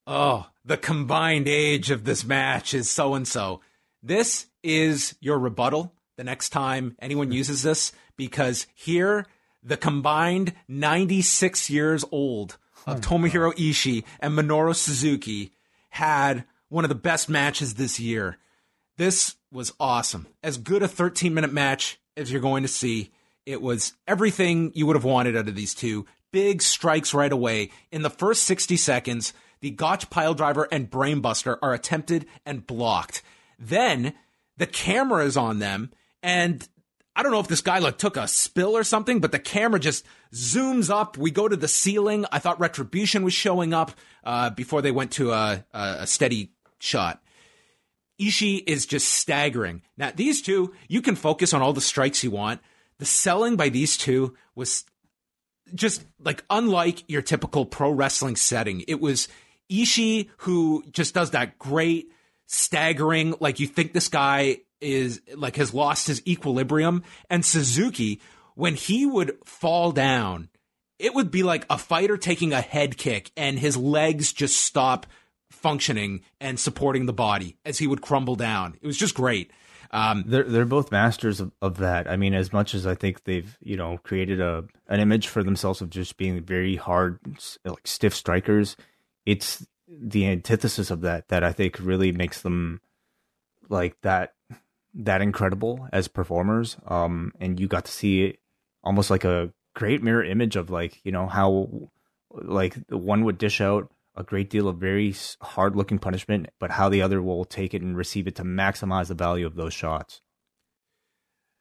oh, 0.09 0.49
the 0.65 0.77
combined 0.77 1.47
age 1.47 1.93
of 1.93 2.03
this 2.03 2.25
match 2.25 2.75
is 2.75 2.91
so 2.91 3.15
and 3.15 3.29
so. 3.29 3.61
This 4.03 4.47
is 4.65 5.15
your 5.21 5.39
rebuttal 5.39 5.93
the 6.17 6.25
next 6.25 6.49
time 6.49 6.97
anyone 6.99 7.31
uses 7.31 7.63
this 7.63 7.93
because 8.17 8.67
here 8.75 9.25
the 9.63 9.77
combined 9.77 10.53
96 10.67 11.71
years 11.71 12.05
old 12.11 12.57
of 12.89 12.97
oh 12.97 13.01
Tomohiro 13.01 13.55
Ishii 13.55 14.03
and 14.19 14.37
Minoru 14.37 14.75
Suzuki 14.75 15.53
had 15.91 16.45
one 16.71 16.85
of 16.85 16.89
the 16.89 16.97
best 16.97 17.29
matches 17.29 17.75
this 17.75 18.01
year. 18.01 18.37
This 18.97 19.37
was 19.53 19.73
awesome. 19.81 20.27
As 20.43 20.59
good 20.59 20.83
a 20.83 20.89
13 20.89 21.33
minute 21.33 21.53
match 21.53 21.99
as 22.19 22.31
you're 22.31 22.43
going 22.43 22.63
to 22.63 22.69
see. 22.69 23.13
It 23.47 23.63
was 23.63 23.95
everything 24.07 24.73
you 24.75 24.87
would 24.87 24.97
have 24.97 25.05
wanted 25.05 25.37
out 25.37 25.49
of 25.49 25.55
these 25.55 25.75
two. 25.75 26.05
Big 26.33 26.61
strikes 26.61 27.15
right 27.15 27.33
away. 27.33 27.71
In 27.91 28.03
the 28.03 28.11
first 28.11 28.43
60 28.43 28.77
seconds, 28.77 29.33
the 29.61 29.71
Gotch 29.71 30.11
piledriver 30.11 30.67
and 30.71 30.91
brainbuster 30.91 31.57
are 31.63 31.73
attempted 31.73 32.27
and 32.45 32.67
blocked. 32.67 33.23
Then 33.59 34.13
the 34.59 34.67
camera 34.67 35.25
is 35.25 35.37
on 35.37 35.61
them, 35.61 35.91
and 36.23 36.69
I 37.17 37.23
don't 37.23 37.33
know 37.33 37.41
if 37.41 37.49
this 37.49 37.63
guy 37.63 37.79
like 37.79 37.97
took 37.99 38.17
a 38.17 38.29
spill 38.29 38.77
or 38.77 38.85
something, 38.85 39.21
but 39.21 39.33
the 39.33 39.39
camera 39.39 39.81
just 39.81 40.05
zooms 40.33 40.91
up. 40.91 41.17
We 41.17 41.31
go 41.31 41.49
to 41.49 41.57
the 41.57 41.67
ceiling. 41.67 42.27
I 42.31 42.39
thought 42.39 42.61
Retribution 42.61 43.25
was 43.25 43.33
showing 43.33 43.73
up 43.73 43.93
uh, 44.23 44.51
before 44.51 44.83
they 44.83 44.93
went 44.93 45.13
to 45.13 45.33
a, 45.33 45.65
a 45.73 46.07
steady 46.07 46.53
shot. 46.79 47.23
Ishii 48.21 48.65
is 48.67 48.87
just 48.87 49.09
staggering. 49.09 49.83
Now, 49.97 50.11
these 50.15 50.43
two, 50.43 50.75
you 50.89 51.03
can 51.03 51.15
focus 51.15 51.55
on 51.55 51.63
all 51.63 51.73
the 51.73 51.81
strikes 51.81 52.25
you 52.25 52.31
want. 52.31 52.61
The 52.99 53.07
selling 53.07 53.57
by 53.57 53.69
these 53.69 53.97
two 53.97 54.37
was 54.55 54.85
just 55.75 56.05
like 56.19 56.45
unlike 56.51 57.09
your 57.09 57.23
typical 57.23 57.65
pro 57.65 57.91
wrestling 57.91 58.37
setting. 58.37 58.85
It 58.89 59.01
was 59.01 59.29
Ishii 59.71 60.29
who 60.39 60.85
just 60.91 61.15
does 61.15 61.31
that 61.31 61.59
great 61.59 62.11
staggering, 62.47 63.35
like 63.41 63.61
you 63.61 63.67
think 63.67 63.93
this 63.93 64.09
guy 64.09 64.59
is 64.81 65.21
like 65.35 65.57
has 65.57 65.75
lost 65.75 66.07
his 66.07 66.27
equilibrium. 66.27 67.05
And 67.31 67.45
Suzuki, 67.45 68.21
when 68.55 68.75
he 68.75 69.07
would 69.07 69.39
fall 69.45 69.93
down, 69.93 70.49
it 70.99 71.15
would 71.15 71.31
be 71.31 71.43
like 71.43 71.67
a 71.71 71.79
fighter 71.79 72.17
taking 72.17 72.53
a 72.53 72.61
head 72.61 72.97
kick 72.97 73.31
and 73.37 73.59
his 73.59 73.77
legs 73.77 74.33
just 74.33 74.61
stop 74.61 75.07
functioning 75.51 76.23
and 76.41 76.59
supporting 76.59 77.07
the 77.07 77.13
body 77.13 77.57
as 77.65 77.79
he 77.79 77.87
would 77.87 78.03
crumble 78.03 78.37
down. 78.37 78.77
It 78.81 78.87
was 78.87 78.97
just 78.97 79.15
great. 79.15 79.51
Um, 79.91 80.25
they're 80.27 80.45
they're 80.45 80.67
both 80.67 80.93
masters 80.93 81.41
of, 81.41 81.53
of 81.63 81.79
that. 81.79 82.11
I 82.11 82.17
mean, 82.17 82.35
as 82.35 82.53
much 82.53 82.75
as 82.75 82.87
I 82.87 82.95
think 82.95 83.25
they've 83.25 83.57
you 83.61 83.77
know 83.77 83.99
created 84.03 84.41
a 84.41 84.65
an 84.87 85.01
image 85.01 85.29
for 85.29 85.43
themselves 85.43 85.81
of 85.81 85.91
just 85.91 86.17
being 86.17 86.43
very 86.43 86.77
hard, 86.77 87.19
like 87.65 87.87
stiff 87.87 88.15
strikers, 88.15 88.77
it's 89.25 89.67
the 89.89 90.27
antithesis 90.27 90.91
of 90.91 91.01
that 91.03 91.29
that 91.29 91.43
I 91.43 91.53
think 91.53 91.79
really 91.81 92.13
makes 92.13 92.43
them 92.43 92.81
like 93.71 93.99
that 94.03 94.35
that 94.95 95.23
incredible 95.23 95.89
as 95.93 96.09
performers. 96.09 96.77
Um, 96.87 97.33
and 97.41 97.59
you 97.59 97.67
got 97.67 97.87
to 97.87 97.93
see 97.93 98.39
almost 98.83 99.11
like 99.11 99.25
a 99.25 99.53
great 99.75 100.03
mirror 100.03 100.25
image 100.25 100.57
of 100.57 100.69
like 100.71 101.01
you 101.05 101.13
know 101.13 101.27
how 101.27 101.91
like 102.31 102.75
one 102.91 103.25
would 103.25 103.39
dish 103.39 103.61
out 103.61 103.91
a 104.19 104.25
great 104.25 104.51
deal 104.51 104.69
of 104.69 104.77
very 104.77 105.15
hard 105.41 105.77
looking 105.77 105.99
punishment, 105.99 106.49
but 106.59 106.73
how 106.73 106.89
the 106.89 107.01
other 107.01 107.23
will 107.23 107.45
take 107.45 107.73
it 107.73 107.81
and 107.81 107.97
receive 107.97 108.27
it 108.27 108.35
to 108.35 108.43
maximize 108.43 109.07
the 109.07 109.15
value 109.15 109.47
of 109.47 109.55
those 109.55 109.73
shots. 109.73 110.21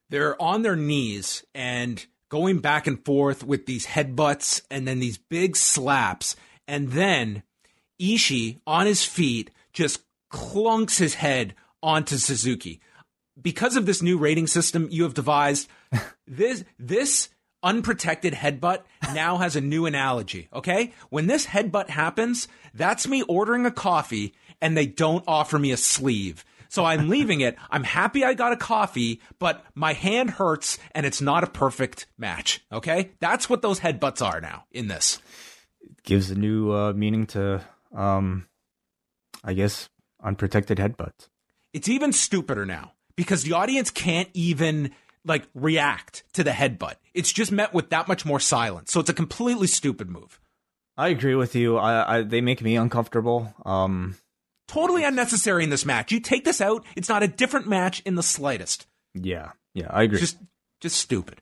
They're 0.09 0.41
on 0.41 0.63
their 0.63 0.75
knees 0.75 1.45
and 1.53 2.03
going 2.29 2.59
back 2.59 2.87
and 2.87 3.03
forth 3.05 3.43
with 3.43 3.67
these 3.67 3.85
headbutts 3.85 4.63
and 4.71 4.87
then 4.87 4.99
these 4.99 5.19
big 5.19 5.55
slaps. 5.55 6.35
And 6.67 6.91
then 6.91 7.43
Ishii 8.01 8.59
on 8.65 8.87
his 8.87 9.05
feet 9.05 9.51
just 9.71 10.01
clunks 10.33 10.97
his 10.97 11.13
head 11.13 11.53
onto 11.83 12.17
Suzuki. 12.17 12.81
Because 13.39 13.75
of 13.75 13.85
this 13.85 14.01
new 14.01 14.17
rating 14.17 14.47
system 14.47 14.87
you 14.89 15.03
have 15.03 15.13
devised, 15.13 15.69
this 16.27 16.63
this 16.79 17.29
unprotected 17.63 18.33
headbutt 18.33 18.83
now 19.13 19.37
has 19.37 19.55
a 19.55 19.61
new 19.61 19.85
analogy, 19.85 20.47
okay? 20.53 20.93
When 21.09 21.27
this 21.27 21.47
headbutt 21.47 21.89
happens, 21.89 22.47
that's 22.73 23.07
me 23.07 23.23
ordering 23.23 23.65
a 23.65 23.71
coffee 23.71 24.33
and 24.61 24.75
they 24.75 24.85
don't 24.85 25.23
offer 25.27 25.57
me 25.59 25.71
a 25.71 25.77
sleeve. 25.77 26.45
So 26.69 26.85
I'm 26.85 27.09
leaving 27.09 27.41
it. 27.41 27.57
I'm 27.69 27.83
happy 27.83 28.25
I 28.25 28.33
got 28.33 28.51
a 28.51 28.57
coffee, 28.57 29.21
but 29.39 29.63
my 29.73 29.93
hand 29.93 30.31
hurts 30.31 30.77
and 30.91 31.05
it's 31.05 31.21
not 31.21 31.43
a 31.43 31.47
perfect 31.47 32.07
match, 32.17 32.65
okay? 32.71 33.11
That's 33.19 33.49
what 33.49 33.61
those 33.61 33.79
headbutts 33.79 34.21
are 34.21 34.41
now 34.41 34.65
in 34.71 34.87
this. 34.87 35.19
It 35.81 36.03
gives 36.03 36.29
a 36.29 36.35
new 36.35 36.71
uh, 36.71 36.93
meaning 36.93 37.25
to, 37.27 37.61
um, 37.95 38.47
I 39.43 39.53
guess, 39.53 39.89
unprotected 40.21 40.77
headbutts. 40.77 41.29
It's 41.73 41.89
even 41.89 42.11
stupider 42.11 42.65
now 42.65 42.93
because 43.15 43.43
the 43.43 43.53
audience 43.53 43.89
can't 43.89 44.29
even 44.33 44.91
like 45.27 45.47
react 45.53 46.23
to 46.33 46.43
the 46.43 46.51
headbutt. 46.51 46.95
It's 47.13 47.31
just 47.31 47.51
met 47.51 47.73
with 47.73 47.89
that 47.89 48.07
much 48.07 48.25
more 48.25 48.39
silence. 48.39 48.91
So 48.91 48.99
it's 48.99 49.09
a 49.09 49.13
completely 49.13 49.67
stupid 49.67 50.09
move. 50.09 50.39
I 50.97 51.09
agree 51.09 51.35
with 51.35 51.55
you. 51.55 51.77
I, 51.77 52.17
I 52.17 52.21
they 52.23 52.41
make 52.41 52.61
me 52.61 52.75
uncomfortable. 52.75 53.53
Um, 53.65 54.15
totally 54.67 55.03
unnecessary 55.03 55.63
in 55.63 55.69
this 55.69 55.85
match. 55.85 56.11
You 56.11 56.19
take 56.19 56.43
this 56.43 56.61
out, 56.61 56.83
it's 56.95 57.09
not 57.09 57.23
a 57.23 57.27
different 57.27 57.67
match 57.67 58.01
in 58.05 58.15
the 58.15 58.23
slightest. 58.23 58.87
Yeah, 59.13 59.51
yeah, 59.73 59.87
I 59.89 60.03
agree. 60.03 60.19
Just, 60.19 60.37
just 60.81 60.97
stupid. 60.97 61.41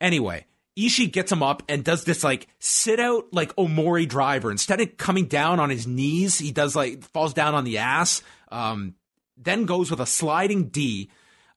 Anyway, 0.00 0.46
Ishii 0.78 1.12
gets 1.12 1.30
him 1.30 1.42
up 1.42 1.62
and 1.68 1.84
does 1.84 2.04
this 2.04 2.24
like 2.24 2.48
sit 2.58 3.00
out 3.00 3.26
like 3.32 3.54
Omori 3.56 4.08
driver. 4.08 4.50
Instead 4.50 4.80
of 4.80 4.96
coming 4.96 5.26
down 5.26 5.60
on 5.60 5.68
his 5.68 5.86
knees, 5.86 6.38
he 6.38 6.52
does 6.52 6.74
like 6.74 7.02
falls 7.02 7.34
down 7.34 7.54
on 7.54 7.64
the 7.64 7.78
ass. 7.78 8.22
Um, 8.50 8.94
then 9.36 9.64
goes 9.64 9.90
with 9.90 10.00
a 10.00 10.06
sliding 10.06 10.68
D 10.68 11.10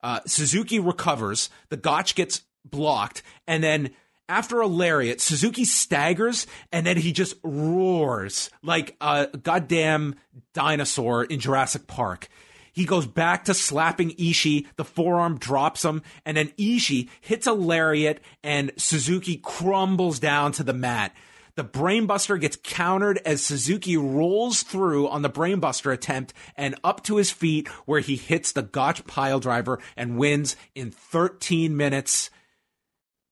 uh, 0.04 0.20
Suzuki 0.28 0.80
recovers. 0.80 1.50
The 1.70 1.78
Gotch 1.78 2.14
gets 2.14 2.42
blocked. 2.66 3.24
And 3.48 3.64
then 3.64 3.92
after 4.30 4.62
a 4.62 4.68
lariat, 4.68 5.22
Suzuki 5.22 5.66
staggers 5.66 6.46
and 6.72 6.86
then 6.86 6.98
he 6.98 7.12
just 7.12 7.36
roars 7.44 8.50
like 8.62 8.96
a 9.02 9.28
goddamn 9.42 10.16
dinosaur 10.54 11.24
in 11.24 11.40
Jurassic 11.40 11.88
Park. 11.88 12.28
He 12.74 12.86
goes 12.86 13.06
back 13.06 13.46
to 13.46 13.54
slapping 13.54 14.12
Ishii. 14.12 14.66
The 14.78 14.84
forearm 14.84 15.38
drops 15.38 15.86
him, 15.86 16.02
and 16.26 16.36
then 16.36 16.48
Ishii 16.58 17.08
hits 17.22 17.46
a 17.46 17.54
lariat, 17.54 18.20
and 18.44 18.72
Suzuki 18.78 19.38
crumbles 19.38 20.18
down 20.20 20.54
to 20.54 20.64
the 20.64 20.74
mat. 20.74 21.16
The 21.56 21.64
brainbuster 21.64 22.40
gets 22.40 22.58
countered 22.64 23.20
as 23.26 23.44
Suzuki 23.44 23.96
rolls 23.96 24.64
through 24.64 25.08
on 25.08 25.22
the 25.22 25.30
brainbuster 25.30 25.94
attempt 25.94 26.34
and 26.56 26.76
up 26.84 27.04
to 27.04 27.18
his 27.18 27.30
feet 27.30 27.68
where 27.86 28.00
he 28.00 28.16
hits 28.16 28.52
the 28.52 28.64
Gotch 28.64 29.06
pile 29.06 29.40
driver 29.40 29.80
and 29.96 30.18
wins 30.18 30.56
in 30.74 30.90
13 30.90 31.78
minutes. 31.78 32.32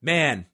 Man, 0.00 0.46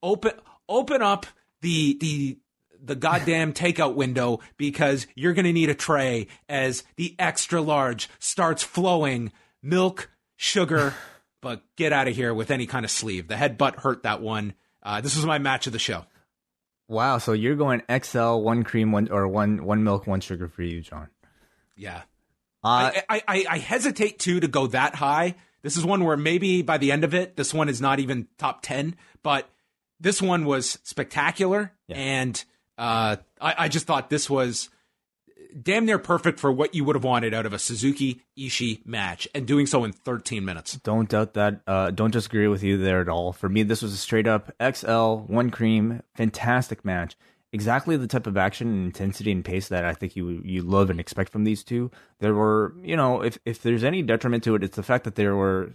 open 0.00 0.32
open 0.68 1.02
up 1.02 1.26
the 1.60 1.98
the 2.00 2.38
the 2.80 2.94
goddamn 2.96 3.52
takeout 3.52 3.94
window 3.94 4.40
because 4.56 5.06
you're 5.14 5.34
going 5.34 5.44
to 5.44 5.52
need 5.52 5.70
a 5.70 5.74
tray 5.74 6.26
as 6.48 6.82
the 6.96 7.14
extra 7.18 7.60
large 7.60 8.08
starts 8.18 8.62
flowing 8.62 9.32
milk, 9.62 10.10
sugar, 10.36 10.94
but 11.42 11.62
get 11.76 11.92
out 11.92 12.08
of 12.08 12.14
here 12.14 12.32
with 12.34 12.50
any 12.50 12.66
kind 12.66 12.84
of 12.84 12.90
sleeve. 12.90 13.28
The 13.28 13.34
headbutt 13.34 13.76
hurt 13.76 14.04
that 14.04 14.20
one. 14.20 14.54
Uh, 14.82 15.00
this 15.00 15.16
was 15.16 15.26
my 15.26 15.38
match 15.38 15.66
of 15.66 15.72
the 15.72 15.78
show. 15.78 16.04
Wow, 16.92 17.16
so 17.16 17.32
you're 17.32 17.56
going 17.56 17.82
XL, 17.90 18.40
one 18.40 18.64
cream, 18.64 18.92
one 18.92 19.10
or 19.10 19.26
one 19.26 19.64
one 19.64 19.82
milk, 19.82 20.06
one 20.06 20.20
sugar 20.20 20.46
for 20.46 20.62
you, 20.62 20.82
John. 20.82 21.08
Yeah. 21.74 22.02
Uh, 22.62 22.92
I, 23.08 23.22
I, 23.26 23.44
I 23.48 23.58
hesitate 23.58 24.18
too 24.18 24.40
to 24.40 24.46
go 24.46 24.66
that 24.68 24.94
high. 24.94 25.36
This 25.62 25.78
is 25.78 25.86
one 25.86 26.04
where 26.04 26.18
maybe 26.18 26.60
by 26.60 26.76
the 26.76 26.92
end 26.92 27.02
of 27.02 27.14
it, 27.14 27.34
this 27.34 27.54
one 27.54 27.70
is 27.70 27.80
not 27.80 27.98
even 27.98 28.28
top 28.36 28.60
ten, 28.60 28.94
but 29.22 29.48
this 30.00 30.20
one 30.20 30.44
was 30.44 30.78
spectacular, 30.82 31.72
yeah. 31.88 31.96
and 31.96 32.44
uh, 32.76 33.16
I, 33.40 33.54
I 33.56 33.68
just 33.68 33.86
thought 33.86 34.10
this 34.10 34.28
was 34.28 34.68
damn 35.60 35.84
near 35.84 35.98
perfect 35.98 36.40
for 36.40 36.50
what 36.52 36.74
you 36.74 36.84
would 36.84 36.96
have 36.96 37.04
wanted 37.04 37.34
out 37.34 37.46
of 37.46 37.52
a 37.52 37.58
Suzuki 37.58 38.22
Ishii 38.36 38.84
match, 38.86 39.28
and 39.34 39.46
doing 39.46 39.66
so 39.66 39.84
in 39.84 39.92
13 39.92 40.44
minutes. 40.44 40.76
Don't 40.78 41.08
doubt 41.08 41.34
that. 41.34 41.60
Uh, 41.66 41.90
don't 41.90 42.10
disagree 42.10 42.48
with 42.48 42.62
you 42.62 42.78
there 42.78 43.00
at 43.00 43.08
all. 43.08 43.32
For 43.32 43.48
me, 43.48 43.62
this 43.62 43.82
was 43.82 43.92
a 43.92 43.96
straight 43.96 44.26
up 44.26 44.52
XL 44.62 45.14
one 45.26 45.50
cream, 45.50 46.02
fantastic 46.14 46.84
match. 46.84 47.16
Exactly 47.54 47.98
the 47.98 48.06
type 48.06 48.26
of 48.26 48.38
action 48.38 48.68
and 48.68 48.86
intensity 48.86 49.30
and 49.30 49.44
pace 49.44 49.68
that 49.68 49.84
I 49.84 49.92
think 49.92 50.16
you 50.16 50.40
you 50.42 50.62
love 50.62 50.88
and 50.88 50.98
expect 50.98 51.30
from 51.30 51.44
these 51.44 51.62
two. 51.62 51.90
There 52.18 52.32
were, 52.34 52.74
you 52.82 52.96
know, 52.96 53.20
if 53.22 53.38
if 53.44 53.60
there's 53.60 53.84
any 53.84 54.00
detriment 54.00 54.42
to 54.44 54.54
it, 54.54 54.64
it's 54.64 54.76
the 54.76 54.82
fact 54.82 55.04
that 55.04 55.16
there 55.16 55.36
were 55.36 55.74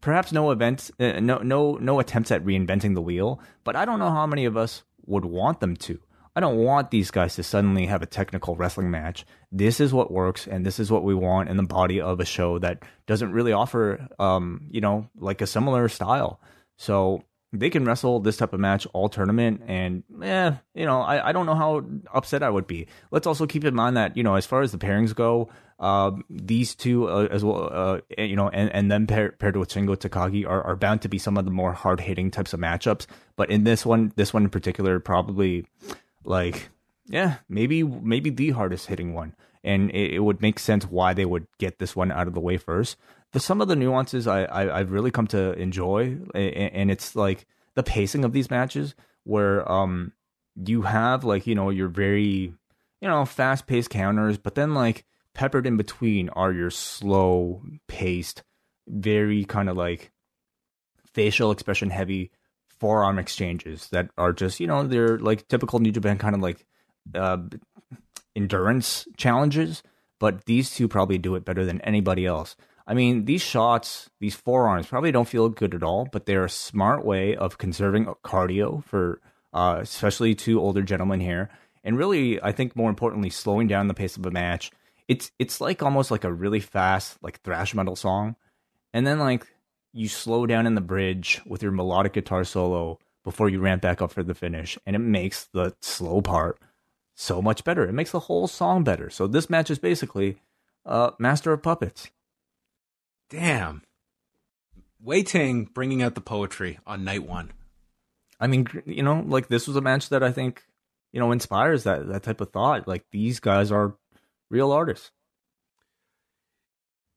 perhaps 0.00 0.32
no 0.32 0.50
events, 0.50 0.90
uh, 0.98 1.20
no 1.20 1.38
no 1.38 1.74
no 1.74 2.00
attempts 2.00 2.32
at 2.32 2.44
reinventing 2.44 2.94
the 2.94 3.02
wheel. 3.02 3.40
But 3.62 3.76
I 3.76 3.84
don't 3.84 4.00
know 4.00 4.10
how 4.10 4.26
many 4.26 4.46
of 4.46 4.56
us 4.56 4.82
would 5.06 5.24
want 5.24 5.60
them 5.60 5.76
to. 5.76 6.00
I 6.36 6.40
don't 6.40 6.58
want 6.58 6.90
these 6.90 7.10
guys 7.10 7.34
to 7.36 7.42
suddenly 7.42 7.86
have 7.86 8.02
a 8.02 8.06
technical 8.06 8.56
wrestling 8.56 8.90
match. 8.90 9.24
This 9.50 9.80
is 9.80 9.94
what 9.94 10.12
works, 10.12 10.46
and 10.46 10.66
this 10.66 10.78
is 10.78 10.90
what 10.90 11.02
we 11.02 11.14
want 11.14 11.48
in 11.48 11.56
the 11.56 11.62
body 11.62 11.98
of 11.98 12.20
a 12.20 12.26
show 12.26 12.58
that 12.58 12.82
doesn't 13.06 13.32
really 13.32 13.52
offer, 13.52 14.06
um, 14.18 14.68
you 14.70 14.82
know, 14.82 15.08
like 15.16 15.40
a 15.40 15.46
similar 15.46 15.88
style. 15.88 16.38
So 16.76 17.24
they 17.54 17.70
can 17.70 17.86
wrestle 17.86 18.20
this 18.20 18.36
type 18.36 18.52
of 18.52 18.60
match 18.60 18.86
all 18.92 19.08
tournament, 19.08 19.62
and 19.66 20.04
eh, 20.22 20.52
you 20.74 20.84
know, 20.84 21.00
I, 21.00 21.30
I 21.30 21.32
don't 21.32 21.46
know 21.46 21.54
how 21.54 21.86
upset 22.12 22.42
I 22.42 22.50
would 22.50 22.66
be. 22.66 22.86
Let's 23.10 23.26
also 23.26 23.46
keep 23.46 23.64
in 23.64 23.74
mind 23.74 23.96
that 23.96 24.14
you 24.14 24.22
know, 24.22 24.34
as 24.34 24.44
far 24.44 24.60
as 24.60 24.72
the 24.72 24.78
pairings 24.78 25.14
go, 25.14 25.48
uh, 25.78 26.10
these 26.28 26.74
two 26.74 27.08
uh, 27.08 27.28
as 27.30 27.44
well, 27.44 27.70
uh, 27.72 28.00
you 28.18 28.36
know, 28.36 28.50
and, 28.50 28.70
and 28.74 28.90
then 28.90 29.06
pair, 29.06 29.32
paired 29.32 29.56
with 29.56 29.70
Shingo 29.70 29.96
Takagi 29.96 30.46
are, 30.46 30.62
are 30.62 30.76
bound 30.76 31.00
to 31.00 31.08
be 31.08 31.18
some 31.18 31.38
of 31.38 31.46
the 31.46 31.50
more 31.50 31.72
hard 31.72 32.00
hitting 32.00 32.30
types 32.30 32.52
of 32.52 32.60
matchups. 32.60 33.06
But 33.36 33.48
in 33.48 33.64
this 33.64 33.86
one, 33.86 34.12
this 34.16 34.34
one 34.34 34.44
in 34.44 34.50
particular, 34.50 35.00
probably 35.00 35.64
like 36.26 36.68
yeah, 37.08 37.36
maybe 37.48 37.82
maybe 37.82 38.30
the 38.30 38.50
hardest 38.50 38.86
hitting 38.86 39.14
one, 39.14 39.34
and 39.62 39.90
it, 39.90 40.14
it, 40.14 40.18
would 40.20 40.42
make 40.42 40.58
sense 40.58 40.84
why 40.84 41.14
they 41.14 41.24
would 41.24 41.46
get 41.58 41.78
this 41.78 41.94
one 41.94 42.10
out 42.10 42.26
of 42.26 42.34
the 42.34 42.40
way 42.40 42.56
first. 42.56 42.96
But 43.32 43.42
some 43.42 43.60
of 43.60 43.68
the 43.68 43.76
nuances 43.76 44.26
I, 44.26 44.46
I 44.46 44.78
have 44.78 44.90
really 44.90 45.10
come 45.10 45.26
to 45.28 45.52
enjoy, 45.52 46.18
and, 46.34 46.90
it's 46.90 47.14
like 47.14 47.46
the 47.74 47.82
pacing 47.82 48.24
of 48.24 48.32
these 48.32 48.50
matches 48.50 48.94
where 49.24 49.70
um 49.70 50.12
you 50.56 50.82
have 50.82 51.24
like 51.24 51.46
you 51.46 51.54
know 51.54 51.70
your 51.70 51.88
very 51.88 52.54
you 53.00 53.08
know 53.08 53.24
fast 53.24 53.66
paced 53.66 53.90
counters, 53.90 54.38
but 54.38 54.54
then 54.56 54.74
like 54.74 55.04
peppered 55.32 55.66
in 55.66 55.76
between 55.76 56.28
are 56.30 56.52
your 56.52 56.70
slow 56.70 57.62
paced, 57.86 58.42
very 58.88 59.44
kind 59.44 59.68
of 59.68 59.76
like 59.76 60.10
facial 61.12 61.52
expression 61.52 61.90
heavy 61.90 62.32
forearm 62.78 63.18
exchanges 63.18 63.88
that 63.88 64.10
are 64.18 64.32
just 64.32 64.60
you 64.60 64.66
know 64.66 64.86
they're 64.86 65.18
like 65.18 65.48
typical 65.48 65.78
New 65.78 65.92
Japan 65.92 66.18
kind 66.18 66.34
of 66.34 66.40
like 66.40 66.64
uh, 67.14 67.38
endurance 68.34 69.06
challenges, 69.16 69.82
but 70.18 70.44
these 70.44 70.74
two 70.74 70.88
probably 70.88 71.18
do 71.18 71.34
it 71.34 71.44
better 71.44 71.64
than 71.64 71.80
anybody 71.80 72.26
else. 72.26 72.56
I 72.86 72.94
mean, 72.94 73.24
these 73.24 73.42
shots, 73.42 74.10
these 74.20 74.36
forearms 74.36 74.86
probably 74.86 75.10
don't 75.10 75.28
feel 75.28 75.48
good 75.48 75.74
at 75.74 75.82
all, 75.82 76.08
but 76.12 76.26
they're 76.26 76.44
a 76.44 76.50
smart 76.50 77.04
way 77.04 77.34
of 77.34 77.58
conserving 77.58 78.06
cardio 78.24 78.84
for 78.84 79.20
uh, 79.52 79.78
especially 79.80 80.34
two 80.34 80.60
older 80.60 80.82
gentlemen 80.82 81.20
here, 81.20 81.50
and 81.82 81.96
really, 81.96 82.40
I 82.42 82.52
think 82.52 82.76
more 82.76 82.90
importantly, 82.90 83.30
slowing 83.30 83.66
down 83.66 83.88
the 83.88 83.94
pace 83.94 84.16
of 84.16 84.26
a 84.26 84.30
match. 84.30 84.70
It's 85.08 85.30
it's 85.38 85.60
like 85.60 85.82
almost 85.82 86.10
like 86.10 86.24
a 86.24 86.32
really 86.32 86.60
fast 86.60 87.16
like 87.22 87.40
thrash 87.40 87.74
metal 87.74 87.96
song, 87.96 88.36
and 88.92 89.06
then 89.06 89.18
like 89.18 89.46
you 89.96 90.08
slow 90.08 90.46
down 90.46 90.66
in 90.66 90.74
the 90.74 90.80
bridge 90.80 91.40
with 91.46 91.62
your 91.62 91.72
melodic 91.72 92.12
guitar 92.12 92.44
solo 92.44 92.98
before 93.24 93.48
you 93.48 93.60
ramp 93.60 93.82
back 93.82 94.02
up 94.02 94.12
for 94.12 94.22
the 94.22 94.34
finish, 94.34 94.78
and 94.86 94.94
it 94.94 95.00
makes 95.00 95.44
the 95.46 95.74
slow 95.80 96.20
part 96.20 96.58
so 97.14 97.40
much 97.40 97.64
better. 97.64 97.88
It 97.88 97.92
makes 97.92 98.10
the 98.10 98.20
whole 98.20 98.46
song 98.46 98.84
better. 98.84 99.08
So 99.08 99.26
this 99.26 99.48
match 99.48 99.70
is 99.70 99.78
basically 99.78 100.36
uh, 100.84 101.12
Master 101.18 101.52
of 101.52 101.62
Puppets. 101.62 102.10
Damn. 103.30 103.82
Wai 105.00 105.22
Ting 105.22 105.64
bringing 105.64 106.02
out 106.02 106.14
the 106.14 106.20
poetry 106.20 106.78
on 106.86 107.04
night 107.04 107.26
one. 107.26 107.52
I 108.38 108.46
mean, 108.46 108.66
you 108.84 109.02
know, 109.02 109.24
like 109.26 109.48
this 109.48 109.66
was 109.66 109.76
a 109.76 109.80
match 109.80 110.10
that 110.10 110.22
I 110.22 110.30
think, 110.30 110.62
you 111.10 111.20
know, 111.20 111.32
inspires 111.32 111.84
that 111.84 112.06
that 112.08 112.22
type 112.22 112.40
of 112.42 112.52
thought. 112.52 112.86
Like 112.86 113.06
these 113.10 113.40
guys 113.40 113.72
are 113.72 113.96
real 114.50 114.72
artists 114.72 115.10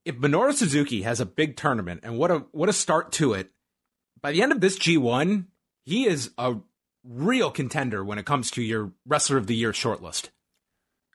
if 0.09 0.15
Minoru 0.15 0.53
Suzuki 0.53 1.03
has 1.03 1.19
a 1.19 1.25
big 1.25 1.55
tournament 1.55 2.01
and 2.03 2.17
what 2.17 2.31
a 2.31 2.39
what 2.51 2.67
a 2.67 2.73
start 2.73 3.11
to 3.13 3.33
it, 3.33 3.51
by 4.19 4.31
the 4.31 4.41
end 4.41 4.51
of 4.51 4.59
this 4.59 4.79
G1, 4.79 5.45
he 5.85 6.07
is 6.07 6.31
a 6.35 6.55
real 7.03 7.51
contender 7.51 8.03
when 8.03 8.17
it 8.17 8.25
comes 8.25 8.49
to 8.51 8.63
your 8.63 8.91
wrestler 9.05 9.37
of 9.37 9.45
the 9.45 9.55
year 9.55 9.71
shortlist. 9.71 10.29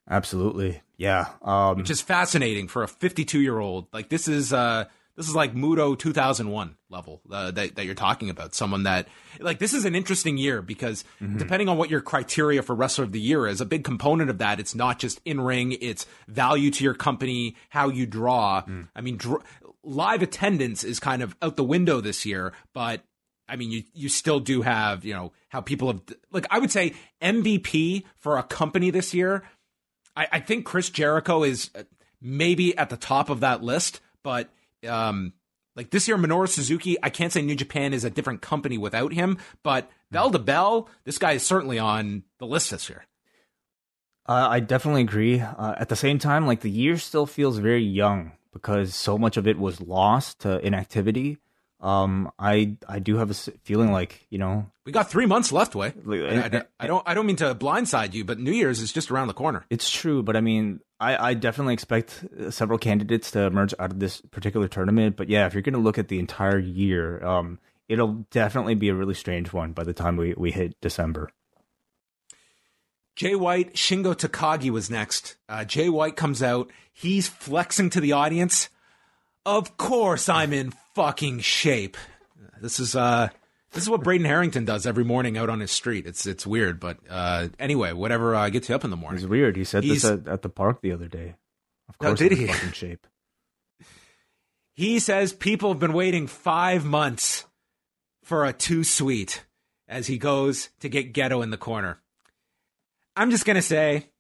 Absolutely. 0.09 0.81
Yeah. 0.97 1.27
Um, 1.43 1.79
Which 1.79 1.91
is 1.91 2.01
fascinating 2.01 2.69
for 2.69 2.85
a 2.85 2.89
52 2.89 3.41
year 3.41 3.59
old. 3.59 3.89
Like 3.93 4.11
this 4.11 4.29
is 4.29 4.53
uh 4.53 4.85
this 5.17 5.29
is 5.29 5.35
like 5.35 5.55
Muto 5.55 5.97
2001 5.97 6.77
level 6.91 7.21
uh, 7.31 7.51
that, 7.53 7.77
that 7.77 7.85
you're 7.85 7.95
talking 7.95 8.31
about. 8.31 8.55
Someone 8.55 8.83
that, 8.83 9.07
like, 9.39 9.59
this 9.59 9.73
is 9.73 9.85
an 9.85 9.95
interesting 9.95 10.37
year 10.37 10.61
because 10.61 11.05
mm-hmm. 11.21 11.39
depending 11.39 11.69
on 11.69 11.77
what 11.77 11.91
your 11.91 12.01
criteria 12.01 12.63
for 12.63 12.75
wrestler 12.75 13.05
of 13.05 13.13
the 13.13 13.21
year 13.21 13.47
is, 13.47 13.61
a 13.61 13.67
big 13.67 13.85
component 13.85 14.29
of 14.29 14.39
that, 14.39 14.59
it's 14.59 14.75
not 14.75 14.99
just 14.99 15.21
in 15.25 15.41
ring, 15.41 15.77
it's 15.81 16.07
value 16.27 16.71
to 16.73 16.83
your 16.83 16.95
company, 16.95 17.57
how 17.69 17.89
you 17.89 18.07
draw. 18.07 18.63
Mm. 18.63 18.89
I 18.95 19.01
mean, 19.01 19.17
dr- 19.17 19.45
live 19.85 20.23
attendance 20.23 20.83
is 20.83 20.99
kind 20.99 21.23
of 21.23 21.37
out 21.43 21.57
the 21.57 21.65
window 21.65 22.01
this 22.01 22.27
year, 22.27 22.53
but 22.73 23.03
I 23.49 23.57
mean, 23.57 23.71
you, 23.71 23.83
you 23.93 24.09
still 24.09 24.41
do 24.41 24.63
have, 24.63 25.05
you 25.05 25.15
know, 25.15 25.33
how 25.49 25.61
people 25.61 25.89
have, 25.89 26.01
like, 26.33 26.47
I 26.51 26.59
would 26.59 26.71
say 26.71 26.95
MVP 27.23 28.05
for 28.17 28.39
a 28.39 28.43
company 28.43 28.91
this 28.91 29.15
year. 29.15 29.45
I, 30.17 30.27
I 30.33 30.41
think 30.41 30.65
Chris 30.65 30.91
Jericho 30.91 31.43
is 31.45 31.71
uh, 31.75 31.83
maybe 32.21 32.77
at 32.77 32.91
the 32.91 32.97
top 32.97 33.29
of 33.31 33.41
that 33.41 33.63
list, 33.63 34.01
but 34.23 34.51
um, 34.87 35.33
like 35.77 35.91
this 35.91 36.07
year, 36.07 36.17
Minoru 36.17 36.49
Suzuki, 36.49 36.97
I 37.03 37.11
can't 37.11 37.33
say 37.33 37.43
New 37.43 37.57
Japan 37.57 37.93
is 37.93 38.05
a 38.05 38.11
different 38.11 38.43
company 38.43 38.79
without 38.79 39.13
him, 39.13 39.39
but 39.63 39.91
bell 40.11 40.31
to 40.31 40.39
bell, 40.39 40.89
this 41.05 41.19
guy 41.19 41.33
is 41.33 41.45
certainly 41.45 41.79
on 41.79 42.23
the 42.39 42.47
list 42.47 42.71
this 42.71 42.89
year. 42.89 43.05
Uh, 44.27 44.49
I 44.51 44.61
definitely 44.61 45.03
agree. 45.03 45.41
Uh, 45.41 45.75
at 45.77 45.89
the 45.89 45.97
same 45.97 46.19
time, 46.19 46.47
like 46.47 46.61
the 46.61 46.71
year 46.71 46.97
still 46.97 47.27
feels 47.27 47.59
very 47.59 47.83
young 47.83 48.33
because 48.53 48.95
so 48.95 49.19
much 49.19 49.37
of 49.37 49.47
it 49.47 49.59
was 49.59 49.81
lost 49.81 50.41
to 50.41 50.65
inactivity. 50.65 51.39
Um, 51.85 52.31
I 52.39 52.79
I 52.89 52.99
do 52.99 53.19
have 53.19 53.31
a 53.31 53.35
feeling 53.35 53.93
like 53.93 54.27
you 54.31 54.39
know 54.39 54.65
we 54.87 54.93
got 54.93 55.11
three 55.11 55.27
months 55.27 55.53
left. 55.53 55.75
Wai 55.75 55.93
I, 56.09 56.17
I, 56.17 56.63
I, 56.81 56.87
don't 56.87 57.03
I 57.07 57.13
don't 57.13 57.27
mean 57.27 57.37
to 57.37 57.55
blindside 57.55 58.15
you, 58.15 58.25
but 58.25 58.39
New 58.39 58.53
Year's 58.53 58.81
is 58.81 58.91
just 58.91 59.11
around 59.11 59.29
the 59.29 59.35
corner. 59.35 59.67
It's 59.69 59.91
true, 59.91 60.23
but 60.23 60.35
I 60.35 60.41
mean 60.41 60.81
I, 60.99 61.31
I 61.31 61.35
definitely 61.35 61.75
expect 61.75 62.25
several 62.49 62.79
candidates 62.79 63.31
to 63.33 63.41
emerge 63.41 63.75
out 63.79 63.91
of 63.91 64.01
this 64.01 64.23
particular 64.23 64.67
tournament. 64.67 65.17
But 65.17 65.29
yeah, 65.29 65.45
if 65.45 65.53
you're 65.53 65.63
going 65.63 65.75
to 65.75 65.79
look 65.79 65.99
at 65.99 66.09
the 66.09 66.19
entire 66.19 66.59
year, 66.59 67.23
um, 67.23 67.59
it'll 67.87 68.25
definitely 68.31 68.77
be 68.77 68.89
a 68.89 68.95
really 68.95 69.15
strange 69.15 69.53
one 69.53 69.73
by 69.73 69.85
the 69.85 69.93
time 69.93 70.17
we 70.17 70.33
we 70.39 70.53
hit 70.53 70.81
December. 70.81 71.29
Jay 73.15 73.35
White, 73.35 73.75
Shingo 73.75 74.15
Takagi 74.15 74.71
was 74.71 74.91
next. 74.91 75.37
Uh, 75.51 75.67
Jay 75.67 75.91
White 75.91 76.17
comes 76.17 76.43
out. 76.43 76.71
He's 76.95 77.29
flexing 77.29 77.91
to 77.91 78.01
the 78.01 78.13
audience. 78.13 78.71
Of 79.45 79.77
course, 79.77 80.31
I'm 80.31 80.55
in 80.55 80.73
fucking 80.95 81.41
shape. 81.41 81.97
This 82.61 82.81
is 82.81 82.97
uh, 82.97 83.29
this 83.73 83.83
is 83.83 83.91
what 83.91 84.03
Braden 84.03 84.27
Harrington 84.27 84.65
does 84.65 84.87
every 84.87 85.05
morning 85.05 85.37
out 85.37 85.51
on 85.51 85.61
his 85.61 85.71
street. 85.71 86.07
It's 86.07 86.27
it's 86.27 86.47
weird, 86.47 86.81
but 86.81 86.99
uh, 87.11 87.49
anyway, 87.59 87.93
whatever 87.93 88.35
uh, 88.35 88.49
gets 88.49 88.69
you 88.69 88.75
up 88.75 88.85
in 88.85 88.91
the 88.91 88.97
morning. 88.97 89.21
It's 89.21 89.29
weird. 89.29 89.57
He 89.57 89.65
said 89.65 89.85
He's, 89.85 90.03
this 90.03 90.11
at, 90.11 90.29
at, 90.29 90.43
the 90.43 90.49
park 90.49 90.81
the 90.81 90.93
other 90.93 91.09
day. 91.09 91.35
Of 91.89 91.99
course, 91.99 92.19
did 92.19 92.33
he? 92.33 92.47
Fucking 92.47 92.73
shape. 92.73 93.07
He 94.77 94.99
says 94.99 95.33
people 95.33 95.69
have 95.69 95.79
been 95.79 95.93
waiting 95.93 96.27
five 96.27 96.85
months 96.85 97.45
for 98.25 98.45
a 98.45 98.53
Too 98.53 98.83
Sweet 98.83 99.45
as 99.87 100.09
he 100.09 100.19
goes 100.19 100.71
to 100.81 100.89
get 100.89 101.13
Gedo 101.13 101.45
in 101.45 101.51
the 101.51 101.57
corner. 101.57 102.01
I'm 103.15 103.31
just 103.31 103.45
gonna 103.45 103.63
say, 103.63 104.11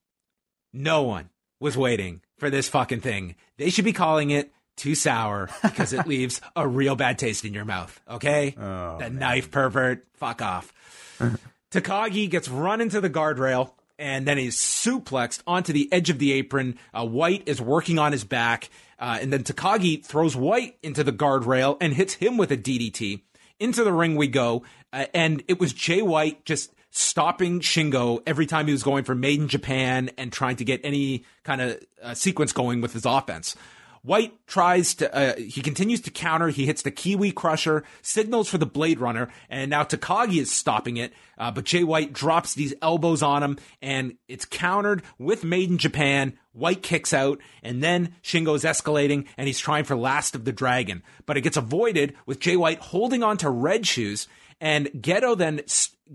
no 0.72 1.03
one 1.03 1.31
was 1.59 1.77
waiting 1.77 2.20
for 2.39 2.51
this 2.51 2.68
fucking 2.68 3.01
thing. 3.01 3.35
They 3.59 3.68
should 3.70 3.85
be 3.85 3.93
calling 3.93 4.31
it 4.31 4.53
too 4.77 4.95
sour 4.95 5.49
because 5.62 5.93
it 5.93 6.07
leaves 6.07 6.41
a 6.57 6.66
real 6.66 6.97
bad 6.97 7.18
taste 7.18 7.45
in 7.45 7.55
your 7.55 7.64
mouth. 7.64 8.01
Okay? 8.09 8.55
Oh, 8.59 8.99
the 8.99 9.11
man. 9.11 9.18
knife 9.18 9.51
pervert. 9.51 10.07
Fuck 10.14 10.43
off. 10.43 10.72
Takagi 11.70 12.31
gets 12.31 12.49
run 12.49 12.81
into 12.81 13.01
the 13.01 13.11
guardrail 13.11 13.72
and 13.99 14.27
then 14.27 14.39
he's 14.39 14.57
suplexed 14.57 15.43
onto 15.47 15.72
the 15.72 15.93
edge 15.93 16.11
of 16.11 16.18
the 16.18 16.33
apron. 16.33 16.79
Uh, 16.93 17.07
White 17.07 17.45
is 17.47 17.61
working 17.61 17.99
on 17.99 18.12
his 18.12 18.25
back. 18.25 18.70
Uh, 18.99 19.18
and 19.20 19.33
then 19.33 19.43
Takagi 19.43 20.05
throws 20.05 20.37
White 20.37 20.77
into 20.83 21.05
the 21.05 21.12
guardrail 21.12 21.77
and 21.81 21.93
hits 21.93 22.14
him 22.14 22.37
with 22.37 22.51
a 22.51 22.57
DDT. 22.57 23.22
Into 23.61 23.85
the 23.85 23.93
ring 23.93 24.16
we 24.16 24.27
go. 24.29 24.64
Uh, 24.93 25.07
and 25.14 25.43
it 25.49 25.61
was 25.61 25.72
Jay 25.72 26.03
White 26.03 26.45
just 26.45 26.72
stopping 26.91 27.59
Shingo 27.61 28.22
every 28.27 28.47
time 28.47 28.66
he 28.66 28.72
was 28.72 28.85
going 28.85 29.03
for 29.05 29.14
Made 29.16 29.41
in 29.41 29.49
Japan 29.49 30.11
and 30.16 30.33
trying 30.33 30.57
to 30.57 30.64
get 30.64 30.81
any 30.85 31.25
kind 31.43 31.61
of 31.61 31.81
uh, 32.03 32.14
sequence 32.14 32.53
going 32.53 32.81
with 32.81 32.93
his 32.93 33.05
offense. 33.05 33.57
White 34.05 34.46
tries 34.46 34.94
to, 34.96 35.14
uh, 35.14 35.34
he 35.36 35.62
continues 35.62 36.02
to 36.02 36.11
counter. 36.11 36.48
He 36.48 36.66
hits 36.66 36.82
the 36.82 36.90
Kiwi 36.90 37.32
Crusher, 37.32 37.84
signals 38.02 38.50
for 38.50 38.59
the 38.59 38.66
Blade 38.66 39.00
Runner, 39.00 39.30
and 39.48 39.70
now 39.70 39.82
Takagi 39.82 40.42
is 40.42 40.52
stopping 40.52 40.98
it. 40.98 41.14
Uh, 41.38 41.50
but 41.50 41.64
Jay 41.64 41.84
White 41.84 42.12
drops 42.12 42.52
these 42.52 42.74
elbows 42.82 43.22
on 43.22 43.42
him, 43.42 43.59
and 43.80 44.16
it's 44.28 44.44
countered 44.44 45.02
with 45.18 45.42
Made 45.42 45.70
in 45.70 45.78
Japan. 45.78 46.38
White 46.52 46.82
kicks 46.82 47.14
out, 47.14 47.40
and 47.62 47.82
then 47.82 48.14
Shingo 48.22 48.55
is 48.55 48.64
escalating, 48.64 49.26
and 49.38 49.46
he's 49.46 49.59
trying 49.59 49.84
for 49.84 49.96
Last 49.96 50.34
of 50.34 50.44
the 50.44 50.52
Dragon. 50.52 51.02
But 51.24 51.38
it 51.38 51.40
gets 51.40 51.57
avoided 51.57 52.14
with 52.26 52.40
Jay 52.40 52.57
White 52.57 52.80
holding 52.80 53.22
on 53.22 53.38
to 53.38 53.48
Red 53.48 53.86
Shoes, 53.86 54.28
and 54.61 54.88
Gedo 54.88 55.34
then 55.34 55.62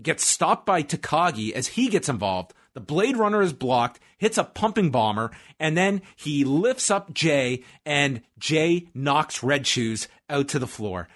gets 0.00 0.24
stopped 0.24 0.64
by 0.64 0.84
Takagi 0.84 1.50
as 1.50 1.66
he 1.66 1.88
gets 1.88 2.08
involved. 2.08 2.54
The 2.74 2.80
Blade 2.80 3.16
Runner 3.16 3.42
is 3.42 3.52
blocked, 3.52 3.98
hits 4.16 4.38
a 4.38 4.44
pumping 4.44 4.90
bomber, 4.90 5.30
and 5.58 5.76
then 5.76 6.02
he 6.16 6.44
lifts 6.44 6.90
up 6.90 7.12
Jay, 7.12 7.64
and 7.84 8.22
Jay 8.38 8.88
knocks 8.94 9.42
Red 9.42 9.66
Shoes 9.66 10.06
out 10.28 10.48
to 10.48 10.58
the 10.58 10.68
floor. 10.68 11.08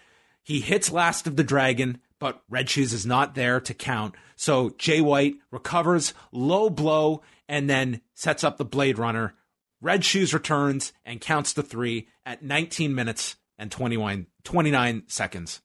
He 0.42 0.60
hits 0.60 0.90
Last 0.90 1.26
of 1.26 1.36
the 1.36 1.44
Dragon, 1.44 2.00
but 2.18 2.42
Red 2.48 2.68
Shoes 2.68 2.92
is 2.92 3.06
not 3.06 3.34
there 3.34 3.60
to 3.60 3.74
count. 3.74 4.14
So 4.36 4.70
Jay 4.78 5.00
White 5.00 5.36
recovers, 5.50 6.12
low 6.32 6.70
blow, 6.70 7.22
and 7.48 7.70
then 7.70 8.00
sets 8.14 8.42
up 8.42 8.56
the 8.56 8.64
Blade 8.64 8.98
Runner. 8.98 9.34
Red 9.80 10.04
Shoes 10.04 10.34
returns 10.34 10.92
and 11.04 11.20
counts 11.20 11.52
the 11.52 11.62
three 11.62 12.08
at 12.26 12.42
19 12.42 12.94
minutes 12.94 13.36
and 13.58 13.70
21, 13.70 14.26
29 14.42 15.04
seconds. 15.06 15.60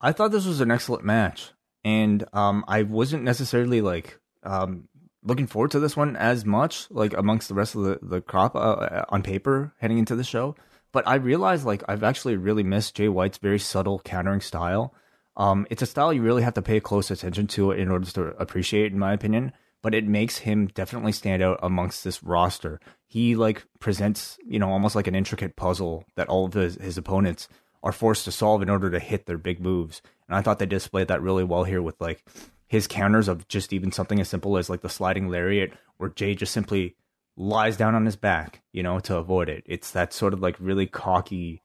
I 0.00 0.12
thought 0.12 0.32
this 0.32 0.46
was 0.46 0.60
an 0.60 0.70
excellent 0.70 1.04
match, 1.04 1.52
and 1.84 2.24
um, 2.32 2.64
I 2.66 2.82
wasn't 2.82 3.22
necessarily 3.22 3.80
like 3.80 4.18
um, 4.42 4.88
looking 5.22 5.46
forward 5.46 5.70
to 5.72 5.80
this 5.80 5.96
one 5.96 6.16
as 6.16 6.44
much, 6.44 6.90
like 6.90 7.12
amongst 7.14 7.48
the 7.48 7.54
rest 7.54 7.74
of 7.74 7.82
the 7.82 7.98
the 8.02 8.20
crop 8.20 8.54
uh, 8.54 8.58
uh, 8.58 9.04
on 9.08 9.22
paper 9.22 9.74
heading 9.78 9.98
into 9.98 10.16
the 10.16 10.24
show. 10.24 10.54
But 10.92 11.06
I 11.08 11.14
realized 11.14 11.64
like 11.64 11.82
I've 11.88 12.02
actually 12.02 12.36
really 12.36 12.62
missed 12.62 12.96
Jay 12.96 13.08
White's 13.08 13.38
very 13.38 13.58
subtle 13.58 14.00
countering 14.00 14.40
style. 14.40 14.94
Um, 15.36 15.66
it's 15.70 15.82
a 15.82 15.86
style 15.86 16.12
you 16.12 16.22
really 16.22 16.42
have 16.42 16.54
to 16.54 16.62
pay 16.62 16.80
close 16.80 17.10
attention 17.10 17.46
to 17.48 17.70
in 17.70 17.90
order 17.90 18.10
to 18.10 18.26
appreciate, 18.38 18.92
in 18.92 18.98
my 18.98 19.12
opinion. 19.12 19.52
But 19.80 19.94
it 19.94 20.06
makes 20.06 20.38
him 20.38 20.68
definitely 20.68 21.10
stand 21.10 21.42
out 21.42 21.58
amongst 21.60 22.04
this 22.04 22.22
roster. 22.22 22.78
He 23.08 23.34
like 23.34 23.64
presents, 23.80 24.38
you 24.46 24.60
know, 24.60 24.70
almost 24.70 24.94
like 24.94 25.08
an 25.08 25.16
intricate 25.16 25.56
puzzle 25.56 26.04
that 26.14 26.28
all 26.28 26.44
of 26.44 26.52
his, 26.52 26.76
his 26.76 26.96
opponents 26.96 27.48
are 27.82 27.92
forced 27.92 28.24
to 28.24 28.32
solve 28.32 28.62
in 28.62 28.70
order 28.70 28.90
to 28.90 28.98
hit 28.98 29.26
their 29.26 29.38
big 29.38 29.60
moves. 29.60 30.02
And 30.28 30.36
I 30.36 30.42
thought 30.42 30.58
they 30.58 30.66
displayed 30.66 31.08
that 31.08 31.22
really 31.22 31.44
well 31.44 31.64
here 31.64 31.82
with 31.82 32.00
like 32.00 32.24
his 32.68 32.86
counters 32.86 33.28
of 33.28 33.48
just 33.48 33.72
even 33.72 33.92
something 33.92 34.20
as 34.20 34.28
simple 34.28 34.56
as 34.56 34.70
like 34.70 34.82
the 34.82 34.88
sliding 34.88 35.28
lariat, 35.28 35.72
where 35.98 36.10
Jay 36.10 36.34
just 36.34 36.52
simply 36.52 36.96
lies 37.36 37.76
down 37.76 37.94
on 37.94 38.06
his 38.06 38.16
back, 38.16 38.62
you 38.72 38.82
know, 38.82 39.00
to 39.00 39.16
avoid 39.16 39.48
it. 39.48 39.64
It's 39.66 39.90
that 39.92 40.12
sort 40.12 40.32
of 40.32 40.40
like 40.40 40.56
really 40.58 40.86
cocky, 40.86 41.62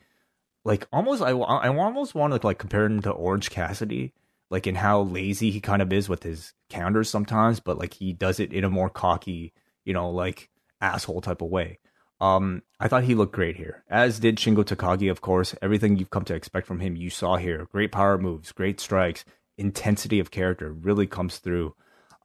like 0.66 0.88
almost 0.92 1.22
I 1.22 1.30
I 1.30 1.70
almost 1.70 2.16
want 2.16 2.34
to 2.34 2.46
like 2.46 2.58
compare 2.58 2.86
him 2.86 3.02
to 3.02 3.12
Orange 3.12 3.50
Cassidy, 3.50 4.14
like 4.50 4.68
in 4.68 4.76
how 4.76 5.02
lazy 5.02 5.52
he 5.52 5.62
kind 5.62 5.82
of 5.82 5.94
is 5.94 6.10
with 6.10 6.24
his 6.24 6.54
counters 6.70 7.10
sometimes, 7.10 7.60
but 7.60 7.78
like 7.78 7.94
he 7.94 8.14
does 8.14 8.40
it 8.40 8.52
in 8.52 8.64
a 8.64 8.70
more 8.70 8.90
cocky, 8.90 9.54
you 9.86 9.94
know, 9.94 10.10
like 10.10 10.50
asshole 10.82 11.22
type 11.22 11.42
of 11.42 11.50
way. 11.50 11.80
Um, 12.20 12.64
I 12.80 12.88
thought 12.88 13.04
he 13.04 13.16
looked 13.16 13.36
great 13.36 13.58
here, 13.58 13.84
as 13.90 14.20
did 14.20 14.38
Shingo 14.38 14.64
Takagi, 14.64 15.10
of 15.12 15.22
course. 15.22 15.54
Everything 15.62 15.98
you've 15.98 16.10
come 16.10 16.26
to 16.26 16.36
expect 16.36 16.66
from 16.66 16.80
him, 16.80 16.96
you 16.96 17.10
saw 17.10 17.38
here. 17.38 17.68
Great 17.72 17.92
power 17.92 18.18
moves, 18.18 18.52
great 18.52 18.80
strikes, 18.80 19.24
intensity 19.58 20.20
of 20.20 20.32
character 20.32 20.72
really 20.72 21.06
comes 21.06 21.38
through. 21.38 21.76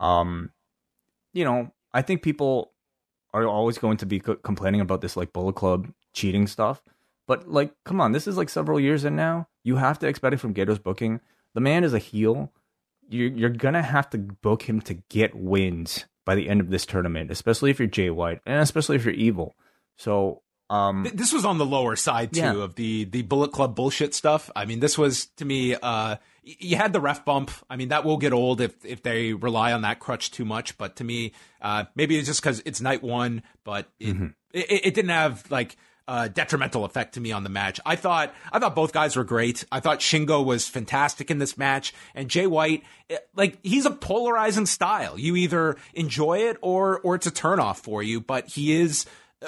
Um, 0.01 0.51
you 1.35 1.45
know, 1.45 1.73
I 1.93 2.03
think 2.03 2.23
people 2.23 2.73
are 3.35 3.47
always 3.47 3.79
going 3.79 3.99
to 3.99 4.07
be 4.07 4.21
co- 4.21 4.37
complaining 4.37 4.81
about 4.81 5.01
this 5.01 5.17
like 5.17 5.33
Bullet 5.33 5.55
Club 5.55 5.93
cheating 6.13 6.47
stuff, 6.47 6.83
but 7.27 7.49
like, 7.49 7.73
come 7.85 8.01
on, 8.01 8.13
this 8.13 8.27
is 8.27 8.37
like 8.37 8.49
several 8.49 8.81
years 8.81 9.05
in 9.05 9.17
now. 9.17 9.49
You 9.63 9.77
have 9.77 9.99
to 10.01 10.07
expect 10.07 10.35
it 10.35 10.39
from 10.39 10.55
Gedo's 10.55 10.79
booking. 10.79 11.21
The 11.55 11.61
man 11.61 11.85
is 11.85 11.95
a 11.95 11.99
heel. 11.99 12.53
You're, 13.09 13.29
you're 13.29 13.51
gonna 13.51 13.83
have 13.83 14.09
to 14.11 14.19
book 14.19 14.63
him 14.63 14.81
to 14.83 14.95
get 15.11 15.35
wins 15.35 16.07
by 16.25 16.35
the 16.35 16.49
end 16.49 16.61
of 16.61 16.71
this 16.71 16.87
tournament, 16.87 17.31
especially 17.31 17.71
if 17.71 17.79
you're 17.79 17.89
Jay 17.89 18.11
White 18.11 18.41
and 18.47 18.61
especially 18.61 18.97
if 18.97 19.05
you're 19.05 19.15
evil. 19.15 19.55
So 20.03 20.43
um, 20.69 21.07
this 21.15 21.33
was 21.33 21.45
on 21.45 21.59
the 21.59 21.67
lower 21.67 21.97
side 21.97 22.33
too 22.33 22.41
yeah. 22.41 22.55
of 22.57 22.75
the 22.75 23.05
the 23.05 23.23
Bullet 23.23 23.53
Club 23.53 23.77
bullshit 23.77 24.15
stuff. 24.15 24.51
I 24.57 24.65
mean, 24.65 24.81
this 24.81 24.99
was 24.99 25.27
to 25.37 25.45
me. 25.45 25.75
Uh, 25.75 26.17
you 26.43 26.77
had 26.77 26.93
the 26.93 27.01
ref 27.01 27.25
bump. 27.25 27.53
I 27.71 27.77
mean, 27.77 27.89
that 27.89 28.05
will 28.05 28.17
get 28.17 28.33
old 28.33 28.61
if 28.61 28.85
if 28.85 29.03
they 29.03 29.33
rely 29.33 29.73
on 29.73 29.83
that 29.83 30.01
crutch 30.01 30.31
too 30.31 30.45
much. 30.45 30.77
But 30.77 30.97
to 30.97 31.05
me, 31.05 31.33
uh, 31.61 31.85
maybe 31.95 32.19
it's 32.19 32.27
just 32.27 32.43
because 32.43 32.63
it's 32.65 32.81
night 32.81 33.03
one, 33.03 33.43
but 33.65 33.91
it, 34.01 34.15
mm-hmm. 34.15 34.27
it, 34.53 34.87
it 34.87 34.95
didn't 34.95 35.11
have 35.11 35.49
like 35.51 35.77
a 36.09 36.29
detrimental 36.29 36.85
effect 36.85 37.15
to 37.15 37.21
me 37.21 37.31
on 37.31 37.45
the 37.45 37.51
match. 37.51 37.79
I 37.87 37.95
thought 37.95 38.35
I 38.51 38.59
thought 38.59 38.75
both 38.75 38.93
guys 38.93 39.15
were 39.15 39.25
great. 39.25 39.65
I 39.71 39.79
thought 39.79 40.01
Shingo 40.01 40.45
was 40.45 40.67
fantastic 40.69 41.31
in 41.31 41.39
this 41.39 41.57
match, 41.57 41.95
and 42.15 42.29
Jay 42.29 42.47
White, 42.49 42.83
eh, 43.09 43.19
like 43.37 43.59
he's 43.63 43.87
a 43.87 43.91
polarizing 43.91 44.67
style. 44.67 45.17
You 45.19 45.37
either 45.37 45.77
enjoy 45.95 46.49
it 46.49 46.57
or 46.61 46.99
or 47.01 47.15
it's 47.15 47.29
a 47.29 47.31
turnoff 47.31 47.77
for 47.77 48.03
you. 48.03 48.21
But 48.21 48.49
he 48.49 48.81
is 48.81 49.07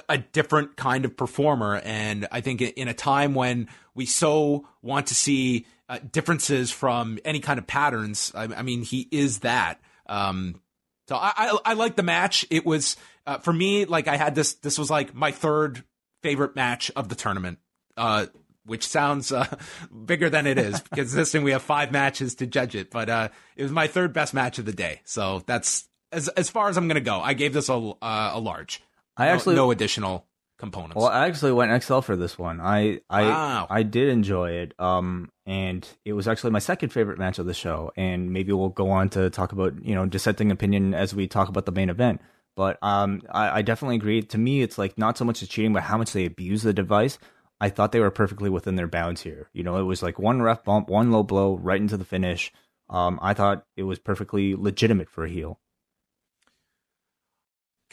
a 0.08 0.18
different 0.18 0.76
kind 0.76 1.04
of 1.04 1.16
performer. 1.16 1.80
And 1.84 2.26
I 2.30 2.40
think 2.40 2.60
in 2.60 2.88
a 2.88 2.94
time 2.94 3.34
when 3.34 3.68
we 3.94 4.06
so 4.06 4.66
want 4.82 5.08
to 5.08 5.14
see 5.14 5.66
uh, 5.88 5.98
differences 6.10 6.70
from 6.70 7.18
any 7.24 7.40
kind 7.40 7.58
of 7.58 7.66
patterns, 7.66 8.32
I, 8.34 8.44
I 8.44 8.62
mean, 8.62 8.82
he 8.82 9.08
is 9.10 9.40
that. 9.40 9.80
Um, 10.06 10.60
so 11.08 11.16
I, 11.16 11.32
I, 11.36 11.58
I 11.64 11.74
like 11.74 11.96
the 11.96 12.02
match. 12.02 12.46
It 12.50 12.64
was 12.64 12.96
uh, 13.26 13.38
for 13.38 13.52
me 13.52 13.84
like 13.84 14.08
I 14.08 14.16
had 14.16 14.34
this. 14.34 14.54
This 14.54 14.78
was 14.78 14.90
like 14.90 15.14
my 15.14 15.32
third 15.32 15.84
favorite 16.22 16.56
match 16.56 16.90
of 16.96 17.08
the 17.08 17.14
tournament. 17.14 17.58
Uh, 17.96 18.26
which 18.66 18.86
sounds 18.86 19.30
uh, 19.30 19.46
bigger 20.06 20.30
than 20.30 20.46
it 20.46 20.58
is 20.58 20.80
because 20.80 21.12
this 21.12 21.30
thing 21.30 21.44
we 21.44 21.52
have 21.52 21.62
five 21.62 21.92
matches 21.92 22.36
to 22.36 22.46
judge 22.46 22.74
it. 22.74 22.90
But 22.90 23.08
uh, 23.08 23.28
it 23.56 23.62
was 23.62 23.72
my 23.72 23.86
third 23.86 24.12
best 24.12 24.34
match 24.34 24.58
of 24.58 24.64
the 24.64 24.72
day, 24.72 25.00
so 25.04 25.42
that's 25.46 25.88
as 26.12 26.28
as 26.28 26.50
far 26.50 26.68
as 26.68 26.76
I'm 26.76 26.88
to 26.88 27.00
go. 27.00 27.20
I 27.20 27.34
gave 27.34 27.52
this 27.52 27.68
a 27.68 27.74
uh, 27.74 28.32
a 28.34 28.40
large. 28.40 28.82
I 29.16 29.28
actually 29.28 29.56
no, 29.56 29.66
no 29.66 29.70
additional 29.70 30.26
components. 30.58 30.96
Well, 30.96 31.06
I 31.06 31.26
actually 31.26 31.52
went 31.52 31.82
XL 31.82 32.00
for 32.00 32.16
this 32.16 32.38
one. 32.38 32.60
I 32.60 33.00
I 33.08 33.22
wow. 33.22 33.66
I 33.70 33.82
did 33.82 34.08
enjoy 34.08 34.50
it. 34.50 34.74
Um, 34.78 35.30
and 35.46 35.86
it 36.04 36.12
was 36.14 36.26
actually 36.26 36.50
my 36.50 36.58
second 36.58 36.90
favorite 36.90 37.18
match 37.18 37.38
of 37.38 37.46
the 37.46 37.54
show. 37.54 37.92
And 37.96 38.32
maybe 38.32 38.52
we'll 38.52 38.70
go 38.70 38.90
on 38.90 39.08
to 39.10 39.30
talk 39.30 39.52
about 39.52 39.84
you 39.84 39.94
know 39.94 40.06
dissenting 40.06 40.50
opinion 40.50 40.94
as 40.94 41.14
we 41.14 41.26
talk 41.26 41.48
about 41.48 41.66
the 41.66 41.72
main 41.72 41.90
event. 41.90 42.20
But 42.56 42.78
um, 42.82 43.22
I, 43.30 43.58
I 43.58 43.62
definitely 43.62 43.96
agree. 43.96 44.22
To 44.22 44.38
me, 44.38 44.62
it's 44.62 44.78
like 44.78 44.96
not 44.96 45.18
so 45.18 45.24
much 45.24 45.40
the 45.40 45.46
cheating, 45.46 45.72
but 45.72 45.82
how 45.82 45.98
much 45.98 46.12
they 46.12 46.24
abuse 46.24 46.62
the 46.62 46.72
device. 46.72 47.18
I 47.60 47.68
thought 47.70 47.92
they 47.92 48.00
were 48.00 48.10
perfectly 48.10 48.50
within 48.50 48.76
their 48.76 48.86
bounds 48.88 49.22
here. 49.22 49.48
You 49.52 49.62
know, 49.62 49.78
it 49.78 49.84
was 49.84 50.02
like 50.02 50.18
one 50.18 50.42
ref 50.42 50.64
bump, 50.64 50.88
one 50.88 51.10
low 51.10 51.22
blow, 51.22 51.56
right 51.56 51.80
into 51.80 51.96
the 51.96 52.04
finish. 52.04 52.52
Um, 52.90 53.18
I 53.22 53.32
thought 53.32 53.64
it 53.76 53.84
was 53.84 53.98
perfectly 53.98 54.54
legitimate 54.54 55.08
for 55.08 55.24
a 55.24 55.30
heel. 55.30 55.58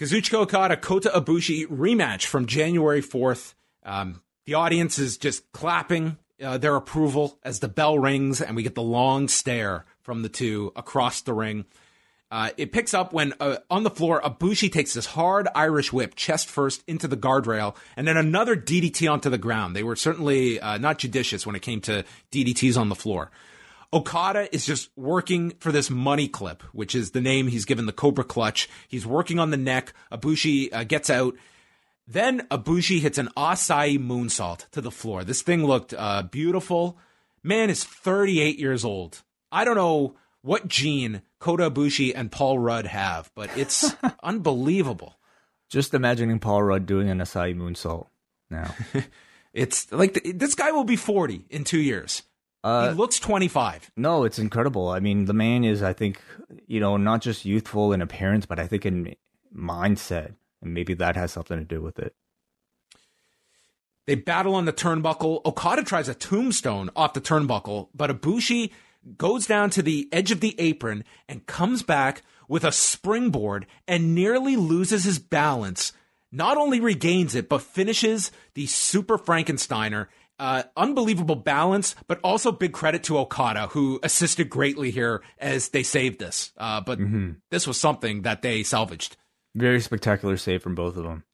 Kazuchika 0.01 0.39
Okada 0.39 0.77
Kota 0.77 1.11
Ibushi 1.13 1.67
rematch 1.67 2.25
from 2.25 2.47
January 2.47 3.03
4th. 3.03 3.53
Um, 3.83 4.23
the 4.45 4.55
audience 4.55 4.97
is 4.97 5.15
just 5.15 5.51
clapping 5.51 6.17
uh, 6.43 6.57
their 6.57 6.75
approval 6.75 7.37
as 7.43 7.59
the 7.59 7.67
bell 7.67 7.99
rings 7.99 8.41
and 8.41 8.55
we 8.55 8.63
get 8.63 8.73
the 8.73 8.81
long 8.81 9.27
stare 9.27 9.85
from 10.01 10.23
the 10.23 10.29
two 10.29 10.71
across 10.75 11.21
the 11.21 11.33
ring. 11.33 11.65
Uh, 12.31 12.49
it 12.57 12.71
picks 12.71 12.95
up 12.95 13.13
when 13.13 13.35
uh, 13.39 13.57
on 13.69 13.83
the 13.83 13.91
floor, 13.91 14.19
Ibushi 14.23 14.71
takes 14.71 14.95
this 14.95 15.05
hard 15.05 15.47
Irish 15.53 15.93
whip 15.93 16.15
chest 16.15 16.49
first 16.49 16.83
into 16.87 17.07
the 17.07 17.17
guardrail 17.17 17.75
and 17.95 18.07
then 18.07 18.17
another 18.17 18.55
DDT 18.55 19.11
onto 19.11 19.29
the 19.29 19.37
ground. 19.37 19.75
They 19.75 19.83
were 19.83 19.95
certainly 19.95 20.59
uh, 20.59 20.79
not 20.79 20.97
judicious 20.97 21.45
when 21.45 21.55
it 21.55 21.61
came 21.61 21.79
to 21.81 22.05
DDTs 22.31 22.75
on 22.75 22.89
the 22.89 22.95
floor. 22.95 23.29
Okada 23.93 24.53
is 24.55 24.65
just 24.65 24.89
working 24.95 25.51
for 25.59 25.71
this 25.71 25.89
money 25.89 26.27
clip, 26.27 26.63
which 26.71 26.95
is 26.95 27.11
the 27.11 27.21
name 27.21 27.47
he's 27.47 27.65
given 27.65 27.85
the 27.85 27.91
Cobra 27.91 28.23
Clutch. 28.23 28.69
He's 28.87 29.05
working 29.05 29.37
on 29.37 29.51
the 29.51 29.57
neck. 29.57 29.93
Ibushi 30.11 30.73
uh, 30.73 30.83
gets 30.85 31.09
out. 31.09 31.35
Then 32.07 32.47
Ibushi 32.49 33.01
hits 33.01 33.17
an 33.17 33.29
Asai 33.35 33.99
moonsault 33.99 34.69
to 34.71 34.81
the 34.81 34.91
floor. 34.91 35.23
This 35.23 35.41
thing 35.41 35.65
looked 35.65 35.93
uh, 35.93 36.23
beautiful. 36.23 36.97
Man 37.43 37.69
is 37.69 37.83
38 37.83 38.57
years 38.59 38.85
old. 38.85 39.23
I 39.51 39.65
don't 39.65 39.75
know 39.75 40.15
what 40.41 40.67
gene 40.67 41.21
Kota 41.39 41.69
Ibushi 41.69 42.13
and 42.15 42.31
Paul 42.31 42.59
Rudd 42.59 42.85
have, 42.85 43.29
but 43.35 43.49
it's 43.57 43.93
unbelievable. 44.23 45.17
Just 45.69 45.93
imagining 45.93 46.39
Paul 46.39 46.63
Rudd 46.63 46.85
doing 46.85 47.09
an 47.09 47.19
Asai 47.19 47.55
moonsault 47.55 48.07
now. 48.49 48.73
it's 49.53 49.91
like 49.91 50.13
the, 50.13 50.31
this 50.31 50.55
guy 50.55 50.71
will 50.71 50.83
be 50.83 50.95
40 50.95 51.45
in 51.49 51.63
two 51.63 51.79
years. 51.79 52.23
Uh, 52.63 52.89
he 52.89 52.95
looks 52.95 53.19
25. 53.19 53.91
No, 53.95 54.23
it's 54.23 54.39
incredible. 54.39 54.89
I 54.89 54.99
mean, 54.99 55.25
the 55.25 55.33
man 55.33 55.63
is, 55.63 55.81
I 55.81 55.93
think, 55.93 56.21
you 56.67 56.79
know, 56.79 56.97
not 56.97 57.21
just 57.21 57.45
youthful 57.45 57.91
in 57.93 58.01
appearance, 58.01 58.45
but 58.45 58.59
I 58.59 58.67
think 58.67 58.85
in 58.85 59.15
mindset. 59.55 60.35
And 60.61 60.73
maybe 60.73 60.93
that 60.95 61.15
has 61.15 61.31
something 61.31 61.57
to 61.57 61.65
do 61.65 61.81
with 61.81 61.97
it. 61.97 62.15
They 64.05 64.15
battle 64.15 64.55
on 64.55 64.65
the 64.65 64.73
turnbuckle. 64.73 65.45
Okada 65.45 65.83
tries 65.83 66.09
a 66.09 66.13
tombstone 66.13 66.89
off 66.95 67.13
the 67.13 67.21
turnbuckle, 67.21 67.89
but 67.93 68.09
Ibushi 68.09 68.71
goes 69.17 69.45
down 69.47 69.69
to 69.71 69.81
the 69.81 70.07
edge 70.11 70.31
of 70.31 70.39
the 70.39 70.55
apron 70.59 71.03
and 71.27 71.45
comes 71.45 71.83
back 71.83 72.21
with 72.47 72.63
a 72.63 72.71
springboard 72.71 73.65
and 73.87 74.13
nearly 74.13 74.55
loses 74.55 75.03
his 75.03 75.19
balance, 75.19 75.93
not 76.31 76.57
only 76.57 76.79
regains 76.79 77.35
it, 77.35 77.47
but 77.47 77.61
finishes 77.61 78.31
the 78.53 78.65
Super 78.65 79.17
Frankensteiner. 79.17 80.07
Uh, 80.41 80.63
unbelievable 80.75 81.35
balance, 81.35 81.93
but 82.07 82.19
also 82.23 82.51
big 82.51 82.73
credit 82.73 83.03
to 83.03 83.19
Okada, 83.19 83.67
who 83.67 83.99
assisted 84.01 84.49
greatly 84.49 84.89
here 84.89 85.21
as 85.37 85.69
they 85.69 85.83
saved 85.83 86.17
this. 86.17 86.51
Uh, 86.57 86.81
but 86.81 86.97
mm-hmm. 86.97 87.33
this 87.51 87.67
was 87.67 87.79
something 87.79 88.23
that 88.23 88.41
they 88.41 88.63
salvaged. 88.63 89.17
Very 89.53 89.79
spectacular 89.79 90.37
save 90.37 90.63
from 90.63 90.73
both 90.73 90.97
of 90.97 91.03
them. 91.03 91.25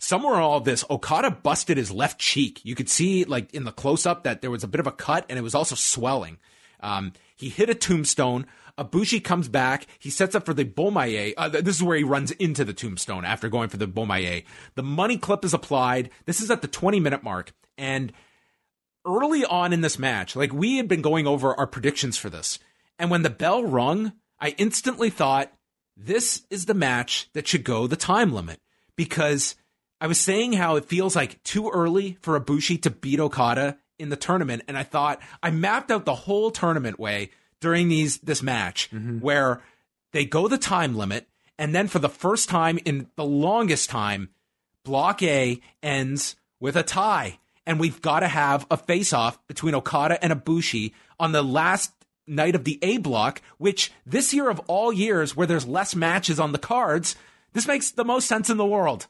Somewhere 0.00 0.34
in 0.34 0.40
all 0.40 0.58
this, 0.58 0.84
Okada 0.90 1.30
busted 1.30 1.76
his 1.76 1.92
left 1.92 2.18
cheek. 2.18 2.60
You 2.64 2.74
could 2.74 2.88
see, 2.88 3.22
like 3.22 3.54
in 3.54 3.62
the 3.62 3.70
close 3.70 4.04
up, 4.04 4.24
that 4.24 4.40
there 4.40 4.50
was 4.50 4.64
a 4.64 4.68
bit 4.68 4.80
of 4.80 4.88
a 4.88 4.92
cut 4.92 5.24
and 5.28 5.38
it 5.38 5.42
was 5.42 5.54
also 5.54 5.76
swelling. 5.76 6.38
Um, 6.80 7.12
he 7.36 7.50
hit 7.50 7.70
a 7.70 7.74
tombstone. 7.74 8.46
Ibushi 8.76 9.22
comes 9.22 9.48
back. 9.48 9.86
He 10.00 10.10
sets 10.10 10.34
up 10.34 10.44
for 10.44 10.54
the 10.54 10.64
Bomaye. 10.64 11.34
Uh, 11.36 11.50
this 11.50 11.76
is 11.76 11.84
where 11.84 11.96
he 11.96 12.02
runs 12.02 12.32
into 12.32 12.64
the 12.64 12.74
tombstone 12.74 13.24
after 13.24 13.48
going 13.48 13.68
for 13.68 13.76
the 13.76 13.86
Bomaye. 13.86 14.44
The 14.74 14.82
money 14.82 15.18
clip 15.18 15.44
is 15.44 15.54
applied. 15.54 16.10
This 16.24 16.40
is 16.40 16.50
at 16.50 16.62
the 16.62 16.68
20 16.68 16.98
minute 16.98 17.22
mark. 17.22 17.52
And 17.78 18.12
early 19.06 19.44
on 19.44 19.72
in 19.72 19.80
this 19.80 19.98
match, 19.98 20.36
like 20.36 20.52
we 20.52 20.76
had 20.76 20.88
been 20.88 21.02
going 21.02 21.26
over 21.26 21.54
our 21.54 21.66
predictions 21.66 22.16
for 22.16 22.30
this. 22.30 22.58
And 22.98 23.10
when 23.10 23.22
the 23.22 23.30
bell 23.30 23.62
rung, 23.62 24.12
I 24.40 24.54
instantly 24.58 25.10
thought, 25.10 25.52
this 25.96 26.42
is 26.50 26.66
the 26.66 26.74
match 26.74 27.30
that 27.32 27.48
should 27.48 27.64
go 27.64 27.86
the 27.86 27.96
time 27.96 28.32
limit 28.32 28.60
because 28.96 29.54
I 30.00 30.06
was 30.06 30.20
saying 30.20 30.54
how 30.54 30.76
it 30.76 30.84
feels 30.84 31.16
like 31.16 31.42
too 31.42 31.70
early 31.70 32.18
for 32.20 32.38
Ibushi 32.38 32.82
to 32.82 32.90
beat 32.90 33.20
Okada 33.20 33.78
in 33.98 34.10
the 34.10 34.16
tournament. 34.16 34.62
And 34.68 34.76
I 34.76 34.82
thought 34.82 35.20
I 35.42 35.50
mapped 35.50 35.90
out 35.90 36.04
the 36.04 36.14
whole 36.14 36.50
tournament 36.50 36.98
way 36.98 37.30
during 37.60 37.88
these 37.88 38.18
this 38.18 38.42
match 38.42 38.90
mm-hmm. 38.90 39.20
where 39.20 39.62
they 40.12 40.24
go 40.24 40.48
the 40.48 40.58
time 40.58 40.96
limit, 40.96 41.28
and 41.58 41.74
then 41.74 41.88
for 41.88 41.98
the 41.98 42.08
first 42.08 42.48
time 42.48 42.78
in 42.84 43.08
the 43.16 43.24
longest 43.24 43.90
time, 43.90 44.30
Block 44.84 45.22
A 45.22 45.60
ends 45.82 46.36
with 46.60 46.76
a 46.76 46.82
tie, 46.82 47.38
and 47.66 47.80
we've 47.80 48.00
got 48.00 48.20
to 48.20 48.28
have 48.28 48.66
a 48.70 48.76
face 48.76 49.12
off 49.12 49.44
between 49.48 49.74
Okada 49.74 50.22
and 50.22 50.32
Ibushi 50.32 50.92
on 51.18 51.32
the 51.32 51.42
last 51.42 51.92
night 52.26 52.54
of 52.54 52.64
the 52.64 52.78
A 52.82 52.98
block, 52.98 53.42
which 53.58 53.92
this 54.04 54.32
year 54.32 54.48
of 54.48 54.60
all 54.66 54.92
years 54.92 55.36
where 55.36 55.46
there's 55.46 55.66
less 55.66 55.94
matches 55.94 56.40
on 56.40 56.52
the 56.52 56.58
cards, 56.58 57.16
this 57.52 57.66
makes 57.66 57.90
the 57.90 58.04
most 58.04 58.26
sense 58.26 58.50
in 58.50 58.56
the 58.56 58.66
world. 58.66 59.06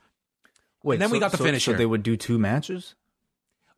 Wait, 0.82 0.96
and 0.96 1.02
then 1.02 1.08
so, 1.08 1.12
we 1.14 1.20
got 1.20 1.32
the 1.32 1.38
so, 1.38 1.44
finish. 1.44 1.64
So 1.64 1.72
they 1.72 1.86
would 1.86 2.02
do 2.02 2.16
two 2.16 2.38
matches. 2.38 2.94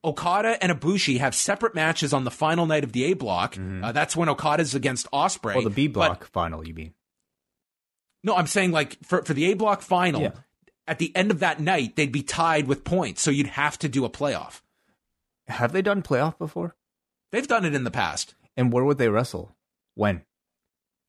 Okada 0.04 0.62
and 0.62 0.72
Ibushi 0.72 1.18
have 1.18 1.34
separate 1.34 1.74
matches 1.74 2.12
on 2.12 2.24
the 2.24 2.30
final 2.30 2.66
night 2.66 2.84
of 2.84 2.92
the 2.92 3.04
A 3.04 3.14
block. 3.14 3.54
Mm-hmm. 3.54 3.84
Uh, 3.84 3.92
that's 3.92 4.14
when 4.14 4.28
Okada's 4.28 4.74
against 4.74 5.10
Ospreay. 5.10 5.56
Oh, 5.56 5.62
the 5.62 5.70
B 5.70 5.88
block 5.88 6.20
but, 6.20 6.28
final, 6.28 6.66
you 6.66 6.74
mean? 6.74 6.94
No, 8.22 8.36
I'm 8.36 8.46
saying 8.46 8.72
like 8.72 8.98
for 9.04 9.22
for 9.22 9.34
the 9.34 9.50
A 9.50 9.54
block 9.54 9.80
final, 9.80 10.22
yeah. 10.22 10.30
at 10.86 10.98
the 10.98 11.14
end 11.16 11.30
of 11.30 11.40
that 11.40 11.60
night, 11.60 11.96
they'd 11.96 12.12
be 12.12 12.22
tied 12.22 12.68
with 12.68 12.84
points, 12.84 13.22
so 13.22 13.30
you'd 13.30 13.46
have 13.48 13.78
to 13.80 13.88
do 13.88 14.04
a 14.04 14.10
playoff. 14.10 14.60
Have 15.48 15.72
they 15.72 15.82
done 15.82 16.02
playoff 16.02 16.38
before? 16.38 16.76
They've 17.32 17.48
done 17.48 17.64
it 17.64 17.74
in 17.74 17.84
the 17.84 17.90
past. 17.90 18.34
And 18.56 18.72
where 18.72 18.84
would 18.84 18.98
they 18.98 19.08
wrestle? 19.08 19.54
When? 19.94 20.22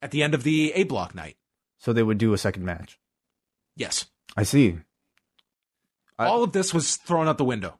At 0.01 0.11
the 0.11 0.23
end 0.23 0.33
of 0.33 0.43
the 0.43 0.71
A 0.73 0.83
block 0.83 1.13
night. 1.13 1.37
So 1.77 1.93
they 1.93 2.03
would 2.03 2.17
do 2.17 2.33
a 2.33 2.37
second 2.37 2.63
match. 2.65 2.99
Yes. 3.75 4.05
I 4.35 4.43
see. 4.43 4.79
All 6.17 6.43
of 6.43 6.51
this 6.51 6.73
was 6.73 6.97
thrown 6.97 7.27
out 7.27 7.37
the 7.37 7.45
window. 7.45 7.79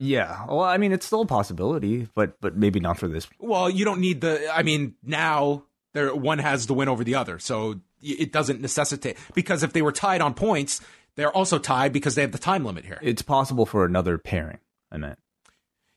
Yeah. 0.00 0.46
Well, 0.46 0.62
I 0.62 0.78
mean, 0.78 0.92
it's 0.92 1.06
still 1.06 1.22
a 1.22 1.26
possibility, 1.26 2.08
but 2.14 2.40
but 2.40 2.56
maybe 2.56 2.80
not 2.80 2.98
for 2.98 3.08
this. 3.08 3.28
Well, 3.38 3.70
you 3.70 3.84
don't 3.84 4.00
need 4.00 4.20
the. 4.20 4.48
I 4.52 4.62
mean, 4.62 4.94
now 5.02 5.64
there 5.94 6.14
one 6.14 6.38
has 6.38 6.66
the 6.66 6.74
win 6.74 6.88
over 6.88 7.04
the 7.04 7.14
other, 7.14 7.38
so 7.38 7.80
it 8.02 8.32
doesn't 8.32 8.60
necessitate 8.60 9.16
because 9.34 9.62
if 9.62 9.72
they 9.72 9.82
were 9.82 9.92
tied 9.92 10.20
on 10.20 10.34
points, 10.34 10.80
they're 11.16 11.34
also 11.34 11.58
tied 11.58 11.92
because 11.92 12.14
they 12.14 12.22
have 12.22 12.32
the 12.32 12.38
time 12.38 12.64
limit 12.64 12.84
here. 12.84 12.98
It's 13.02 13.22
possible 13.22 13.66
for 13.66 13.84
another 13.84 14.18
pairing. 14.18 14.58
I 14.90 14.98
meant. 14.98 15.18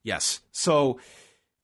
Yes. 0.03 0.41
So 0.51 0.99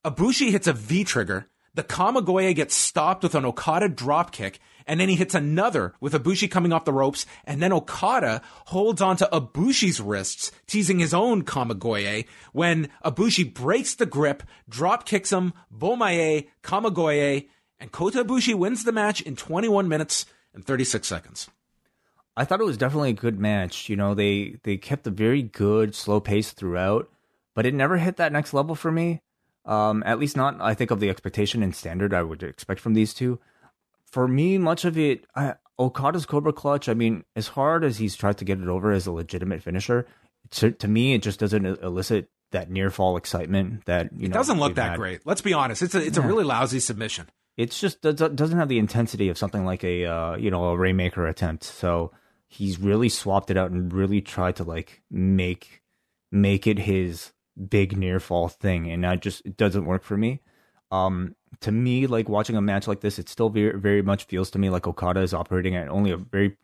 Ibushi 0.06 0.52
hits 0.52 0.68
a 0.68 0.74
V 0.74 1.04
trigger. 1.04 1.48
The 1.74 1.84
Kamigoye 1.84 2.56
gets 2.56 2.74
stopped 2.74 3.22
with 3.22 3.36
an 3.36 3.46
Okada 3.46 3.88
dropkick, 3.88 4.56
and 4.88 5.00
then 5.00 5.10
he 5.10 5.16
hits 5.16 5.36
another 5.36 5.94
with 6.00 6.14
Ibushi 6.14 6.50
coming 6.50 6.74
off 6.74 6.86
the 6.86 6.94
ropes, 6.94 7.28
and 7.44 7.62
then 7.62 7.72
Okada 7.72 8.42
holds 8.68 9.00
onto 9.00 9.26
Ibushi's 9.26 10.02
wrists, 10.02 10.52
teasing 10.66 10.98
his 10.98 11.14
own 11.14 11.44
Kamigoye, 11.44 12.26
when 12.52 12.90
Ibushi 13.06 13.54
breaks 13.54 13.94
the 13.94 14.08
grip, 14.08 14.42
drop 14.68 15.06
kicks 15.06 15.32
him, 15.32 15.54
Bomaye, 15.72 16.48
Kamigoye, 16.64 17.48
and 17.80 17.92
Kota 17.92 18.24
Ibushi 18.24 18.56
wins 18.56 18.84
the 18.84 18.92
match 18.92 19.22
in 19.22 19.36
21 19.36 19.88
minutes 19.88 20.26
and 20.56 20.66
36 20.66 21.08
seconds. 21.08 21.48
I 22.36 22.46
thought 22.46 22.62
it 22.62 22.66
was 22.66 22.78
definitely 22.78 23.12
a 23.12 23.14
good 23.14 23.40
match. 23.40 23.90
You 23.90 23.96
know, 23.96 24.14
they 24.14 24.58
they 24.64 24.78
kept 24.78 25.08
a 25.08 25.12
very 25.12 25.42
good 25.42 25.96
slow 25.96 26.20
pace 26.20 26.52
throughout, 26.52 27.10
but 27.58 27.66
it 27.66 27.74
never 27.74 27.98
hit 27.98 28.18
that 28.18 28.32
next 28.32 28.54
level 28.54 28.76
for 28.76 28.92
me. 28.92 29.20
Um, 29.66 30.02
at 30.06 30.20
least 30.20 30.38
not, 30.38 30.62
I 30.62 30.76
think, 30.76 30.92
of 30.92 31.02
the 31.02 31.10
expectation 31.10 31.62
and 31.62 31.76
standard 31.76 32.14
I 32.14 32.22
would 32.22 32.42
expect 32.44 32.80
from 32.80 32.94
these 32.94 33.14
two 33.14 33.40
for 34.12 34.28
me, 34.28 34.58
much 34.58 34.86
of 34.86 34.98
it, 34.98 35.26
I, 35.36 35.56
Okada's 35.78 36.26
Cobra 36.26 36.54
Clutch. 36.54 36.90
I 36.90 36.94
mean, 36.94 37.24
as 37.36 37.50
hard 37.50 37.84
as 37.84 37.98
he's 37.98 38.16
tried 38.16 38.38
to 38.38 38.46
get 38.46 38.60
it 38.60 38.68
over 38.68 38.92
as 38.92 39.06
a 39.06 39.12
legitimate 39.12 39.62
finisher, 39.62 40.08
to, 40.52 40.72
to 40.72 40.88
me, 40.88 41.14
it 41.14 41.22
just 41.22 41.40
doesn't 41.40 41.66
elicit 41.66 42.30
that 42.52 42.72
near 42.72 42.90
fall 42.90 43.18
excitement 43.18 43.86
that 43.86 44.10
you 44.14 44.26
it 44.26 44.30
know. 44.30 44.34
doesn't 44.34 44.60
look 44.60 44.76
that 44.76 44.92
had. 44.92 44.98
great. 44.98 45.22
Let's 45.26 45.42
be 45.42 45.54
honest. 45.54 45.82
It's 45.82 45.94
a 45.96 46.02
it's 46.02 46.18
yeah. 46.18 46.24
a 46.24 46.28
really 46.28 46.46
lousy 46.46 46.80
submission. 46.80 47.28
It's 47.58 47.80
just 47.80 48.02
doesn't 48.02 48.58
have 48.58 48.70
the 48.70 48.80
intensity 48.80 49.28
of 49.28 49.38
something 49.38 49.66
like 49.66 49.84
a 49.84 50.06
uh, 50.06 50.38
you 50.38 50.50
know 50.50 50.64
a 50.70 50.78
Rainmaker 50.78 51.28
attempt. 51.28 51.66
So 51.66 52.12
he's 52.48 52.80
really 52.80 53.10
swapped 53.10 53.52
it 53.52 53.58
out 53.58 53.72
and 53.72 53.92
really 53.92 54.22
tried 54.22 54.56
to 54.58 54.64
like 54.64 55.02
make 55.12 55.82
make 56.32 56.68
it 56.68 56.80
his 56.80 57.34
big 57.70 57.98
near 57.98 58.20
fall 58.20 58.48
thing, 58.48 58.90
and 58.90 59.06
I 59.06 59.16
just 59.16 59.46
it 59.46 59.58
doesn't 59.58 59.86
work 59.86 60.04
for 60.04 60.18
me. 60.18 60.42
Um, 60.92 61.36
to 61.62 61.72
me, 61.72 62.08
like 62.08 62.30
watching 62.30 62.56
a 62.56 62.62
match 62.62 62.88
like 62.88 63.02
this, 63.02 63.20
it 63.20 63.30
still 63.30 63.50
very, 63.50 63.78
very 63.80 64.02
much 64.02 64.26
feels 64.26 64.50
to 64.52 64.60
me 64.60 64.70
like 64.70 64.88
Okada 64.88 65.22
is 65.22 65.34
operating 65.34 65.76
at 65.76 65.90
only 65.90 66.12
a 66.12 66.18
very, 66.18 66.58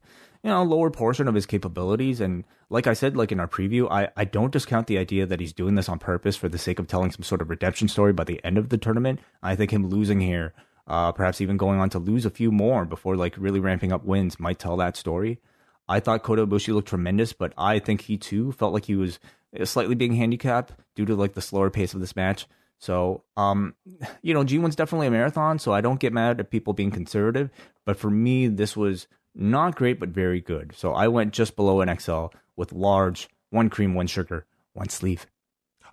you 0.44 0.50
know, 0.50 0.64
lower 0.64 0.92
portion 0.92 1.28
of 1.28 1.36
his 1.36 1.46
capabilities. 1.46 2.22
And 2.22 2.44
like 2.70 2.88
I 2.88 2.94
said, 2.94 3.18
like 3.18 3.32
in 3.32 3.40
our 3.40 3.48
preview, 3.48 3.90
I, 3.90 4.10
I 4.16 4.26
don't 4.26 4.52
discount 4.52 4.88
the 4.88 4.98
idea 4.98 5.26
that 5.26 5.40
he's 5.40 5.54
doing 5.54 5.76
this 5.76 5.90
on 5.90 6.00
purpose 6.00 6.36
for 6.36 6.50
the 6.50 6.58
sake 6.58 6.80
of 6.80 6.88
telling 6.88 7.12
some 7.12 7.24
sort 7.24 7.42
of 7.42 7.50
redemption 7.50 7.88
story 7.88 8.14
by 8.14 8.24
the 8.24 8.44
end 8.44 8.58
of 8.58 8.70
the 8.70 8.78
tournament. 8.78 9.20
I 9.42 9.56
think 9.56 9.72
him 9.72 9.88
losing 9.88 10.22
here, 10.22 10.54
uh, 10.88 11.12
perhaps 11.12 11.42
even 11.42 11.58
going 11.58 11.80
on 11.80 11.90
to 11.92 12.00
lose 12.00 12.26
a 12.26 12.30
few 12.30 12.52
more 12.52 12.86
before 12.86 13.16
like 13.16 13.36
really 13.38 13.60
ramping 13.60 13.92
up 13.92 14.06
wins 14.06 14.40
might 14.40 14.60
tell 14.60 14.78
that 14.78 14.96
story. 14.98 15.40
I 15.88 16.00
thought 16.00 16.24
Kota 16.24 16.48
Ibushi 16.48 16.74
looked 16.74 16.88
tremendous, 16.88 17.34
but 17.34 17.54
I 17.58 17.80
think 17.80 18.02
he 18.02 18.18
too 18.18 18.54
felt 18.54 18.74
like 18.74 18.86
he 18.86 18.96
was 18.96 19.20
slightly 19.64 19.96
being 19.96 20.14
handicapped 20.14 20.74
due 20.96 21.06
to 21.06 21.16
like 21.16 21.34
the 21.34 21.42
slower 21.42 21.70
pace 21.70 21.94
of 21.94 22.00
this 22.00 22.16
match. 22.16 22.48
So, 22.80 23.24
um, 23.38 23.76
you 24.22 24.34
know, 24.34 24.44
G1's 24.44 24.76
definitely 24.76 25.08
a 25.08 25.12
marathon, 25.12 25.58
so 25.58 25.72
I 25.72 25.82
don't 25.82 26.00
get 26.00 26.12
mad 26.12 26.40
at 26.40 26.52
people 26.52 26.74
being 26.74 26.92
conservative. 26.92 27.50
But 27.86 27.98
for 27.98 28.10
me, 28.10 28.48
this 28.48 28.76
was 28.76 29.08
not 29.34 29.76
great, 29.76 30.00
but 30.00 30.10
very 30.10 30.42
good. 30.42 30.74
So 30.76 30.94
I 30.94 31.08
went 31.08 31.34
just 31.34 31.56
below 31.56 31.82
an 31.82 31.98
XL 31.98 32.26
with 32.56 32.74
large, 32.74 33.30
one 33.52 33.70
cream, 33.70 33.94
one 33.94 34.08
sugar, 34.08 34.46
one 34.74 34.90
sleeve. 34.90 35.28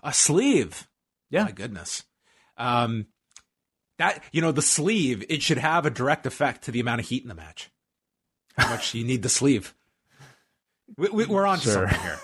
A 0.03 0.13
sleeve? 0.13 0.89
Yeah. 1.31 1.45
My 1.45 1.53
goodness. 1.53 2.05
Um, 2.57 3.07
that, 3.99 4.23
you 4.33 4.41
know, 4.41 4.51
the 4.51 4.63
sleeve, 4.63 5.25
it 5.29 5.43
should 5.43 5.59
have 5.59 5.87
a 5.87 5.91
direct 5.91 6.27
effect 6.27 6.65
to 6.65 6.71
the 6.71 6.81
amount 6.81 7.01
of 7.01 7.07
heat 7.07 7.23
in 7.23 7.29
the 7.29 7.35
match. 7.35 7.71
How 8.57 8.69
much 8.71 8.95
you 8.95 9.05
need 9.05 9.23
the 9.23 9.29
sleeve. 9.29 9.75
We, 10.97 11.25
are 11.25 11.47
on 11.47 11.61
sure. 11.61 11.73
something 11.73 12.01
here. 12.01 12.19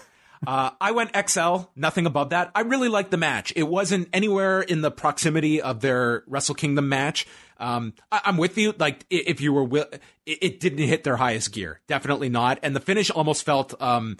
Uh, 0.46 0.70
I 0.80 0.90
went 0.92 1.10
XL, 1.16 1.68
nothing 1.76 2.06
above 2.06 2.30
that. 2.30 2.50
I 2.54 2.60
really 2.62 2.88
liked 2.88 3.10
the 3.10 3.16
match. 3.16 3.52
It 3.54 3.64
wasn't 3.64 4.08
anywhere 4.12 4.60
in 4.60 4.80
the 4.80 4.90
proximity 4.90 5.62
of 5.62 5.80
their 5.80 6.24
Wrestle 6.26 6.54
Kingdom 6.54 6.88
match. 6.88 7.26
Um, 7.58 7.94
I- 8.10 8.22
am 8.24 8.36
with 8.36 8.58
you. 8.58 8.74
Like, 8.78 9.06
if 9.10 9.40
you 9.40 9.52
were, 9.52 9.64
wi- 9.64 9.88
it-, 10.26 10.38
it 10.42 10.60
didn't 10.60 10.86
hit 10.86 11.04
their 11.04 11.16
highest 11.16 11.52
gear. 11.52 11.80
Definitely 11.88 12.28
not. 12.28 12.58
And 12.62 12.74
the 12.74 12.80
finish 12.80 13.10
almost 13.10 13.44
felt, 13.44 13.80
um, 13.80 14.16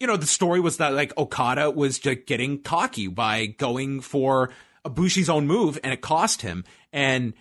you 0.00 0.06
know, 0.06 0.16
the 0.16 0.26
story 0.26 0.60
was 0.60 0.78
that 0.78 0.94
like 0.94 1.16
Okada 1.18 1.70
was 1.70 1.98
just 1.98 2.26
getting 2.26 2.62
cocky 2.62 3.08
by 3.08 3.46
going 3.46 4.00
for 4.00 4.50
Ibushi's 4.84 5.28
own 5.28 5.46
move 5.46 5.78
and 5.84 5.92
it 5.92 6.00
cost 6.00 6.42
him. 6.42 6.64
And 6.92 7.34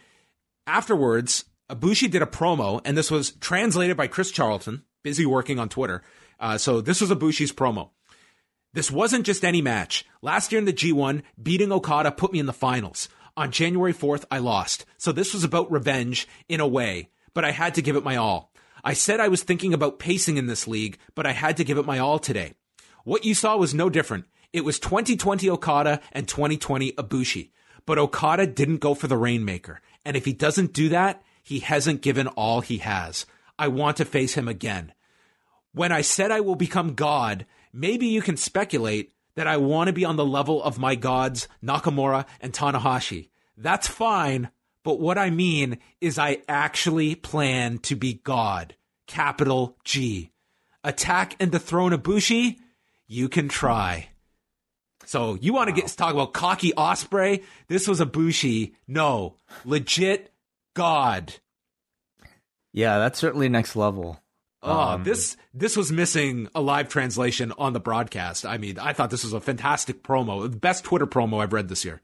afterwards, 0.67 1.45
Ibushi 1.69 2.11
did 2.11 2.21
a 2.21 2.27
promo 2.27 2.81
and 2.85 2.97
this 2.97 3.09
was 3.09 3.31
translated 3.31 3.97
by 3.97 4.07
Chris 4.07 4.31
Charlton, 4.31 4.83
busy 5.03 5.25
working 5.25 5.57
on 5.57 5.69
Twitter. 5.69 6.03
Uh, 6.39 6.57
so 6.57 6.81
this 6.81 7.01
was 7.01 7.09
Ibushi's 7.09 7.51
promo. 7.51 7.89
This 8.73 8.89
wasn't 8.89 9.25
just 9.25 9.43
any 9.43 9.61
match. 9.61 10.05
Last 10.21 10.51
year 10.51 10.59
in 10.59 10.65
the 10.65 10.73
G1, 10.73 11.23
beating 11.41 11.71
Okada 11.71 12.11
put 12.11 12.31
me 12.31 12.39
in 12.39 12.45
the 12.45 12.53
finals. 12.53 13.09
On 13.35 13.51
January 13.51 13.93
4th, 13.93 14.25
I 14.31 14.37
lost. 14.37 14.85
So 14.97 15.11
this 15.11 15.33
was 15.33 15.43
about 15.43 15.71
revenge 15.71 16.27
in 16.47 16.59
a 16.59 16.67
way, 16.67 17.09
but 17.33 17.43
I 17.43 17.51
had 17.51 17.75
to 17.75 17.81
give 17.81 17.95
it 17.95 18.03
my 18.03 18.15
all. 18.15 18.53
I 18.83 18.93
said 18.93 19.19
I 19.19 19.27
was 19.27 19.43
thinking 19.43 19.73
about 19.73 19.99
pacing 19.99 20.37
in 20.37 20.47
this 20.47 20.67
league, 20.67 20.97
but 21.15 21.27
I 21.27 21.33
had 21.33 21.57
to 21.57 21.63
give 21.63 21.77
it 21.77 21.85
my 21.85 21.99
all 21.99 22.17
today. 22.17 22.53
What 23.03 23.25
you 23.25 23.35
saw 23.35 23.57
was 23.57 23.73
no 23.73 23.89
different. 23.89 24.25
It 24.53 24.65
was 24.65 24.79
2020 24.79 25.49
Okada 25.49 25.99
and 26.11 26.27
2020 26.27 26.93
Ibushi. 26.93 27.51
But 27.85 27.97
Okada 27.97 28.47
didn't 28.47 28.77
go 28.77 28.93
for 28.93 29.07
the 29.07 29.17
Rainmaker. 29.17 29.81
And 30.05 30.15
if 30.15 30.25
he 30.25 30.33
doesn't 30.33 30.73
do 30.73 30.89
that, 30.89 31.21
he 31.43 31.59
hasn't 31.59 32.01
given 32.01 32.27
all 32.27 32.61
he 32.61 32.77
has. 32.77 33.25
I 33.59 33.67
want 33.67 33.97
to 33.97 34.05
face 34.05 34.35
him 34.35 34.47
again. 34.47 34.93
when 35.73 35.91
I 35.91 36.01
said 36.01 36.31
I 36.31 36.41
will 36.41 36.55
become 36.55 36.95
God, 36.95 37.45
maybe 37.73 38.07
you 38.07 38.21
can 38.21 38.37
speculate 38.37 39.11
that 39.35 39.47
I 39.47 39.57
want 39.57 39.87
to 39.87 39.93
be 39.93 40.05
on 40.05 40.15
the 40.15 40.25
level 40.25 40.61
of 40.61 40.79
my 40.79 40.95
gods, 40.95 41.47
Nakamura 41.63 42.25
and 42.41 42.53
Tanahashi. 42.53 43.29
That's 43.57 43.87
fine, 43.87 44.49
but 44.83 44.99
what 44.99 45.17
I 45.17 45.29
mean 45.29 45.77
is 45.99 46.17
I 46.17 46.39
actually 46.47 47.15
plan 47.15 47.77
to 47.79 47.95
be 47.95 48.15
God. 48.15 48.75
Capital 49.07 49.77
G. 49.83 50.31
Attack 50.83 51.35
and 51.39 51.51
dethrone 51.51 51.91
Ibushi? 51.91 52.57
You 53.07 53.29
can 53.29 53.49
try. 53.49 54.09
So 55.05 55.37
you 55.41 55.53
want 55.53 55.67
to 55.67 55.75
get 55.75 55.87
talk 55.89 56.13
about 56.13 56.33
cocky 56.33 56.71
Ospreay? 56.71 57.43
This 57.67 57.87
was 57.87 57.99
Ibushi. 57.99 58.73
No, 58.87 59.35
legit 59.65 60.31
God. 60.73 61.33
Yeah, 62.71 62.99
that's 62.99 63.19
certainly 63.19 63.49
next 63.49 63.75
level. 63.75 64.20
Oh, 64.63 64.79
um, 64.79 65.03
this 65.03 65.37
this 65.53 65.75
was 65.75 65.91
missing 65.91 66.47
a 66.53 66.61
live 66.61 66.87
translation 66.87 67.51
on 67.57 67.73
the 67.73 67.79
broadcast. 67.79 68.45
I 68.45 68.57
mean, 68.57 68.77
I 68.77 68.93
thought 68.93 69.09
this 69.09 69.23
was 69.23 69.33
a 69.33 69.41
fantastic 69.41 70.03
promo, 70.03 70.49
the 70.49 70.57
best 70.57 70.83
Twitter 70.83 71.07
promo 71.07 71.41
I've 71.41 71.53
read 71.53 71.67
this 71.67 71.83
year. 71.83 72.01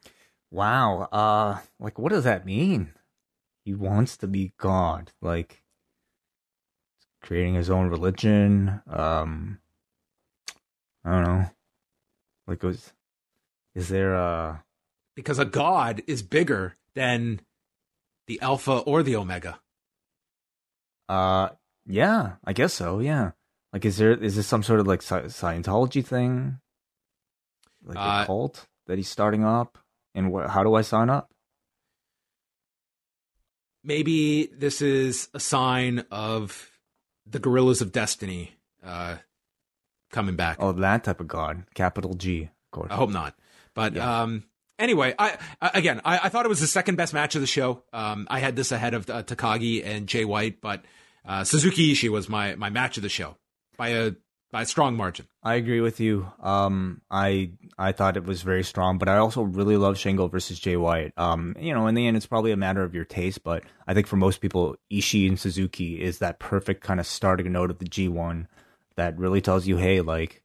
Wow. 0.49 1.01
Uh 1.11 1.59
like 1.79 1.99
what 1.99 2.11
does 2.11 2.23
that 2.23 2.45
mean? 2.45 2.93
He 3.63 3.73
wants 3.73 4.17
to 4.17 4.27
be 4.27 4.53
God. 4.57 5.11
Like 5.21 5.61
creating 7.21 7.55
his 7.55 7.69
own 7.69 7.89
religion. 7.89 8.81
Um 8.89 9.59
I 11.05 11.11
don't 11.11 11.23
know. 11.23 11.45
Like 12.47 12.63
was 12.63 12.93
is 13.75 13.89
there 13.89 14.15
a 14.15 14.63
because 15.15 15.37
a 15.37 15.45
god 15.45 16.01
is 16.07 16.23
bigger 16.23 16.75
than 16.95 17.41
the 18.25 18.41
alpha 18.41 18.79
or 18.79 19.03
the 19.03 19.15
omega. 19.15 19.59
Uh 21.07 21.49
yeah, 21.87 22.33
I 22.43 22.53
guess 22.53 22.73
so. 22.73 22.99
Yeah. 22.99 23.31
Like, 23.73 23.85
is 23.85 23.97
there 23.97 24.11
is 24.11 24.35
this 24.35 24.47
some 24.47 24.63
sort 24.63 24.79
of 24.79 24.87
like 24.87 25.01
Scientology 25.01 26.05
thing, 26.05 26.59
like 27.83 27.97
uh, 27.97 28.23
a 28.23 28.25
cult 28.25 28.67
that 28.87 28.97
he's 28.97 29.09
starting 29.09 29.43
up? 29.43 29.77
And 30.15 30.33
wh- 30.33 30.49
how 30.49 30.63
do 30.63 30.73
I 30.73 30.81
sign 30.81 31.09
up? 31.09 31.31
Maybe 33.83 34.47
this 34.47 34.81
is 34.81 35.29
a 35.33 35.39
sign 35.39 36.05
of 36.11 36.71
the 37.25 37.39
Guerrillas 37.39 37.81
of 37.81 37.91
Destiny 37.91 38.53
uh, 38.83 39.17
coming 40.11 40.35
back. 40.35 40.57
Oh, 40.59 40.71
that 40.71 41.03
type 41.03 41.21
of 41.21 41.27
god, 41.27 41.65
capital 41.73 42.13
G, 42.13 42.43
of 42.43 42.71
course. 42.71 42.91
I 42.91 42.95
hope 42.95 43.11
not. 43.11 43.35
But 43.75 43.93
yeah. 43.93 44.23
um, 44.23 44.43
anyway, 44.79 45.13
I, 45.19 45.37
again, 45.61 46.01
I, 46.03 46.19
I, 46.23 46.29
thought 46.29 46.45
it 46.45 46.49
was 46.49 46.59
the 46.59 46.67
second 46.67 46.95
best 46.95 47.13
match 47.13 47.35
of 47.35 47.41
the 47.41 47.47
show. 47.47 47.83
Um, 47.93 48.27
I 48.29 48.39
had 48.39 48.55
this 48.55 48.71
ahead 48.71 48.93
of 48.93 49.09
uh, 49.09 49.23
Takagi 49.23 49.85
and 49.85 50.07
Jay 50.07 50.25
White, 50.25 50.61
but 50.61 50.83
uh, 51.27 51.43
Suzuki 51.43 51.93
Ishii 51.93 52.09
was 52.09 52.29
my 52.29 52.55
my 52.55 52.69
match 52.69 52.97
of 52.97 53.03
the 53.03 53.09
show 53.09 53.37
by 53.77 53.89
a 53.89 54.11
by 54.51 54.61
a 54.61 54.65
strong 54.65 54.95
margin. 54.95 55.27
I 55.43 55.55
agree 55.55 55.81
with 55.81 55.99
you. 55.99 56.31
Um, 56.41 57.01
I 57.11 57.51
I 57.77 57.91
thought 57.91 58.17
it 58.17 58.23
was 58.23 58.41
very 58.41 58.63
strong, 58.63 58.97
but 58.97 59.09
I 59.09 59.17
also 59.17 59.41
really 59.41 59.77
love 59.77 59.95
Shingo 59.95 60.31
versus 60.31 60.59
Jay 60.59 60.77
White. 60.77 61.13
Um, 61.17 61.55
you 61.59 61.73
know, 61.73 61.87
in 61.87 61.95
the 61.95 62.07
end, 62.07 62.17
it's 62.17 62.25
probably 62.25 62.51
a 62.51 62.57
matter 62.57 62.83
of 62.83 62.95
your 62.95 63.05
taste, 63.05 63.43
but 63.43 63.63
I 63.87 63.93
think 63.93 64.07
for 64.07 64.15
most 64.15 64.41
people, 64.41 64.75
Ishii 64.91 65.27
and 65.27 65.39
Suzuki 65.39 66.01
is 66.01 66.19
that 66.19 66.39
perfect 66.39 66.83
kind 66.83 66.99
of 66.99 67.05
starting 67.05 67.51
note 67.51 67.71
of 67.71 67.79
the 67.79 67.85
G1 67.85 68.47
that 68.95 69.17
really 69.17 69.41
tells 69.41 69.67
you, 69.67 69.77
hey, 69.77 70.01
like 70.01 70.43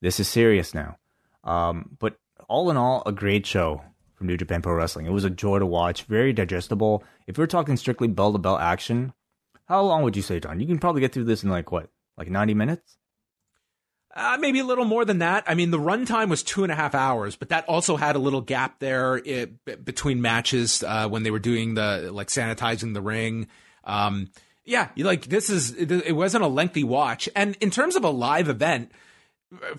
this 0.00 0.18
is 0.18 0.28
serious 0.28 0.74
now. 0.74 0.96
Um, 1.44 1.96
but 1.98 2.16
all 2.48 2.70
in 2.70 2.76
all, 2.76 3.02
a 3.06 3.12
great 3.12 3.46
show 3.46 3.82
from 4.14 4.26
New 4.26 4.36
Japan 4.36 4.62
Pro 4.62 4.74
Wrestling. 4.74 5.06
It 5.06 5.12
was 5.12 5.24
a 5.24 5.30
joy 5.30 5.58
to 5.58 5.66
watch, 5.66 6.04
very 6.04 6.32
digestible. 6.32 7.04
If 7.26 7.36
we're 7.36 7.46
talking 7.46 7.76
strictly 7.76 8.08
bell 8.08 8.32
to 8.32 8.38
bell 8.38 8.58
action, 8.58 9.12
how 9.66 9.82
long 9.82 10.02
would 10.02 10.16
you 10.16 10.22
say, 10.22 10.40
John? 10.40 10.60
You 10.60 10.66
can 10.66 10.78
probably 10.78 11.00
get 11.00 11.12
through 11.12 11.24
this 11.24 11.42
in 11.42 11.50
like 11.50 11.72
what, 11.72 11.90
like 12.16 12.28
ninety 12.28 12.54
minutes? 12.54 12.98
Uh, 14.16 14.36
maybe 14.38 14.60
a 14.60 14.64
little 14.64 14.84
more 14.84 15.04
than 15.04 15.18
that. 15.18 15.42
I 15.48 15.56
mean, 15.56 15.72
the 15.72 15.78
runtime 15.78 16.28
was 16.28 16.44
two 16.44 16.62
and 16.62 16.70
a 16.70 16.76
half 16.76 16.94
hours, 16.94 17.34
but 17.34 17.48
that 17.48 17.68
also 17.68 17.96
had 17.96 18.14
a 18.14 18.20
little 18.20 18.40
gap 18.40 18.78
there 18.78 19.16
it, 19.16 19.54
eh, 19.66 19.74
between 19.74 20.22
matches 20.22 20.84
uh, 20.84 21.08
when 21.08 21.24
they 21.24 21.32
were 21.32 21.40
doing 21.40 21.74
the 21.74 22.10
like 22.12 22.28
sanitizing 22.28 22.94
the 22.94 23.00
ring. 23.00 23.48
Um, 23.82 24.30
yeah, 24.64 24.90
like 24.96 25.26
this 25.26 25.50
is 25.50 25.74
it 25.74 26.12
wasn't 26.12 26.44
a 26.44 26.48
lengthy 26.48 26.84
watch, 26.84 27.28
and 27.34 27.56
in 27.60 27.70
terms 27.70 27.96
of 27.96 28.04
a 28.04 28.10
live 28.10 28.48
event 28.48 28.92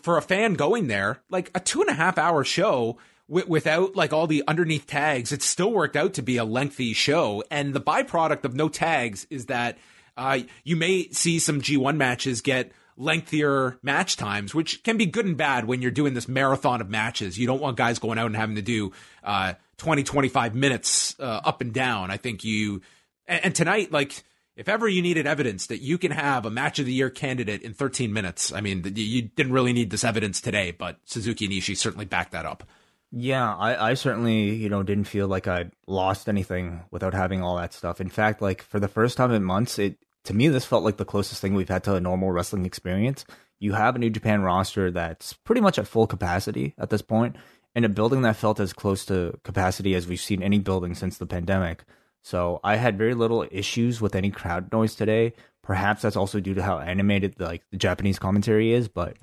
for 0.02 0.18
a 0.18 0.22
fan 0.22 0.56
going 0.56 0.88
there, 0.88 1.22
like 1.30 1.50
a 1.56 1.60
two 1.60 1.82
and 1.82 1.90
a 1.90 1.94
half 1.94 2.18
hour 2.18 2.44
show 2.44 2.98
without 3.28 3.96
like 3.96 4.14
all 4.14 4.28
the 4.28 4.44
underneath 4.48 4.88
tags, 4.88 5.32
it 5.32 5.42
still 5.42 5.72
worked 5.72 5.96
out 5.96 6.14
to 6.14 6.22
be 6.22 6.38
a 6.38 6.44
lengthy 6.44 6.94
show. 6.94 7.44
And 7.50 7.74
the 7.74 7.82
byproduct 7.82 8.46
of 8.46 8.54
no 8.54 8.70
tags 8.70 9.26
is 9.30 9.48
that 9.48 9.78
uh, 10.18 10.40
you 10.64 10.76
may 10.76 11.10
see 11.10 11.40
some 11.40 11.62
G1 11.62 11.98
matches 11.98 12.42
get 12.42 12.72
lengthier 12.98 13.78
match 13.82 14.16
times, 14.16 14.56
which 14.56 14.84
can 14.84 14.98
be 14.98 15.06
good 15.06 15.26
and 15.26 15.36
bad 15.36 15.66
when 15.66 15.82
you're 15.82 15.92
doing 15.92 16.14
this 16.14 16.28
marathon 16.28 16.82
of 16.82 16.90
matches. 16.90 17.38
You 17.38 17.48
don't 17.48 17.62
want 17.62 17.78
guys 17.78 18.00
going 18.00 18.18
out 18.18 18.28
and 18.28 18.36
having 18.36 18.56
to 18.56 18.62
do 18.62 18.94
uh, 19.24 19.54
20, 19.78 20.04
25 20.04 20.56
minutes 20.56 21.16
uh, 21.20 21.42
up 21.44 21.62
and 21.62 21.74
down. 21.74 22.12
I 22.12 22.18
think 22.18 22.44
you, 22.44 22.82
and, 23.28 23.46
and 23.46 23.56
tonight, 23.56 23.92
like, 23.92 24.24
if 24.56 24.70
ever 24.70 24.88
you 24.88 25.02
needed 25.02 25.28
evidence 25.28 25.68
that 25.68 25.82
you 25.82 25.98
can 25.98 26.12
have 26.12 26.46
a 26.46 26.50
match 26.50 26.80
of 26.80 26.86
the 26.86 26.94
year 26.94 27.10
candidate 27.10 27.62
in 27.62 27.74
13 27.74 28.14
minutes, 28.14 28.54
I 28.54 28.62
mean, 28.62 28.90
you 28.96 29.24
didn't 29.24 29.52
really 29.52 29.74
need 29.74 29.90
this 29.90 30.06
evidence 30.06 30.40
today, 30.40 30.72
but 30.72 30.98
Suzuki 31.04 31.46
and 31.46 31.54
Ishii 31.54 31.76
certainly 31.76 32.06
backed 32.06 32.32
that 32.32 32.46
up. 32.46 32.64
Yeah, 33.12 33.56
I, 33.56 33.91
I 33.91 33.93
certainly, 33.93 34.56
you 34.56 34.70
know, 34.70 34.84
didn't 34.84 35.06
feel 35.06 35.28
like 35.28 35.47
I 35.47 35.72
lost 35.88 36.28
anything 36.28 36.84
without 36.91 37.14
having 37.14 37.41
all 37.41 37.56
that 37.58 37.74
stuff. 37.74 38.01
In 38.01 38.10
fact, 38.10 38.41
like 38.41 38.62
for 38.62 38.80
the 38.80 38.88
first 38.88 39.16
time 39.16 39.32
in 39.32 39.43
months, 39.43 39.80
it 39.80 39.97
to 40.26 40.34
me 40.34 40.47
this 40.47 40.66
felt 40.66 40.84
like 40.84 40.97
the 40.97 41.06
closest 41.06 41.41
thing 41.41 41.53
we've 41.53 41.70
had 41.70 41.84
to 41.86 41.95
a 41.95 42.01
normal 42.01 42.32
wrestling 42.32 42.66
experience. 42.66 43.26
You 43.60 43.74
have 43.74 43.95
a 43.95 43.99
New 43.99 44.10
Japan 44.10 44.41
roster 44.41 44.91
that's 44.91 45.34
pretty 45.34 45.62
much 45.62 45.80
at 45.80 45.88
full 45.88 46.08
capacity 46.08 46.74
at 46.78 46.89
this 46.89 47.01
point, 47.01 47.38
and 47.74 47.86
a 47.86 47.89
building 47.89 48.24
that 48.24 48.36
felt 48.36 48.60
as 48.60 48.74
close 48.74 49.06
to 49.06 49.39
capacity 49.43 49.95
as 49.95 50.08
we've 50.08 50.20
seen 50.20 50.43
any 50.43 50.60
building 50.60 50.93
since 50.93 51.18
the 51.18 51.26
pandemic. 51.26 51.86
So 52.22 52.60
I 52.64 52.76
had 52.78 52.97
very 52.97 53.14
little 53.14 53.47
issues 53.51 54.01
with 54.01 54.16
any 54.16 54.32
crowd 54.32 54.72
noise 54.74 54.95
today. 54.95 55.34
Perhaps 55.62 56.01
that's 56.01 56.16
also 56.16 56.39
due 56.39 56.56
to 56.56 56.64
how 56.64 56.80
animated 56.80 57.39
like 57.39 57.64
the 57.72 57.78
Japanese 57.78 58.20
commentary 58.20 58.74
is, 58.74 58.88
but 58.88 59.16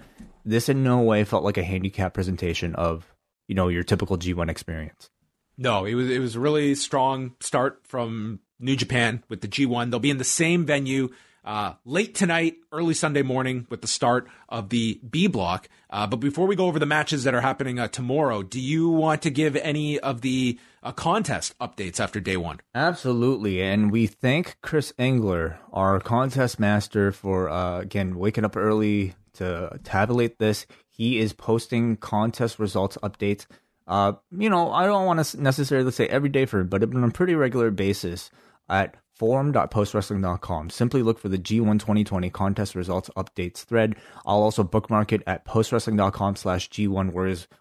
this 0.45 0.69
in 0.69 0.83
no 0.83 1.01
way 1.01 1.25
felt 1.25 1.45
like 1.45 1.59
a 1.59 1.63
handicap 1.65 2.15
presentation 2.15 2.75
of 2.75 3.12
you 3.49 3.55
know 3.55 3.69
your 3.69 3.83
typical 3.83 4.17
G1 4.17 4.49
experience. 4.49 5.11
No, 5.59 5.85
it 5.85 5.95
was 5.95 6.11
it 6.11 6.19
was 6.19 6.37
a 6.37 6.41
really 6.41 6.75
strong 6.75 7.35
start 7.41 7.81
from 7.85 8.41
New 8.59 8.77
Japan 8.77 9.23
with 9.29 9.41
the 9.41 9.49
G1. 9.49 9.91
They'll 9.91 10.01
be 10.01 10.11
in 10.11 10.19
the 10.19 10.25
same 10.25 10.65
venue 10.65 11.11
uh, 11.45 11.75
late 11.85 12.15
tonight, 12.15 12.57
early 12.71 12.95
Sunday 12.95 13.23
morning 13.23 13.67
with 13.69 13.81
the 13.81 13.89
start 13.89 14.29
of 14.49 14.69
the 14.69 15.01
B 15.09 15.27
block. 15.27 15.69
Uh, 15.91 16.07
but 16.07 16.17
before 16.17 16.47
we 16.47 16.57
go 16.57 16.67
over 16.67 16.79
the 16.79 16.87
matches 16.87 17.25
that 17.25 17.35
are 17.35 17.41
happening 17.41 17.79
uh, 17.79 17.89
tomorrow, 17.89 18.43
do 18.43 18.61
you 18.61 18.89
want 18.89 19.23
to 19.23 19.31
give 19.31 19.57
any 19.57 19.99
of 19.99 20.21
the 20.21 20.59
uh, 20.83 20.93
contest 20.93 21.59
updates 21.59 22.01
after 22.01 22.21
day 22.21 22.37
one? 22.37 22.61
Absolutely. 22.75 23.61
And 23.61 23.91
we 23.91 24.07
thank 24.07 24.57
Chris 24.63 24.93
Engler, 24.99 25.59
our 25.73 26.01
contest 26.01 26.61
master, 26.61 27.13
for 27.13 27.49
uh, 27.49 27.81
again 27.81 28.17
waking 28.17 28.45
up 28.45 28.57
early 28.57 29.15
to 29.35 29.79
tabulate 29.83 30.39
this. 30.39 30.67
He 30.93 31.19
is 31.19 31.33
posting 31.33 31.97
contest 31.97 32.59
results 32.59 32.97
updates. 33.03 33.47
Uh, 33.87 34.13
you 34.31 34.49
know, 34.49 34.71
I 34.71 34.87
don't 34.87 35.07
want 35.07 35.25
to 35.25 35.43
necessarily 35.43 35.91
say 35.91 36.07
every 36.07 36.29
day 36.29 36.45
for 36.47 36.63
but 36.63 36.85
on 36.85 37.03
a 37.03 37.11
pretty 37.11 37.35
regular 37.35 37.71
basis 37.71 38.31
at 38.69 38.97
forum.postwrestling.com. 39.15 40.71
Simply 40.71 41.03
look 41.03 41.19
for 41.19 41.29
the 41.29 41.39
G1 41.39 41.79
2020 41.79 42.31
contest 42.31 42.75
results 42.75 43.11
updates 43.17 43.65
thread. 43.65 43.97
I'll 44.25 44.43
also 44.43 44.63
bookmark 44.63 45.13
it 45.13 45.23
at 45.27 45.45
postwrestling.com 45.45 46.37
slash 46.37 46.69
G1 46.71 47.13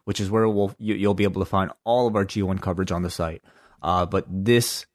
which 0.05 0.19
is 0.19 0.29
where 0.29 0.47
we'll, 0.47 0.75
you, 0.77 1.07
will 1.07 1.13
be 1.13 1.23
able 1.23 1.41
to 1.41 1.49
find 1.49 1.71
all 1.83 2.07
of 2.07 2.15
our 2.15 2.25
G1 2.25 2.61
coverage 2.61 2.91
on 2.91 3.01
the 3.01 3.09
site. 3.09 3.43
Uh, 3.81 4.05
but 4.05 4.25
this 4.27 4.85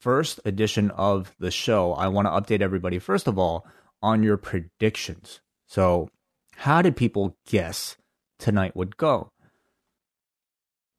first 0.00 0.40
edition 0.44 0.90
of 0.90 1.34
the 1.38 1.50
show, 1.50 1.92
I 1.92 2.08
want 2.08 2.26
to 2.26 2.30
update 2.30 2.62
everybody, 2.62 2.98
first 2.98 3.26
of 3.26 3.38
all, 3.38 3.66
on 4.02 4.22
your 4.22 4.36
predictions. 4.36 5.40
So 5.66 6.10
how 6.56 6.82
did 6.82 6.96
people 6.96 7.36
guess 7.46 7.96
tonight 8.38 8.76
would 8.76 8.96
go? 8.96 9.30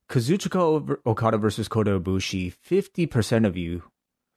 Kazuchika 0.10 0.98
Okada 1.06 1.38
versus 1.38 1.68
Kota 1.68 2.00
Ibushi, 2.00 2.54
50% 2.54 3.46
of 3.46 3.58
you 3.58 3.84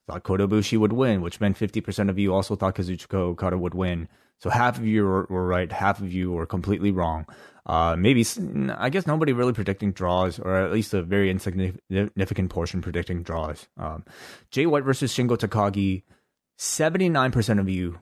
thought 0.07 0.23
Kota 0.23 0.49
Ibushi 0.49 0.79
would 0.79 0.95
win, 0.95 1.21
which 1.21 1.41
meant 1.41 1.59
50% 1.59 2.09
of 2.09 2.19
you 2.19 2.35
also 2.35 2.57
thought 2.57 2.75
Kazuchika 2.75 3.15
Okada 3.15 3.59
would 3.59 3.75
win. 3.75 4.09
So 4.39 4.51
half 4.51 4.79
of 4.79 4.87
you 4.87 5.05
were, 5.05 5.27
right, 5.29 5.71
half 5.71 6.01
of 6.01 6.13
you 6.13 6.33
were 6.33 6.47
completely 6.47 6.91
wrong. 6.91 7.27
Uh, 7.67 7.97
maybe, 7.99 8.25
I 8.79 8.89
guess 8.89 9.07
nobody 9.07 9.35
really 9.35 9.53
predicting 9.53 9.93
draws, 9.93 10.39
or 10.39 10.57
at 10.57 10.73
least 10.73 10.95
a 10.95 11.03
very 11.03 11.31
insignificant 11.31 12.49
portion 12.49 12.81
predicting 12.81 13.23
draws. 13.23 13.69
Um, 13.77 14.05
Jay 14.51 14.65
White 14.65 14.85
versus 14.85 15.13
Shingo 15.13 15.37
Takagi, 15.37 16.05
79% 16.59 17.61
of 17.61 17.69
you 17.69 17.99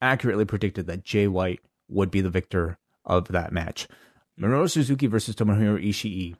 accurately 0.00 0.44
predicted 0.44 0.86
that 0.86 1.02
Jay 1.02 1.26
White 1.26 1.60
would 1.88 2.10
be 2.10 2.20
the 2.20 2.30
victor 2.30 2.78
of 3.04 3.28
that 3.28 3.52
match. 3.52 3.88
Minoru 4.40 4.70
Suzuki 4.70 5.06
versus 5.06 5.34
Tomohiro 5.34 5.82
Ishii. 5.84 6.36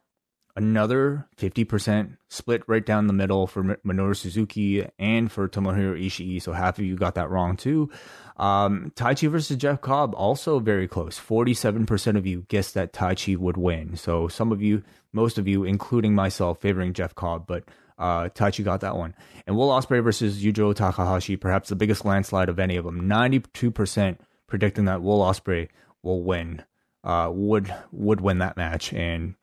another 0.56 1.26
50% 1.36 2.16
split 2.28 2.62
right 2.66 2.84
down 2.84 3.06
the 3.06 3.12
middle 3.12 3.46
for 3.46 3.62
Minoru 3.86 4.16
Suzuki 4.16 4.84
and 4.98 5.30
for 5.30 5.48
Tomohiro 5.48 6.04
Ishii. 6.04 6.42
So 6.42 6.52
half 6.52 6.78
of 6.78 6.84
you 6.84 6.96
got 6.96 7.14
that 7.14 7.30
wrong 7.30 7.56
too. 7.56 7.90
Um, 8.36 8.92
Taichi 8.96 9.30
versus 9.30 9.56
Jeff 9.56 9.80
Cobb, 9.80 10.14
also 10.14 10.58
very 10.58 10.88
close. 10.88 11.18
47% 11.18 12.16
of 12.16 12.26
you 12.26 12.44
guessed 12.48 12.74
that 12.74 12.92
Taichi 12.92 13.36
would 13.36 13.56
win. 13.56 13.96
So 13.96 14.26
some 14.28 14.50
of 14.52 14.60
you, 14.60 14.82
most 15.12 15.38
of 15.38 15.46
you, 15.46 15.64
including 15.64 16.14
myself, 16.14 16.60
favoring 16.60 16.92
Jeff 16.92 17.14
Cobb, 17.14 17.46
but 17.46 17.64
uh, 17.98 18.28
Taichi 18.28 18.64
got 18.64 18.80
that 18.80 18.96
one. 18.96 19.14
And 19.46 19.56
Will 19.56 19.68
Ospreay 19.68 20.02
versus 20.02 20.42
Yujiro 20.42 20.74
Takahashi, 20.74 21.36
perhaps 21.36 21.68
the 21.68 21.76
biggest 21.76 22.04
landslide 22.04 22.48
of 22.48 22.58
any 22.58 22.76
of 22.76 22.84
them. 22.84 23.02
92% 23.08 24.18
predicting 24.48 24.86
that 24.86 25.02
Will 25.02 25.20
Ospreay 25.20 25.68
will 26.02 26.22
win, 26.22 26.64
uh, 27.04 27.30
would 27.32 27.72
would 27.92 28.20
win 28.20 28.38
that 28.38 28.56
match. 28.56 28.92
And 28.92 29.36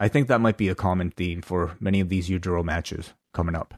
I 0.00 0.08
think 0.08 0.28
that 0.28 0.40
might 0.40 0.56
be 0.56 0.68
a 0.68 0.74
common 0.74 1.10
theme 1.10 1.42
for 1.42 1.76
many 1.80 2.00
of 2.00 2.08
these 2.08 2.28
Yujiro 2.30 2.64
matches 2.64 3.12
coming 3.34 3.54
up. 3.54 3.74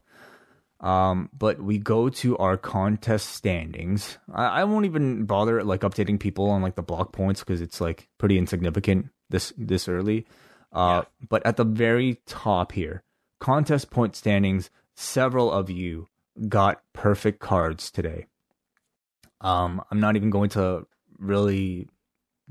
Um, 0.80 1.28
but 1.36 1.60
we 1.60 1.78
go 1.78 2.08
to 2.08 2.38
our 2.38 2.56
contest 2.56 3.30
standings. 3.30 4.18
I, 4.32 4.60
I 4.60 4.64
won't 4.64 4.86
even 4.86 5.26
bother 5.26 5.62
like 5.62 5.80
updating 5.80 6.18
people 6.18 6.48
on 6.48 6.62
like 6.62 6.74
the 6.74 6.82
block 6.82 7.12
points 7.12 7.40
because 7.40 7.60
it's 7.60 7.80
like 7.80 8.08
pretty 8.18 8.38
insignificant 8.38 9.08
this 9.28 9.52
this 9.58 9.88
early. 9.88 10.26
Uh, 10.72 11.02
yeah. 11.02 11.26
but 11.28 11.44
at 11.44 11.56
the 11.56 11.64
very 11.64 12.20
top 12.26 12.72
here, 12.72 13.02
contest 13.40 13.90
point 13.90 14.14
standings. 14.16 14.70
Several 14.94 15.50
of 15.50 15.70
you 15.70 16.08
got 16.48 16.82
perfect 16.92 17.40
cards 17.40 17.90
today. 17.90 18.26
Um, 19.40 19.82
I'm 19.90 20.00
not 20.00 20.16
even 20.16 20.30
going 20.30 20.50
to 20.50 20.86
really 21.18 21.88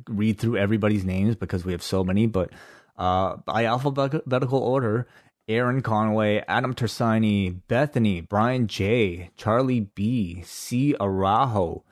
read 0.07 0.39
through 0.39 0.57
everybody's 0.57 1.03
names 1.05 1.35
because 1.35 1.65
we 1.65 1.71
have 1.73 1.83
so 1.83 2.03
many, 2.03 2.25
but 2.27 2.51
uh, 2.97 3.37
by 3.45 3.65
alphabetical 3.65 4.59
order, 4.59 5.07
Aaron 5.47 5.81
Conway, 5.81 6.43
Adam 6.47 6.75
Tersani, 6.75 7.61
Bethany, 7.67 8.21
Brian 8.21 8.67
J, 8.67 9.31
Charlie 9.35 9.79
B, 9.79 10.43
C 10.45 10.95
Arajo, 10.99 11.83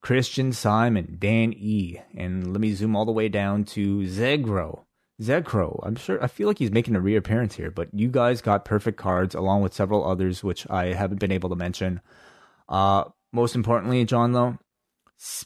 Christian 0.00 0.52
Simon, 0.52 1.16
Dan 1.18 1.52
E, 1.56 1.98
and 2.16 2.52
let 2.52 2.60
me 2.60 2.72
zoom 2.72 2.96
all 2.96 3.04
the 3.04 3.12
way 3.12 3.28
down 3.28 3.64
to 3.64 3.98
Zegro. 4.00 4.84
Zegro, 5.20 5.80
I'm 5.82 5.96
sure 5.96 6.22
I 6.22 6.26
feel 6.26 6.48
like 6.48 6.58
he's 6.58 6.70
making 6.70 6.94
a 6.96 7.00
reappearance 7.00 7.54
here, 7.54 7.70
but 7.70 7.88
you 7.92 8.08
guys 8.08 8.42
got 8.42 8.64
perfect 8.64 8.98
cards 8.98 9.34
along 9.34 9.62
with 9.62 9.72
several 9.72 10.06
others 10.06 10.44
which 10.44 10.68
I 10.68 10.92
haven't 10.92 11.20
been 11.20 11.32
able 11.32 11.48
to 11.50 11.56
mention. 11.56 12.00
Uh 12.68 13.04
most 13.32 13.54
importantly, 13.54 14.04
John 14.04 14.32
though, 14.32 14.58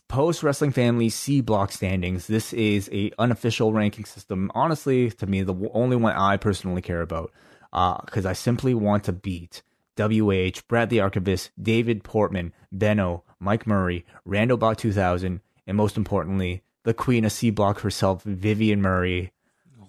post 0.09 0.43
wrestling 0.43 0.73
family 0.73 1.09
C 1.09 1.41
block 1.41 1.73
standings. 1.73 2.27
This 2.27 2.53
is 2.53 2.89
a 2.93 3.13
unofficial 3.19 3.73
ranking 3.73 4.05
system. 4.05 4.51
Honestly, 4.55 5.11
to 5.11 5.27
me, 5.27 5.43
the 5.43 5.55
only 5.73 5.97
one 5.97 6.15
I 6.15 6.37
personally 6.37 6.83
care 6.83 7.03
about 7.03 7.33
because 7.71 8.27
uh, 8.27 8.31
I 8.31 8.33
simply 8.33 8.75
want 8.75 9.05
to 9.05 9.13
beat 9.13 9.63
WH, 9.97 10.67
Brad 10.67 10.91
the 10.91 11.01
Archivist, 11.01 11.51
David 11.61 12.03
Portman, 12.03 12.53
Benno, 12.73 13.23
Mike 13.39 13.67
Murray, 13.67 14.05
Randobot 14.27 14.77
2000, 14.77 15.41
and 15.67 15.77
most 15.77 15.97
importantly, 15.97 16.63
the 16.83 16.95
queen 16.95 17.25
of 17.25 17.33
C 17.33 17.51
Block 17.51 17.81
herself, 17.81 18.23
Vivian 18.25 18.83
Murray. 18.83 19.33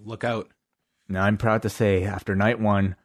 Look 0.04 0.24
out. 0.24 0.50
Now, 1.08 1.24
I'm 1.24 1.38
proud 1.38 1.62
to 1.64 1.70
say, 1.70 2.04
after 2.04 2.36
night 2.36 2.60
one, 2.60 2.96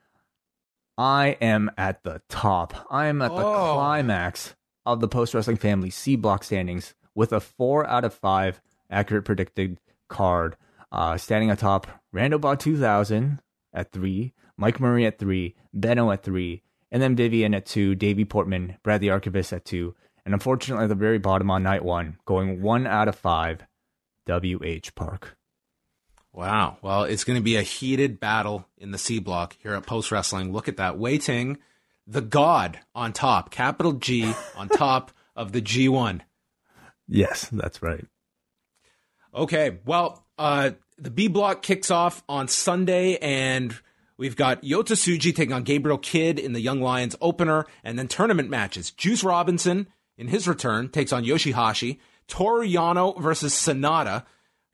I 0.99 1.37
am 1.41 1.71
at 1.77 2.03
the 2.05 2.23
top. 2.29 2.87
I 2.91 3.07
am 3.07 3.23
at 3.23 3.31
the 3.31 3.45
oh. 3.45 3.75
climax 3.75 4.55
of 4.87 5.01
the 5.01 5.09
post 5.09 5.35
wrestling 5.35 5.57
family 5.57 5.91
C 5.91 6.17
Block 6.17 6.45
standings 6.45 6.95
with 7.15 7.33
a 7.33 7.41
four 7.41 7.87
out 7.87 8.05
of 8.05 8.15
five 8.15 8.61
accurate 8.91 9.25
predicted 9.25 9.79
card. 10.09 10.57
Uh, 10.93 11.17
standing 11.17 11.51
atop 11.51 11.89
Randobot 12.15 12.61
2000 12.61 13.41
at 13.75 13.93
three, 13.93 14.33
Mike 14.57 14.81
Murray 14.81 15.05
at 15.05 15.19
three, 15.19 15.55
Benno 15.75 16.11
at 16.11 16.23
three, 16.23 16.63
and 16.91 17.03
then 17.03 17.17
Vivian 17.17 17.55
at 17.55 17.67
two, 17.67 17.95
Davey 17.95 18.25
Portman, 18.25 18.77
Brad 18.83 19.01
the 19.01 19.11
Archivist 19.11 19.53
at 19.53 19.65
two, 19.65 19.95
and 20.25 20.33
unfortunately 20.33 20.85
at 20.85 20.89
the 20.89 20.95
very 20.95 21.19
bottom 21.19 21.51
on 21.51 21.63
night 21.63 21.85
one, 21.85 22.17
going 22.25 22.63
one 22.63 22.87
out 22.87 23.09
of 23.09 23.17
five, 23.17 23.67
WH 24.29 24.95
Park. 24.95 25.37
Wow. 26.33 26.77
Well, 26.83 27.05
it's 27.05 27.25
going 27.25 27.39
to 27.39 27.43
be 27.43 27.57
a 27.57 27.63
heated 27.63 28.21
battle 28.21 28.69
in 28.77 28.91
the 28.91 28.99
C 28.99 29.19
block 29.19 29.57
here 29.61 29.73
at 29.75 29.87
Post 29.87 30.13
Wrestling. 30.13 30.53
Look 30.53 30.69
at 30.69 30.77
that. 30.77 30.99
Wai 30.99 31.17
Ting, 31.17 31.59
the 32.07 32.21
God 32.21 32.79
on 32.95 33.13
top, 33.13 33.51
capital 33.51 33.93
G 33.93 34.33
on 34.57 34.69
top 34.69 35.13
of 35.37 35.53
the 35.53 35.63
G1. 35.63 36.21
Yes, 37.09 37.49
that's 37.53 37.83
right. 37.83 38.07
Okay. 39.35 39.79
Well, 39.85 40.25
uh, 40.39 40.71
the 40.99 41.11
B 41.11 41.29
block 41.29 41.63
kicks 41.63 41.91
off 41.91 42.23
on 42.29 42.49
Sunday, 42.49 43.17
and 43.19 43.79
We've 44.19 44.37
got 44.37 44.63
Yota 44.63 44.93
Tsuji 44.93 45.35
taking 45.35 45.53
on 45.53 45.63
Gabriel 45.63 45.99
Kidd 45.99 46.39
in 46.39 46.55
the 46.55 46.61
Young 46.61 46.81
Lions 46.81 47.17
opener, 47.21 47.67
and 47.85 47.99
then 47.99 48.09
tournament 48.09 48.49
matches. 48.49 48.91
Juice 48.91 49.23
Robinson, 49.23 49.89
in 50.17 50.29
his 50.29 50.49
return, 50.49 50.89
takes 50.89 51.13
on 51.13 51.25
Yoshihashi. 51.25 51.99
Toru 52.27 52.67
Yano 52.67 53.21
versus 53.21 53.55
Sanada. 53.55 54.25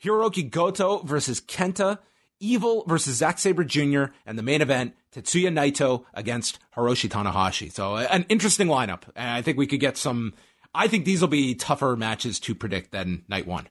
Hiroki 0.02 0.48
Goto 0.48 0.98
versus 0.98 1.40
Kenta. 1.40 1.98
Evil 2.42 2.84
versus 2.86 3.16
Zack 3.16 3.38
Sabre 3.38 3.64
Jr. 3.64 4.06
And 4.26 4.36
the 4.36 4.42
main 4.42 4.60
event, 4.60 4.94
Tetsuya 5.14 5.48
Naito 5.50 6.04
against 6.12 6.58
Hiroshi 6.76 7.08
Tanahashi. 7.08 7.70
So 7.70 7.96
an 7.96 8.26
interesting 8.28 8.66
lineup. 8.66 9.02
And 9.14 9.30
I 9.30 9.40
think 9.42 9.56
we 9.56 9.66
could 9.66 9.80
get 9.80 9.96
some. 9.96 10.34
I 10.74 10.88
think 10.88 11.04
these 11.04 11.20
will 11.20 11.28
be 11.28 11.54
tougher 11.54 11.96
matches 11.96 12.40
to 12.40 12.54
predict 12.54 12.90
than 12.90 13.24
night 13.28 13.46
one. 13.46 13.68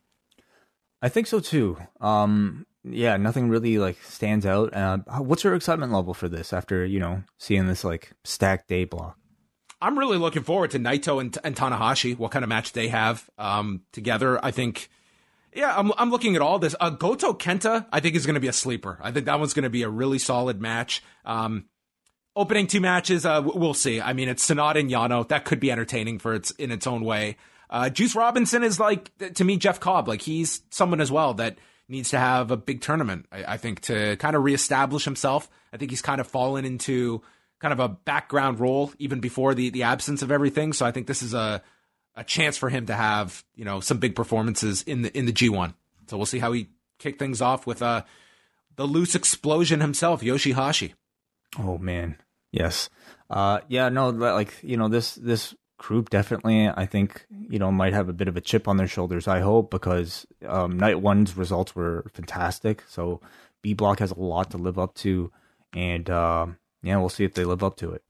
I 1.01 1.09
think 1.09 1.27
so 1.27 1.39
too. 1.39 1.77
Um, 1.99 2.65
yeah, 2.83 3.17
nothing 3.17 3.49
really 3.49 3.77
like 3.77 4.01
stands 4.03 4.45
out. 4.45 4.73
Uh, 4.73 4.99
what's 5.17 5.43
your 5.43 5.55
excitement 5.55 5.91
level 5.91 6.13
for 6.13 6.29
this 6.29 6.53
after 6.53 6.85
you 6.85 6.99
know 6.99 7.23
seeing 7.37 7.67
this 7.67 7.83
like 7.83 8.11
stacked 8.23 8.67
day 8.69 8.85
block? 8.85 9.17
I'm 9.81 9.97
really 9.97 10.17
looking 10.17 10.43
forward 10.43 10.71
to 10.71 10.79
Naito 10.79 11.19
and, 11.19 11.35
and 11.43 11.55
Tanahashi. 11.55 12.17
What 12.17 12.31
kind 12.31 12.43
of 12.43 12.49
match 12.49 12.73
they 12.73 12.87
have 12.87 13.29
um, 13.37 13.81
together? 13.91 14.43
I 14.43 14.51
think. 14.51 14.89
Yeah, 15.53 15.75
I'm 15.75 15.91
I'm 15.97 16.11
looking 16.11 16.35
at 16.35 16.41
all 16.41 16.59
this. 16.59 16.75
Uh, 16.79 16.91
Goto 16.91 17.33
Kenta, 17.33 17.85
I 17.91 17.99
think 17.99 18.15
is 18.15 18.25
going 18.25 18.35
to 18.35 18.41
be 18.41 18.47
a 18.47 18.53
sleeper. 18.53 18.97
I 19.01 19.11
think 19.11 19.25
that 19.25 19.39
one's 19.39 19.53
going 19.53 19.63
to 19.63 19.69
be 19.69 19.83
a 19.83 19.89
really 19.89 20.19
solid 20.19 20.61
match. 20.61 21.03
Um, 21.25 21.65
opening 22.35 22.67
two 22.67 22.79
matches, 22.79 23.25
uh, 23.25 23.41
we'll 23.43 23.73
see. 23.73 23.99
I 23.99 24.13
mean, 24.13 24.29
it's 24.29 24.47
Sanada 24.47 24.79
and 24.79 24.89
Yano. 24.89 25.27
That 25.27 25.45
could 25.45 25.59
be 25.59 25.71
entertaining 25.71 26.19
for 26.19 26.33
its 26.33 26.51
in 26.51 26.71
its 26.71 26.87
own 26.87 27.03
way. 27.03 27.37
Uh, 27.69 27.89
Juice 27.89 28.15
Robinson 28.15 28.63
is 28.63 28.79
like 28.79 29.11
to 29.35 29.43
me 29.43 29.57
Jeff 29.57 29.79
Cobb. 29.79 30.07
Like 30.07 30.21
he's 30.21 30.61
someone 30.69 31.01
as 31.01 31.11
well 31.11 31.33
that 31.35 31.57
needs 31.87 32.09
to 32.11 32.19
have 32.19 32.51
a 32.51 32.57
big 32.57 32.81
tournament, 32.81 33.25
I, 33.31 33.53
I 33.53 33.57
think, 33.57 33.81
to 33.81 34.15
kind 34.17 34.35
of 34.35 34.43
reestablish 34.43 35.03
himself. 35.03 35.49
I 35.73 35.77
think 35.77 35.91
he's 35.91 36.01
kind 36.01 36.21
of 36.21 36.27
fallen 36.27 36.65
into 36.65 37.21
kind 37.59 37.73
of 37.73 37.79
a 37.79 37.89
background 37.89 38.59
role 38.59 38.91
even 38.97 39.19
before 39.19 39.53
the, 39.53 39.69
the 39.69 39.83
absence 39.83 40.21
of 40.21 40.31
everything. 40.31 40.73
So 40.73 40.85
I 40.85 40.91
think 40.91 41.07
this 41.07 41.21
is 41.21 41.33
a, 41.33 41.61
a 42.15 42.23
chance 42.23 42.57
for 42.57 42.69
him 42.69 42.85
to 42.87 42.93
have, 42.93 43.43
you 43.55 43.65
know, 43.65 43.79
some 43.79 43.97
big 43.97 44.15
performances 44.15 44.83
in 44.83 45.03
the, 45.03 45.17
in 45.17 45.25
the 45.25 45.33
G1. 45.33 45.73
So 46.07 46.17
we'll 46.17 46.25
see 46.25 46.39
how 46.39 46.51
he 46.51 46.69
kick 46.99 47.17
things 47.17 47.41
off 47.41 47.65
with, 47.65 47.81
uh, 47.81 48.03
the 48.75 48.85
loose 48.85 49.15
explosion 49.15 49.81
himself, 49.81 50.21
Yoshihashi. 50.21 50.93
Oh 51.59 51.77
man. 51.77 52.17
Yes. 52.51 52.89
Uh, 53.29 53.59
yeah, 53.67 53.89
no, 53.89 54.09
like, 54.09 54.57
you 54.61 54.77
know, 54.77 54.87
this, 54.87 55.15
this 55.15 55.55
group 55.81 56.11
definitely 56.11 56.69
I 56.69 56.85
think 56.85 57.25
you 57.31 57.57
know 57.57 57.71
might 57.71 57.93
have 57.93 58.07
a 58.07 58.13
bit 58.13 58.27
of 58.27 58.37
a 58.37 58.41
chip 58.41 58.67
on 58.67 58.77
their 58.77 58.87
shoulders. 58.87 59.27
I 59.27 59.39
hope 59.39 59.71
because 59.71 60.27
um, 60.47 60.77
night 60.77 61.01
one's 61.01 61.35
results 61.35 61.75
were 61.75 62.05
fantastic. 62.13 62.83
So 62.87 63.19
B 63.63 63.73
block 63.73 63.97
has 63.97 64.11
a 64.11 64.19
lot 64.19 64.51
to 64.51 64.57
live 64.57 64.77
up 64.77 64.93
to, 64.95 65.31
and 65.73 66.07
uh, 66.07 66.45
yeah, 66.83 66.97
we'll 66.97 67.09
see 67.09 67.23
if 67.23 67.33
they 67.33 67.45
live 67.45 67.63
up 67.63 67.77
to 67.77 67.93
it. 67.93 68.03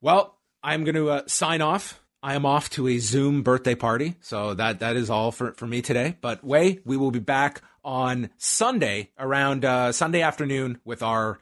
Well, 0.00 0.38
I'm 0.62 0.84
going 0.84 0.94
to 0.94 1.10
uh, 1.10 1.22
sign 1.26 1.60
off. 1.60 2.00
I 2.22 2.34
am 2.34 2.44
off 2.44 2.68
to 2.70 2.86
a 2.88 2.98
Zoom 2.98 3.42
birthday 3.42 3.74
party, 3.74 4.16
so 4.20 4.54
that 4.54 4.80
that 4.80 4.96
is 4.96 5.08
all 5.08 5.32
for 5.32 5.52
for 5.52 5.66
me 5.66 5.80
today. 5.80 6.16
But 6.20 6.44
Wai, 6.44 6.78
we 6.84 6.96
will 6.96 7.10
be 7.10 7.18
back 7.18 7.62
on 7.82 8.30
Sunday 8.36 9.10
around 9.18 9.64
uh, 9.64 9.92
Sunday 9.92 10.20
afternoon 10.20 10.78
with 10.84 11.02
our 11.02 11.38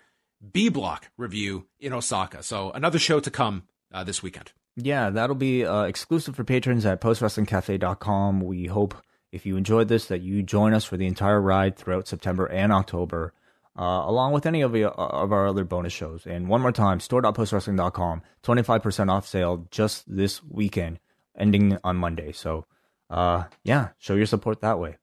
B 0.52 0.68
block 0.68 1.08
review 1.16 1.66
in 1.80 1.92
Osaka. 1.92 2.42
So 2.42 2.70
another 2.70 2.98
show 2.98 3.18
to 3.20 3.30
come 3.30 3.64
uh, 3.92 4.04
this 4.04 4.22
weekend. 4.22 4.52
Yeah, 4.76 5.10
that'll 5.10 5.34
be 5.34 5.64
uh, 5.64 5.82
exclusive 5.82 6.36
for 6.36 6.44
patrons 6.44 6.86
at 6.86 7.00
postwrestlingcafe.com. 7.00 8.40
We 8.40 8.66
hope 8.66 8.94
if 9.32 9.44
you 9.44 9.56
enjoyed 9.56 9.88
this 9.88 10.06
that 10.06 10.20
you 10.20 10.42
join 10.44 10.72
us 10.72 10.84
for 10.84 10.96
the 10.96 11.06
entire 11.06 11.40
ride 11.40 11.76
throughout 11.76 12.06
September 12.06 12.46
and 12.46 12.72
October, 12.72 13.34
uh, 13.78 14.02
along 14.06 14.32
with 14.32 14.46
any 14.46 14.60
of, 14.60 14.72
the, 14.72 14.84
uh, 14.84 14.90
of 14.90 15.32
our 15.32 15.46
other 15.46 15.64
bonus 15.64 15.92
shows. 15.92 16.26
And 16.26 16.48
one 16.48 16.60
more 16.60 16.72
time, 16.72 17.00
store.postwrestling.com, 17.00 18.22
25% 18.42 19.10
off 19.10 19.26
sale 19.26 19.66
just 19.70 20.04
this 20.14 20.42
weekend, 20.42 20.98
ending 21.36 21.78
on 21.84 21.96
Monday. 21.96 22.32
So, 22.32 22.66
uh, 23.08 23.44
yeah, 23.62 23.90
show 23.98 24.14
your 24.14 24.26
support 24.26 24.60
that 24.60 24.78
way. 24.78 24.96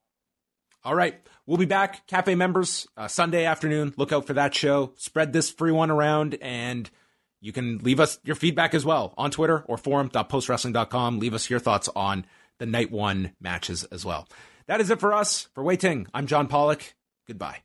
All 0.83 0.95
right. 0.95 1.15
We'll 1.47 1.57
be 1.57 1.65
back, 1.65 2.07
cafe 2.07 2.35
members, 2.35 2.87
uh, 2.97 3.07
Sunday 3.07 3.45
afternoon. 3.45 3.93
Look 3.97 4.11
out 4.11 4.25
for 4.25 4.33
that 4.33 4.53
show. 4.55 4.93
Spread 4.97 5.31
this 5.31 5.49
free 5.49 5.71
one 5.71 5.91
around 5.91 6.37
and– 6.41 6.89
you 7.45 7.51
can 7.51 7.77
leave 7.77 7.99
us 7.99 8.17
your 8.23 8.35
feedback 8.35 8.73
as 8.73 8.83
well 8.83 9.13
on 9.19 9.29
Twitter 9.29 9.63
or 9.67 9.77
forum.postwrestling.com. 9.77 11.19
Leave 11.19 11.35
us 11.35 11.47
your 11.47 11.59
thoughts 11.59 11.87
on 11.95 12.25
the 12.57 12.65
night 12.65 12.89
one 12.89 13.33
matches 13.39 13.83
as 13.85 14.03
well. 14.03 14.27
That 14.65 14.81
is 14.81 14.89
it 14.89 14.99
for 14.99 15.13
us. 15.13 15.47
For 15.53 15.63
Wai 15.63 15.75
Ting, 15.75 16.07
I'm 16.11 16.25
John 16.25 16.47
Pollock. 16.47 16.95
Goodbye. 17.27 17.64